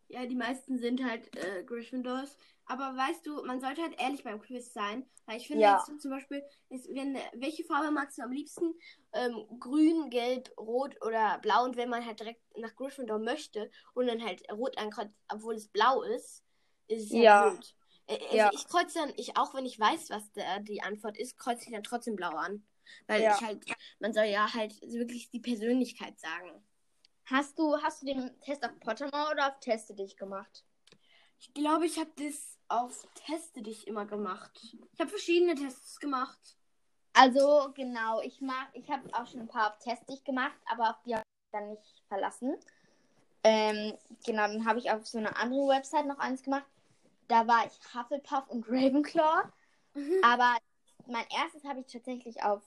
Ja, 0.10 0.28
die 0.28 0.36
meisten 0.36 0.78
sind 0.78 1.04
halt 1.04 1.36
äh, 1.36 1.64
Gryffindors. 1.64 2.38
Aber 2.66 2.96
weißt 2.96 3.26
du, 3.26 3.44
man 3.46 3.62
sollte 3.62 3.82
halt 3.82 4.00
ehrlich 4.00 4.24
beim 4.24 4.40
Quiz 4.42 4.74
sein. 4.74 5.10
Weil 5.26 5.38
ich 5.38 5.48
finde 5.48 5.64
Ja. 5.64 5.84
jetzt 5.88 6.02
zum 6.02 6.12
Beispiel, 6.12 6.44
ist, 6.70 6.88
wenn, 6.94 7.18
welche 7.34 7.64
Farbe 7.64 7.90
magst 7.90 8.20
du 8.20 8.22
am 8.22 8.32
liebsten? 8.32 8.76
Ähm, 9.14 9.48
grün, 9.60 10.12
gelb, 10.12 10.52
rot 10.60 11.04
oder 11.04 11.40
blau. 11.40 11.64
Und 11.64 11.78
wenn 11.78 11.90
man 11.90 12.06
halt 12.06 12.20
direkt 12.20 12.42
nach 12.58 12.76
Gryffindor 12.76 13.20
möchte 13.20 13.72
und 13.94 14.06
dann 14.06 14.24
halt 14.24 14.44
rot 14.52 14.78
ankreuzt, 14.78 15.16
obwohl 15.30 15.56
es 15.56 15.70
blau 15.70 16.04
ist, 16.04 16.44
ja, 16.92 17.22
Ja. 17.24 17.50
blöd. 17.50 17.76
Äh, 18.08 18.16
Also 18.26 18.38
Ja. 18.38 18.50
ich 18.54 18.66
kreuze 18.68 19.00
dann, 19.00 19.14
ich 19.18 19.38
auch 19.38 19.54
wenn 19.54 19.66
ich 19.66 19.80
weiß, 19.80 20.10
was 20.10 20.32
der, 20.34 20.60
die 20.60 20.82
Antwort 20.82 21.18
ist, 21.18 21.38
kreuze 21.38 21.66
ich 21.66 21.72
dann 21.72 21.84
trotzdem 21.84 22.16
blau 22.16 22.32
an. 22.32 22.66
Weil 23.08 23.24
Ja. 23.24 23.36
ich 23.36 23.44
halt, 23.44 23.64
man 24.00 24.14
soll 24.14 24.26
ja 24.26 24.54
halt 24.54 24.82
wirklich 24.82 25.30
die 25.30 25.40
Persönlichkeit 25.40 26.20
sagen. 26.20 26.64
Hast 27.26 27.58
du, 27.58 27.78
hast 27.82 28.02
du 28.02 28.08
den 28.08 28.40
Test 28.42 28.66
auf 28.66 28.78
Pottermore 28.80 29.32
oder 29.32 29.48
auf 29.48 29.60
Teste 29.60 29.94
dich 29.94 30.18
gemacht? 30.18 30.66
Ich 31.40 31.54
glaube, 31.54 31.86
ich 31.86 31.98
habe 31.98 32.12
das 32.18 32.58
auf 32.68 33.08
Teste 33.26 33.62
dich 33.62 33.88
immer 33.88 34.06
gemacht. 34.06 34.52
Ich 34.94 35.00
habe 35.00 35.10
verschiedene 35.10 35.56
Tests 35.56 36.00
gemacht. 36.00 36.58
Also, 37.14 37.72
genau, 37.74 38.22
ich 38.22 38.42
mach, 38.42 38.68
ich 38.74 38.90
habe 38.90 39.08
auch 39.14 39.28
schon 39.28 39.42
ein 39.42 39.48
paar 39.48 39.72
auf 39.72 39.80
Test 39.80 40.10
dich 40.10 40.24
gemacht, 40.24 40.58
aber 40.66 40.90
auf 40.90 41.02
die 41.06 41.16
habe 41.16 41.24
ich 41.24 41.52
dann 41.52 41.70
nicht 41.70 42.04
verlassen. 42.08 42.56
Ähm, 43.44 43.98
genau, 44.26 44.48
dann 44.48 44.66
habe 44.66 44.80
ich 44.80 44.92
auf 44.92 45.06
so 45.06 45.18
einer 45.18 45.36
anderen 45.38 45.68
Website 45.68 46.06
noch 46.06 46.20
eins 46.20 46.44
gemacht. 46.44 46.66
Da 47.32 47.48
war 47.48 47.66
ich 47.66 47.72
Hufflepuff 47.96 48.50
und 48.50 48.68
Ravenclaw. 48.68 49.44
Aber 50.22 50.58
mein 51.08 51.26
erstes 51.42 51.64
habe 51.64 51.80
ich 51.80 51.86
tatsächlich 51.86 52.44
auf 52.44 52.62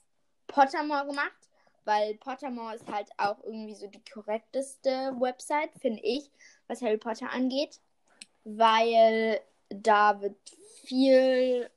Pottermore 0.47 1.07
gemacht, 1.07 1.51
weil 1.85 2.15
Pottermore 2.15 2.75
ist 2.75 2.91
halt 2.91 3.11
auch 3.19 3.45
irgendwie 3.45 3.75
so 3.75 3.87
die 3.89 4.03
korrekteste 4.11 5.15
Website, 5.19 5.71
finde 5.79 6.01
ich, 6.03 6.31
was 6.67 6.81
Harry 6.81 6.97
Potter 6.97 7.31
angeht. 7.31 7.79
Weil 8.45 9.39
da 9.69 10.23
wird 10.23 10.39
viel, 10.85 11.71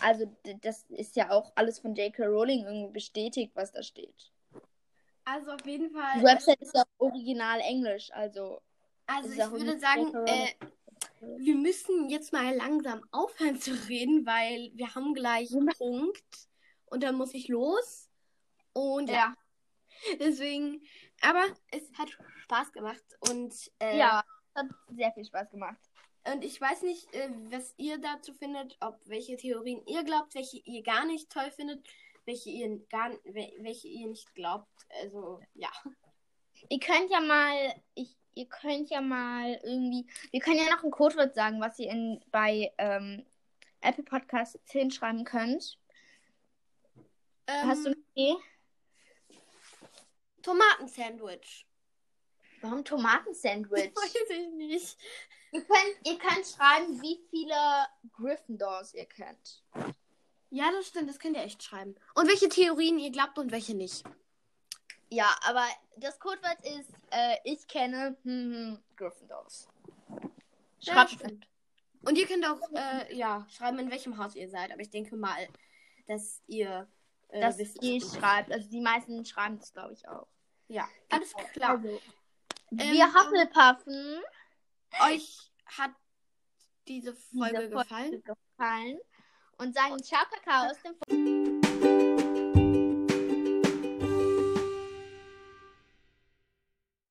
also 0.00 0.26
das 0.62 0.84
ist 0.88 1.14
ja 1.14 1.30
auch 1.30 1.52
alles 1.54 1.78
von 1.78 1.94
J.K. 1.94 2.26
Rowling 2.26 2.64
irgendwie 2.64 2.92
bestätigt, 2.92 3.52
was 3.54 3.70
da 3.70 3.84
steht. 3.84 4.32
Also 5.24 5.52
auf 5.52 5.64
jeden 5.64 5.92
Fall. 5.92 6.18
Die 6.18 6.24
Website 6.24 6.60
ist 6.60 6.74
ja 6.74 6.82
original 6.98 7.60
Englisch, 7.60 8.10
also 8.12 8.60
also 9.06 9.30
ich 9.30 9.50
würde 9.50 9.78
sagen, 9.78 10.12
äh. 10.26 10.48
Wir 11.38 11.54
müssen 11.54 12.08
jetzt 12.08 12.32
mal 12.32 12.54
langsam 12.54 13.02
aufhören 13.12 13.60
zu 13.60 13.70
reden, 13.88 14.26
weil 14.26 14.70
wir 14.74 14.94
haben 14.94 15.14
gleich 15.14 15.52
einen 15.52 15.68
Punkt 15.68 16.48
und 16.86 17.02
dann 17.02 17.14
muss 17.14 17.32
ich 17.34 17.48
los. 17.48 18.08
Und 18.72 19.08
ja, 19.08 19.14
ja. 19.14 19.36
deswegen. 20.18 20.82
Aber 21.20 21.44
es 21.70 21.82
hat 21.96 22.08
Spaß 22.42 22.72
gemacht 22.72 23.04
und 23.30 23.54
äh, 23.78 23.98
Ja, 23.98 24.24
hat 24.54 24.66
sehr 24.90 25.12
viel 25.12 25.24
Spaß 25.24 25.50
gemacht. 25.50 25.78
Und 26.24 26.44
ich 26.44 26.60
weiß 26.60 26.82
nicht, 26.82 27.12
äh, 27.14 27.30
was 27.50 27.74
ihr 27.76 27.98
dazu 27.98 28.32
findet, 28.32 28.76
ob 28.80 28.98
welche 29.06 29.36
Theorien 29.36 29.84
ihr 29.86 30.04
glaubt, 30.04 30.34
welche 30.34 30.58
ihr 30.58 30.82
gar 30.82 31.04
nicht 31.04 31.30
toll 31.30 31.50
findet, 31.50 31.86
welche 32.24 32.50
ihr 32.50 32.78
gar 32.88 33.10
wel- 33.24 33.52
welche 33.62 33.88
ihr 33.88 34.06
nicht 34.08 34.34
glaubt. 34.34 34.68
Also 35.02 35.40
ja. 35.54 35.70
Ihr 36.68 36.80
könnt 36.80 37.10
ja 37.10 37.20
mal, 37.20 37.74
ich, 37.94 38.16
ihr 38.34 38.46
könnt 38.46 38.90
ja 38.90 39.00
mal 39.00 39.60
irgendwie, 39.62 40.06
wir 40.30 40.40
können 40.40 40.58
ja 40.58 40.74
noch 40.74 40.82
ein 40.82 40.90
Codewort 40.90 41.34
sagen, 41.34 41.60
was 41.60 41.78
ihr 41.78 41.90
in, 41.90 42.22
bei 42.30 42.72
ähm, 42.78 43.24
Apple 43.80 44.04
Podcasts 44.04 44.58
hinschreiben 44.70 45.24
könnt. 45.24 45.78
Hast 47.48 47.84
du 47.84 47.90
eine 47.90 47.96
Ähm, 47.96 48.04
Idee? 48.14 48.36
Tomatensandwich? 50.42 51.66
Warum 52.62 52.84
Tomatensandwich? 52.84 53.92
Weiß 53.96 54.30
ich 54.30 54.48
nicht. 54.54 54.96
ihr, 55.52 55.64
könnt, 55.64 56.06
ihr 56.06 56.18
könnt 56.18 56.46
schreiben, 56.46 57.02
wie 57.02 57.20
viele 57.30 57.54
Gryffindors 58.12 58.94
ihr 58.94 59.06
kennt. 59.06 59.62
Ja, 60.50 60.70
das 60.70 60.88
stimmt, 60.88 61.08
das 61.08 61.18
könnt 61.18 61.36
ihr 61.36 61.42
echt 61.42 61.62
schreiben. 61.62 61.94
Und 62.14 62.28
welche 62.28 62.48
Theorien 62.48 62.98
ihr 62.98 63.10
glaubt 63.10 63.38
und 63.38 63.50
welche 63.52 63.74
nicht. 63.74 64.04
Ja, 65.12 65.36
aber 65.42 65.66
das 65.96 66.18
Codewort 66.18 66.58
ist, 66.64 66.90
äh, 67.10 67.36
ich 67.44 67.66
kenne 67.68 68.16
hm, 68.22 68.54
hm, 68.54 68.78
Gryffindors. 68.96 69.68
Ja, 70.80 70.94
Schreibt 70.94 71.10
stimmt. 71.10 71.46
Und 72.04 72.16
ihr 72.16 72.26
könnt 72.26 72.46
auch 72.46 72.60
äh, 72.74 73.14
ja, 73.14 73.46
schreiben, 73.50 73.78
in 73.78 73.90
welchem 73.90 74.16
Haus 74.16 74.34
ihr 74.34 74.48
seid. 74.48 74.72
Aber 74.72 74.80
ich 74.80 74.88
denke 74.88 75.14
mal, 75.16 75.46
dass 76.06 76.42
ihr 76.46 76.88
äh, 77.28 77.40
dass 77.40 77.58
wisst. 77.58 77.82
ihr 77.82 78.00
schreibt. 78.00 78.50
Also 78.50 78.70
die 78.70 78.80
meisten 78.80 79.22
schreiben 79.26 79.58
es, 79.60 79.74
glaube 79.74 79.92
ich, 79.92 80.08
auch. 80.08 80.28
Ja, 80.68 80.88
alles 81.10 81.34
klar. 81.52 81.72
Also, 81.72 82.00
Ähm, 82.70 82.78
wir 82.78 83.12
Hufflepuffen. 83.12 84.18
Euch 85.02 85.52
hat 85.66 85.90
diese 86.88 87.12
Folge 87.12 87.58
diese 87.60 87.70
Folge 87.70 87.84
gefallen? 87.84 88.22
gefallen 88.22 88.98
und 89.58 89.74
sagen 89.74 90.02
Ciao 90.02 90.24
Kakao 90.30 90.70
aus 90.70 90.80
dem 90.82 91.62